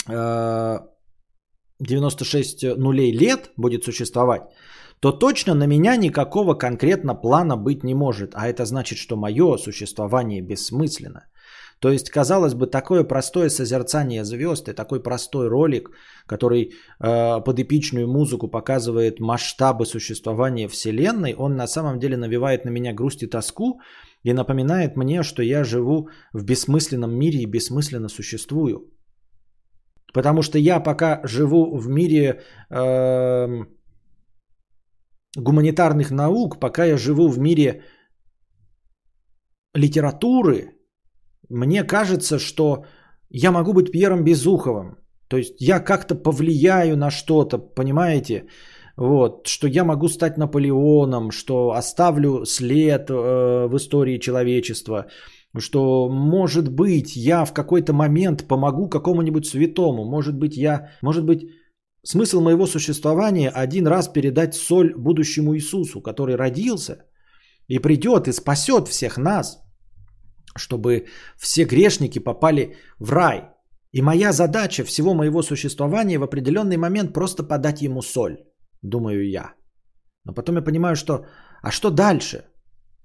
[0.06, 4.42] 96 э, нулей лет будет существовать,
[5.00, 8.34] то точно на меня никакого конкретно плана быть не может.
[8.34, 11.26] А это значит, что мое существование бессмысленно.
[11.80, 15.90] То есть, казалось бы, такое простое созерцание звезд и такой простой ролик,
[16.26, 22.70] который э, под эпичную музыку показывает масштабы существования Вселенной, он на самом деле навевает на
[22.70, 23.80] меня грусть и тоску
[24.22, 28.92] и напоминает мне, что я живу в бессмысленном мире и бессмысленно существую.
[30.12, 33.64] Потому что я пока живу в мире э,
[35.34, 37.84] гуманитарных наук, пока я живу в мире
[39.74, 40.79] литературы,
[41.48, 42.84] мне кажется, что
[43.30, 44.96] я могу быть Пьером Безуховым.
[45.28, 48.46] То есть я как-то повлияю на что-то, понимаете?
[48.96, 55.06] Вот, что я могу стать Наполеоном, что оставлю след э, в истории человечества,
[55.58, 61.40] что, может быть, я в какой-то момент помогу какому-нибудь святому, может быть, я, может быть,
[62.04, 67.04] смысл моего существования один раз передать соль будущему Иисусу, который родился
[67.68, 69.62] и придет и спасет всех нас–
[70.56, 71.06] чтобы
[71.38, 73.50] все грешники попали в рай.
[73.92, 78.36] И моя задача всего моего существования в определенный момент просто подать ему соль,
[78.82, 79.54] думаю я.
[80.24, 81.24] Но потом я понимаю, что
[81.62, 82.44] а что дальше?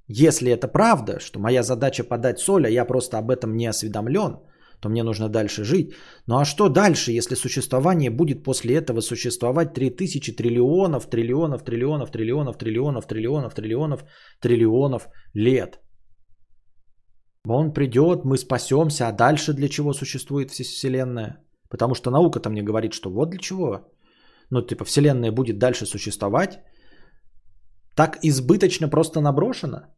[0.08, 4.38] Если это правда, что моя задача подать соль, а я просто об этом не осведомлен,
[4.82, 5.96] то мне нужно дальше жить.
[6.28, 12.58] Ну а что дальше, если существование будет после этого существовать 3000 триллионов, триллионов, триллионов, триллионов,
[12.58, 14.06] триллионов, триллионов, триллионов,
[14.40, 15.80] триллионов лет?
[17.48, 21.44] Он придет, мы спасемся, а дальше для чего существует Вселенная?
[21.70, 23.80] Потому что наука-то мне говорит, что вот для чего.
[24.50, 26.60] Ну, типа, Вселенная будет дальше существовать.
[27.96, 29.96] Так избыточно просто наброшена?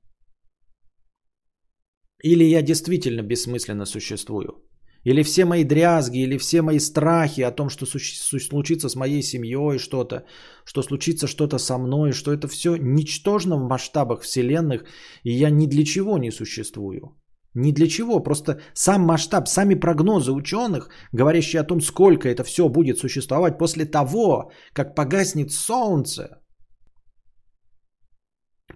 [2.24, 4.64] Или я действительно бессмысленно существую?
[5.06, 9.78] Или все мои дрязги, или все мои страхи о том, что случится с моей семьей
[9.78, 10.26] что-то,
[10.66, 14.84] что случится что-то со мной, что это все ничтожно в масштабах вселенных,
[15.24, 17.16] и я ни для чего не существую.
[17.60, 22.70] Ни для чего, просто сам масштаб, сами прогнозы ученых, говорящие о том, сколько это все
[22.70, 26.40] будет существовать после того, как погаснет Солнце.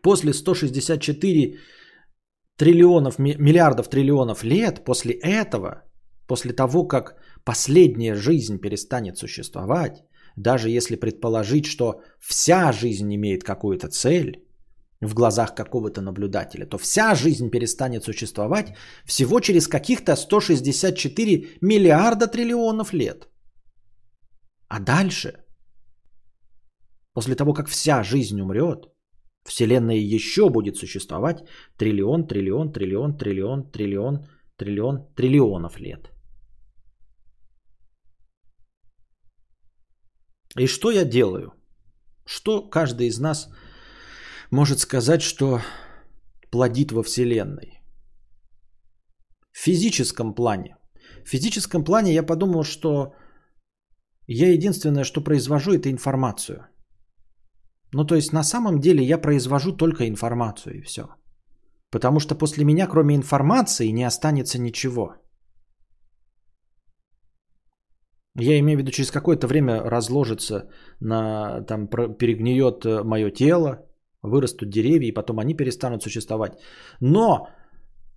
[0.02, 1.60] После 164
[2.58, 5.84] триллионов, миллиардов триллионов лет, после этого,
[6.28, 10.04] после того, как последняя жизнь перестанет существовать,
[10.36, 14.44] даже если предположить, что вся жизнь имеет какую-то цель,
[15.02, 18.74] в глазах какого-то наблюдателя, то вся жизнь перестанет существовать
[19.06, 23.28] всего через каких-то 164 миллиарда триллионов лет.
[24.68, 25.34] А дальше,
[27.14, 28.88] после того, как вся жизнь умрет,
[29.44, 31.44] Вселенная еще будет существовать
[31.78, 36.12] триллион, триллион, триллион, триллион, триллион, триллион, триллионов лет.
[40.60, 41.54] И что я делаю?
[42.26, 43.50] Что каждый из нас
[44.52, 45.62] может сказать, что
[46.52, 47.82] плодит во Вселенной.
[49.52, 50.78] В физическом плане.
[51.26, 53.14] В физическом плане я подумал, что
[54.28, 56.68] я единственное, что произвожу, это информацию.
[57.94, 61.02] Ну, то есть на самом деле я произвожу только информацию и все.
[61.92, 65.16] Потому что после меня, кроме информации, не останется ничего.
[68.40, 70.70] Я имею в виду, через какое-то время разложится,
[71.02, 73.91] на, там перегниет э, мое тело,
[74.24, 76.54] вырастут деревья, и потом они перестанут существовать.
[77.00, 77.48] Но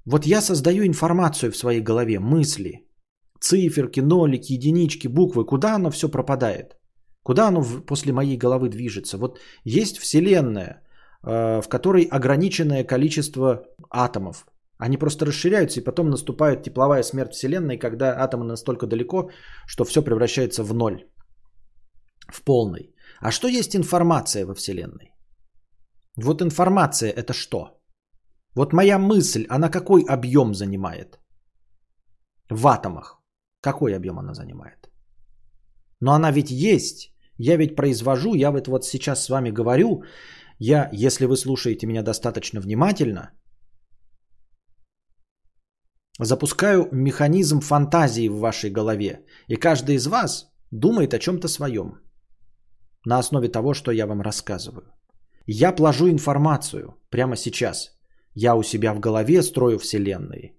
[0.07, 2.87] вот я создаю информацию в своей голове, мысли,
[3.41, 6.77] циферки, нолики, единички, буквы, куда оно все пропадает?
[7.23, 9.17] Куда оно после моей головы движется?
[9.19, 10.83] Вот есть Вселенная,
[11.27, 14.47] э, в которой ограниченное количество атомов.
[14.77, 19.31] Они просто расширяются, и потом наступает тепловая смерть Вселенной, когда атомы настолько далеко,
[19.67, 21.05] что все превращается в ноль,
[22.29, 22.95] в полный.
[23.21, 25.14] А что есть информация во Вселенной?
[26.17, 27.81] Вот информация это что?
[28.55, 31.19] Вот моя мысль, она какой объем занимает?
[32.51, 33.21] В атомах.
[33.61, 34.91] Какой объем она занимает?
[36.01, 37.11] Но она ведь есть.
[37.39, 40.05] Я ведь произвожу, я вот, вот сейчас с вами говорю.
[40.59, 43.33] Я, если вы слушаете меня достаточно внимательно,
[46.21, 49.25] запускаю механизм фантазии в вашей голове.
[49.49, 52.01] И каждый из вас думает о чем-то своем
[53.07, 54.94] на основе того, что я вам рассказываю.
[55.47, 57.99] Я положу информацию прямо сейчас.
[58.35, 60.55] Я у себя в голове строю вселенные.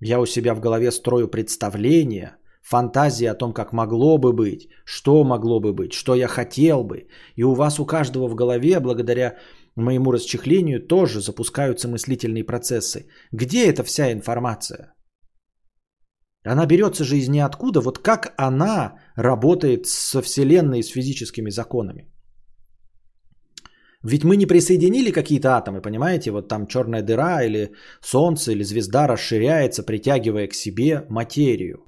[0.00, 5.24] Я у себя в голове строю представления, фантазии о том, как могло бы быть, что
[5.24, 7.08] могло бы быть, что я хотел бы.
[7.36, 9.36] И у вас у каждого в голове, благодаря
[9.76, 13.06] моему расчехлению, тоже запускаются мыслительные процессы.
[13.32, 14.94] Где эта вся информация?
[16.44, 17.80] Она берется же из ниоткуда.
[17.80, 22.13] Вот как она работает со Вселенной, с физическими законами.
[24.04, 26.30] Ведь мы не присоединили какие-то атомы, понимаете?
[26.30, 27.70] Вот там черная дыра или
[28.02, 31.78] солнце или звезда расширяется, притягивая к себе материю.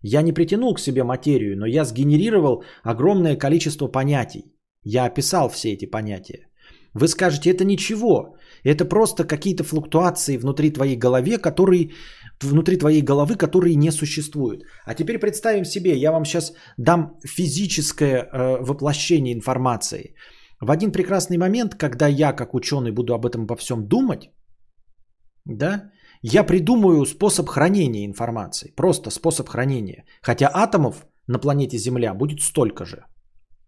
[0.00, 4.44] Я не притянул к себе материю, но я сгенерировал огромное количество понятий.
[4.84, 6.46] Я описал все эти понятия.
[6.94, 8.36] Вы скажете, это ничего.
[8.62, 11.90] Это просто какие-то флуктуации внутри твоей головы, которые,
[12.40, 14.62] внутри твоей головы, которые не существуют.
[14.84, 20.14] А теперь представим себе, я вам сейчас дам физическое э, воплощение информации.
[20.60, 24.30] В один прекрасный момент, когда я как ученый буду об этом во всем думать,
[25.44, 25.90] да,
[26.22, 28.72] я придумаю способ хранения информации.
[28.76, 30.04] Просто способ хранения.
[30.22, 33.04] Хотя атомов на планете Земля будет столько же.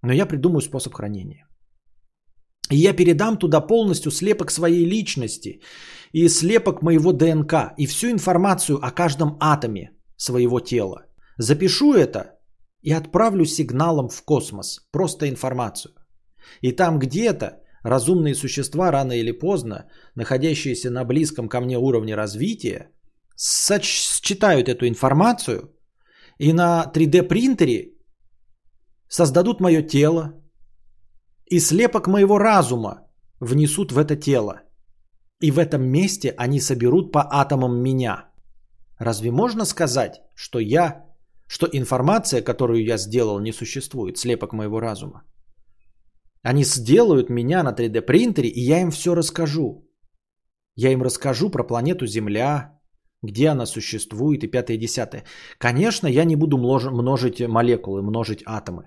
[0.03, 1.47] Но я придумаю способ хранения.
[2.71, 5.61] И я передам туда полностью слепок своей личности
[6.13, 11.07] и слепок моего ДНК и всю информацию о каждом атоме своего тела.
[11.39, 12.39] Запишу это
[12.83, 14.89] и отправлю сигналом в космос.
[14.91, 15.93] Просто информацию.
[16.61, 22.91] И там где-то разумные существа рано или поздно, находящиеся на близком ко мне уровне развития,
[23.37, 25.73] считают эту информацию
[26.39, 27.93] и на 3D принтере
[29.09, 30.33] создадут мое тело,
[31.47, 33.07] и слепок моего разума
[33.41, 34.63] внесут в это тело.
[35.41, 38.31] И в этом месте они соберут по атомам меня.
[38.99, 41.05] Разве можно сказать, что я,
[41.47, 45.23] что информация, которую я сделал, не существует, слепок моего разума?
[46.47, 49.85] Они сделают меня на 3D принтере, и я им все расскажу.
[50.77, 52.79] Я им расскажу про планету Земля,
[53.23, 55.25] где она существует и пятое и десятое.
[55.59, 58.83] Конечно, я не буду множить молекулы, множить атомы.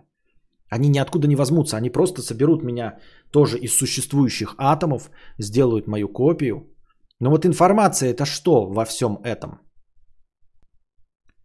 [0.72, 2.99] Они ниоткуда не возьмутся, они просто соберут меня
[3.31, 6.73] тоже из существующих атомов, сделают мою копию.
[7.19, 9.60] Но вот информация это что во всем этом?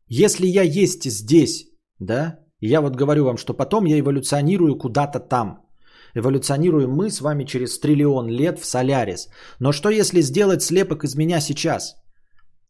[0.06, 1.66] Если я есть здесь,
[1.98, 5.63] да, я вот говорю вам, что потом я эволюционирую куда-то там.
[6.14, 9.28] Эволюционируем мы с вами через триллион лет в Солярис.
[9.60, 11.96] Но что если сделать слепок из меня сейчас?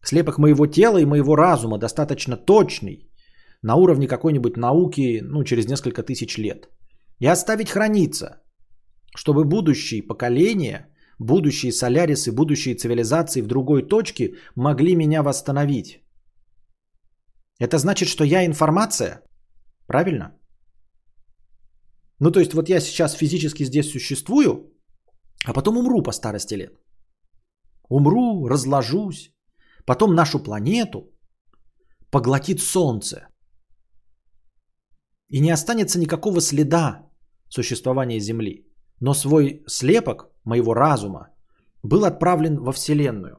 [0.02, 3.10] Слепок моего тела и моего разума достаточно точный,
[3.62, 6.68] на уровне какой-нибудь науки, ну, через несколько тысяч лет.
[7.20, 8.42] И оставить храниться,
[9.16, 10.88] чтобы будущие поколения,
[11.18, 16.02] будущие солярисы, будущие цивилизации в другой точке могли меня восстановить.
[17.58, 19.22] Это значит, что я информация?
[19.86, 20.32] Правильно?
[22.24, 24.72] Ну, то есть, вот я сейчас физически здесь существую,
[25.46, 26.72] а потом умру по старости лет.
[27.90, 29.30] Умру, разложусь.
[29.86, 31.12] Потом нашу планету
[32.10, 33.28] поглотит Солнце.
[35.28, 37.02] И не останется никакого следа
[37.50, 38.64] существования Земли.
[39.00, 41.28] Но свой слепок моего разума
[41.82, 43.36] был отправлен во Вселенную.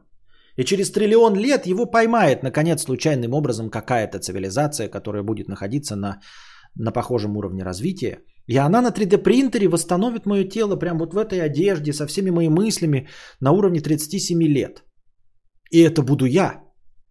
[0.57, 6.21] И через триллион лет его поймает, наконец, случайным образом какая-то цивилизация, которая будет находиться на,
[6.75, 8.19] на похожем уровне развития.
[8.47, 12.29] И она на 3D принтере восстановит мое тело прямо вот в этой одежде, со всеми
[12.29, 13.07] моими мыслями
[13.41, 14.83] на уровне 37 лет.
[15.71, 16.65] И это буду я.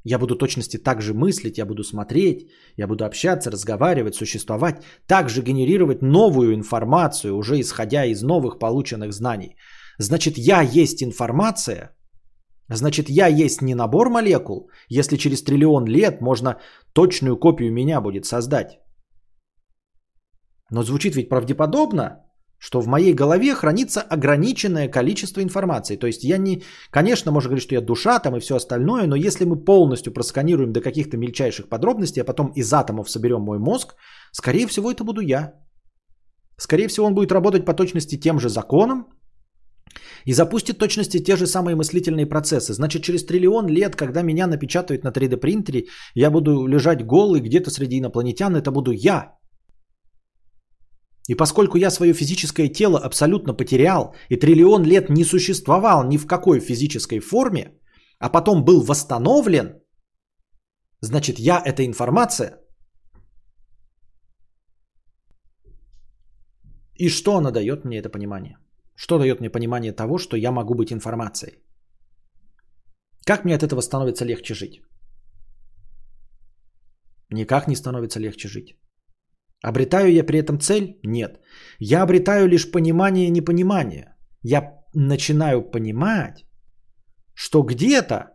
[0.04, 5.42] Я буду точности так же мыслить, я буду смотреть, я буду общаться, разговаривать, существовать, также
[5.42, 9.56] генерировать новую информацию, уже исходя из новых полученных знаний.
[9.98, 11.96] Значит, я есть информация,
[12.68, 16.60] значит, я есть не набор молекул, если через триллион лет можно
[16.92, 18.78] точную копию меня будет создать.
[20.74, 22.24] Но звучит ведь правдеподобно,
[22.58, 25.96] что в моей голове хранится ограниченное количество информации.
[25.96, 29.16] То есть я не, конечно, можно говорить, что я душа там и все остальное, но
[29.16, 33.94] если мы полностью просканируем до каких-то мельчайших подробностей, а потом из атомов соберем мой мозг,
[34.32, 35.52] скорее всего это буду я.
[36.56, 39.06] Скорее всего он будет работать по точности тем же законам
[40.24, 42.72] и запустит точности те же самые мыслительные процессы.
[42.72, 45.84] Значит, через триллион лет, когда меня напечатают на 3D принтере,
[46.14, 49.34] я буду лежать голый где-то среди инопланетян, это буду я.
[51.28, 56.26] И поскольку я свое физическое тело абсолютно потерял и триллион лет не существовал ни в
[56.26, 57.78] какой физической форме,
[58.18, 59.80] а потом был восстановлен,
[61.00, 62.60] значит я это информация.
[66.96, 68.58] И что она дает мне это понимание?
[68.94, 71.58] Что дает мне понимание того, что я могу быть информацией?
[73.26, 74.82] Как мне от этого становится легче жить?
[77.30, 78.76] Никак не становится легче жить.
[79.64, 80.98] Обретаю я при этом цель?
[81.02, 81.40] Нет.
[81.78, 84.14] Я обретаю лишь понимание и непонимание.
[84.42, 84.60] Я
[84.94, 86.44] начинаю понимать,
[87.34, 88.30] что где-то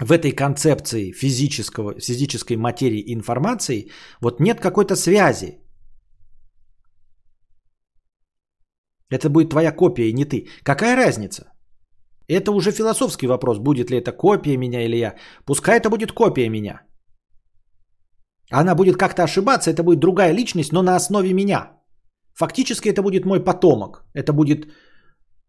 [0.00, 3.90] в этой концепции физического, физической материи и информации
[4.20, 5.58] вот нет какой-то связи.
[9.10, 10.46] Это будет твоя копия не ты.
[10.62, 11.52] Какая разница?
[12.28, 15.16] Это уже философский вопрос, будет ли это копия меня или я.
[15.44, 16.85] Пускай это будет копия меня.
[18.50, 21.72] Она будет как-то ошибаться, это будет другая личность, но на основе меня.
[22.34, 24.04] Фактически это будет мой потомок.
[24.14, 24.68] Это будет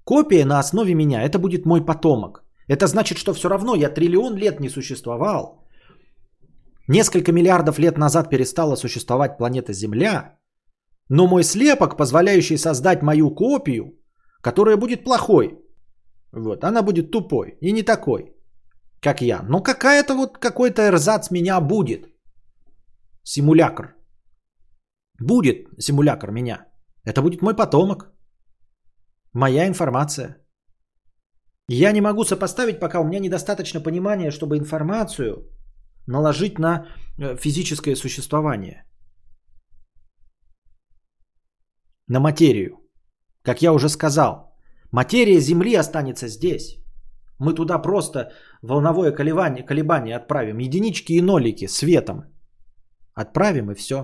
[0.04, 1.22] копия на основе меня.
[1.22, 2.44] Это будет мой потомок.
[2.68, 5.68] Это значит, что все равно я триллион лет не существовал.
[6.88, 10.38] Несколько миллиардов лет назад перестала существовать планета Земля.
[11.10, 13.94] Но мой слепок, позволяющий создать мою копию,
[14.42, 15.58] которая будет плохой,
[16.32, 18.34] вот, она будет тупой и не такой,
[19.02, 19.42] как я.
[19.44, 22.10] Но какая-то вот какой-то эрзац меня будет.
[23.30, 23.96] Симулякр.
[25.20, 26.66] Будет симулякр меня.
[27.04, 28.14] Это будет мой потомок.
[29.34, 30.38] Моя информация.
[31.68, 35.50] Я не могу сопоставить, пока у меня недостаточно понимания, чтобы информацию
[36.08, 36.86] наложить на
[37.20, 38.86] э, физическое существование.
[42.08, 42.78] На материю.
[43.42, 44.56] Как я уже сказал,
[44.92, 46.78] материя Земли останется здесь.
[47.40, 48.32] Мы туда просто
[48.62, 50.60] волновое колебание, колебание отправим.
[50.60, 52.37] Единички и нолики светом.
[53.22, 53.96] Отправим и все.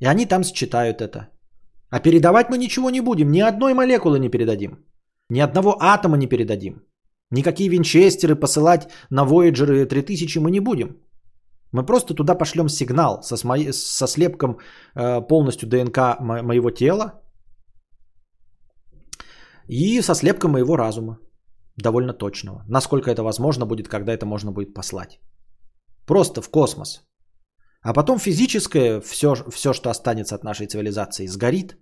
[0.00, 1.28] И они там считают это.
[1.90, 3.30] А передавать мы ничего не будем.
[3.30, 4.84] Ни одной молекулы не передадим.
[5.30, 6.82] Ни одного атома не передадим.
[7.30, 10.96] Никакие винчестеры посылать на Voyager 3000 мы не будем.
[11.72, 13.72] Мы просто туда пошлем сигнал со, смо...
[13.72, 14.58] со слепком
[14.94, 17.22] э, полностью ДНК мо- моего тела
[19.68, 21.18] и со слепком моего разума.
[21.76, 22.64] Довольно точного.
[22.68, 25.20] Насколько это возможно будет, когда это можно будет послать.
[26.06, 27.05] Просто в космос.
[27.86, 31.76] А потом физическое, все, все что останется от нашей цивилизации, сгорит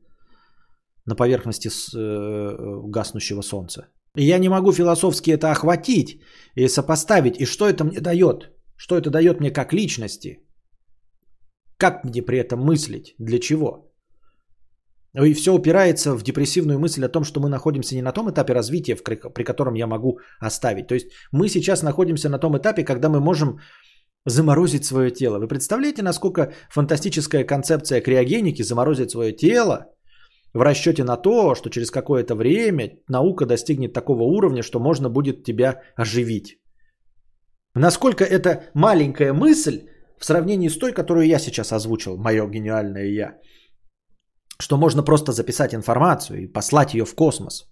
[1.06, 3.88] на поверхности с, э, гаснущего солнца.
[4.18, 6.20] И я не могу философски это охватить
[6.56, 7.40] и сопоставить.
[7.40, 8.52] И что это мне дает?
[8.76, 10.40] Что это дает мне как личности?
[11.78, 13.14] Как мне при этом мыслить?
[13.18, 13.90] Для чего?
[15.14, 18.52] И все упирается в депрессивную мысль о том, что мы находимся не на том этапе
[18.52, 20.86] развития, при котором я могу оставить.
[20.86, 23.58] То есть мы сейчас находимся на том этапе, когда мы можем
[24.24, 25.38] заморозить свое тело.
[25.38, 29.86] Вы представляете, насколько фантастическая концепция криогеники заморозить свое тело
[30.54, 35.44] в расчете на то, что через какое-то время наука достигнет такого уровня, что можно будет
[35.44, 36.58] тебя оживить.
[37.74, 39.88] Насколько это маленькая мысль
[40.18, 43.38] в сравнении с той, которую я сейчас озвучил, мое гениальное я,
[44.60, 47.66] что можно просто записать информацию и послать ее в космос.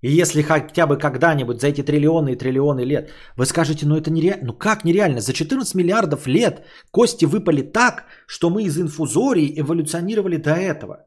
[0.00, 4.10] И если хотя бы когда-нибудь за эти триллионы и триллионы лет вы скажете, ну это
[4.10, 9.60] нереально, ну как нереально, за 14 миллиардов лет кости выпали так, что мы из инфузории
[9.60, 11.06] эволюционировали до этого.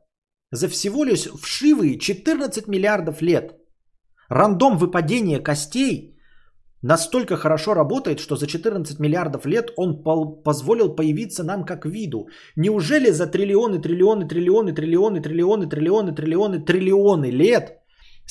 [0.51, 3.55] За всего лишь вшивые 14 миллиардов лет.
[4.27, 6.17] Рандом выпадения костей
[6.81, 10.03] настолько хорошо работает, что за 14 миллиардов лет он
[10.43, 12.27] позволил появиться нам как виду.
[12.57, 17.80] Неужели за триллионы, триллионы, триллионы, триллионы, триллионы, триллионы, триллионы, триллионы лет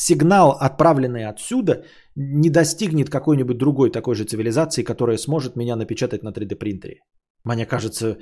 [0.01, 1.85] сигнал, отправленный отсюда,
[2.17, 7.01] не достигнет какой-нибудь другой такой же цивилизации, которая сможет меня напечатать на 3D принтере?
[7.45, 8.17] Мне кажется,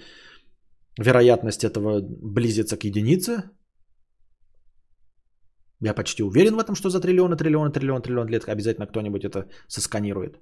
[0.98, 3.42] вероятность этого близится к единице.
[5.80, 9.48] Я почти уверен в этом, что за триллионы, триллионы, триллион, триллион лет обязательно кто-нибудь это
[9.68, 10.40] сосканирует.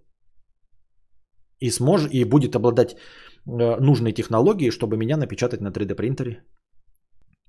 [1.61, 6.43] И, сможет, и будет обладать э, нужной технологией, чтобы меня напечатать на 3D принтере.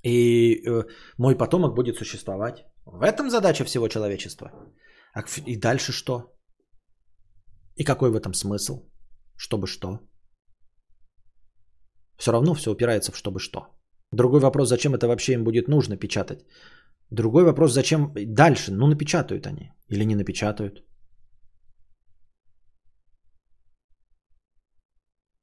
[0.08, 0.84] И э,
[1.18, 2.66] мой потомок будет существовать.
[2.86, 4.52] В этом задача всего человечества.
[5.14, 6.34] А и дальше что?
[7.76, 8.90] И какой в этом смысл?
[9.38, 10.00] Чтобы что?
[12.18, 13.60] Все равно все упирается в чтобы что.
[14.12, 16.46] Другой вопрос, зачем это вообще им будет нужно печатать?
[17.12, 18.72] Другой вопрос, зачем дальше?
[18.72, 20.84] Ну, напечатают они или не напечатают.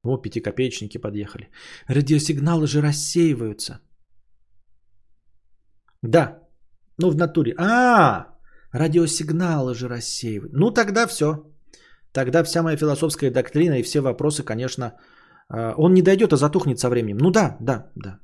[0.04, 1.50] О, пятикопеечники подъехали.
[1.88, 3.80] Радиосигналы же рассеиваются.
[6.04, 6.38] Да,
[6.98, 7.54] ну в натуре.
[7.58, 8.26] А,
[8.72, 10.52] радиосигналы же рассеивают.
[10.52, 11.44] Ну тогда все.
[12.12, 14.92] Тогда вся моя философская доктрина и все вопросы, конечно,
[15.48, 17.18] а, он не дойдет, а затухнет со временем.
[17.18, 18.18] Ну да, да, да.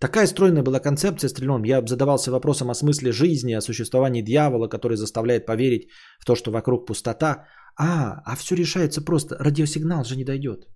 [0.00, 1.64] Такая стройная была концепция стрельном.
[1.64, 5.88] Я задавался вопросом о смысле жизни, о существовании дьявола, который заставляет поверить
[6.20, 7.44] в то, что вокруг пустота.
[7.76, 9.36] А, а все решается просто.
[9.38, 10.68] Радиосигнал же не дойдет.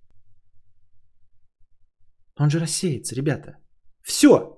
[2.39, 3.62] Он же рассеется, ребята.
[4.03, 4.49] Все.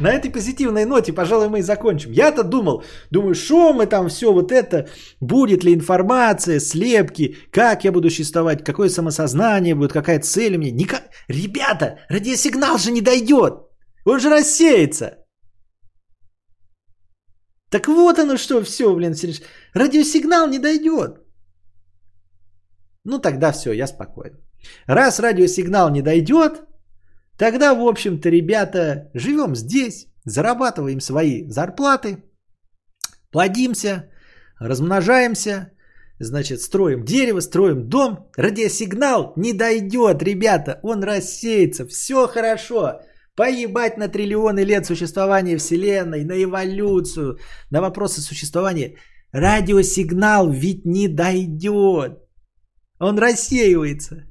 [0.00, 2.12] На этой позитивной ноте, пожалуй, мы и закончим.
[2.12, 4.88] Я-то думал, думаю, что мы там все вот это,
[5.20, 10.72] будет ли информация, слепки, как я буду существовать, какое самосознание будет, какая цель меня.
[10.72, 11.02] Никак...
[11.28, 13.52] Ребята, радиосигнал же не дойдет.
[14.06, 15.18] Он же рассеется.
[17.70, 19.14] Так вот оно что, все, блин,
[19.74, 21.20] радиосигнал не дойдет.
[23.04, 24.38] Ну тогда все, я спокоен.
[24.86, 26.62] Раз радиосигнал не дойдет,
[27.40, 32.22] тогда, в общем-то, ребята, живем здесь, зарабатываем свои зарплаты,
[33.30, 34.10] плодимся,
[34.58, 35.72] размножаемся,
[36.18, 38.30] значит, строим дерево, строим дом.
[38.36, 43.00] Радиосигнал не дойдет, ребята, он рассеется, все хорошо.
[43.36, 47.38] Поебать на триллионы лет существования Вселенной, на эволюцию,
[47.70, 48.96] на вопросы существования.
[49.32, 52.18] Радиосигнал ведь не дойдет.
[52.98, 54.26] Он рассеивается.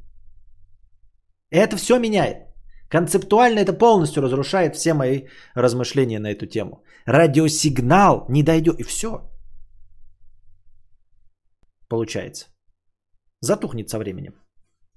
[1.49, 2.48] Это все меняет.
[2.89, 6.83] Концептуально это полностью разрушает все мои размышления на эту тему.
[7.05, 8.79] Радиосигнал не дойдет.
[8.79, 9.29] И все.
[11.87, 12.47] Получается.
[13.41, 14.33] Затухнет со временем.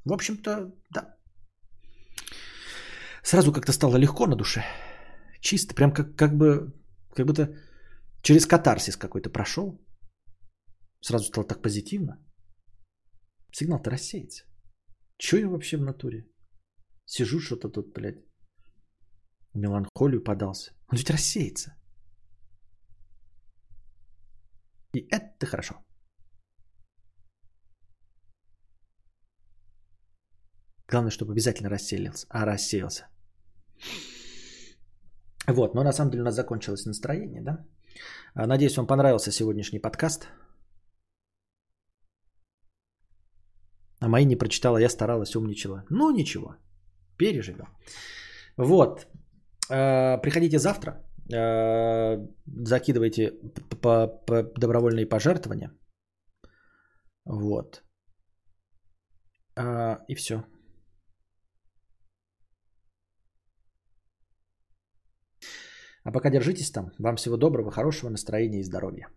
[0.05, 1.17] В общем-то, да.
[3.23, 4.65] Сразу как-то стало легко на душе.
[5.41, 6.73] Чисто, прям как, как бы,
[7.15, 7.55] как будто
[8.23, 9.81] через катарсис какой-то прошел.
[11.01, 12.17] Сразу стало так позитивно.
[13.53, 14.45] Сигнал-то рассеется.
[15.19, 16.27] Че я вообще в натуре?
[17.13, 18.25] Сижу что-то тут, блядь.
[19.55, 20.73] Меланхолию подался.
[20.89, 21.75] Он ведь рассеется.
[24.95, 25.75] И это хорошо.
[30.89, 33.07] Главное, чтобы обязательно расселился, а рассеялся.
[35.47, 37.67] Вот, но на самом деле у нас закончилось настроение, да?
[38.35, 40.29] А, надеюсь, вам понравился сегодняшний подкаст.
[44.01, 45.85] А мои не прочитала, я старалась, умничала.
[45.91, 46.57] Ну, ничего,
[47.17, 47.69] переживем.
[48.57, 49.07] Вот,
[49.71, 53.33] а, приходите завтра, а, закидывайте
[54.59, 55.71] добровольные пожертвования.
[57.25, 57.83] Вот.
[60.09, 60.45] И все.
[66.05, 66.93] А пока держитесь там.
[66.99, 69.09] Вам всего доброго, хорошего настроения и здоровья.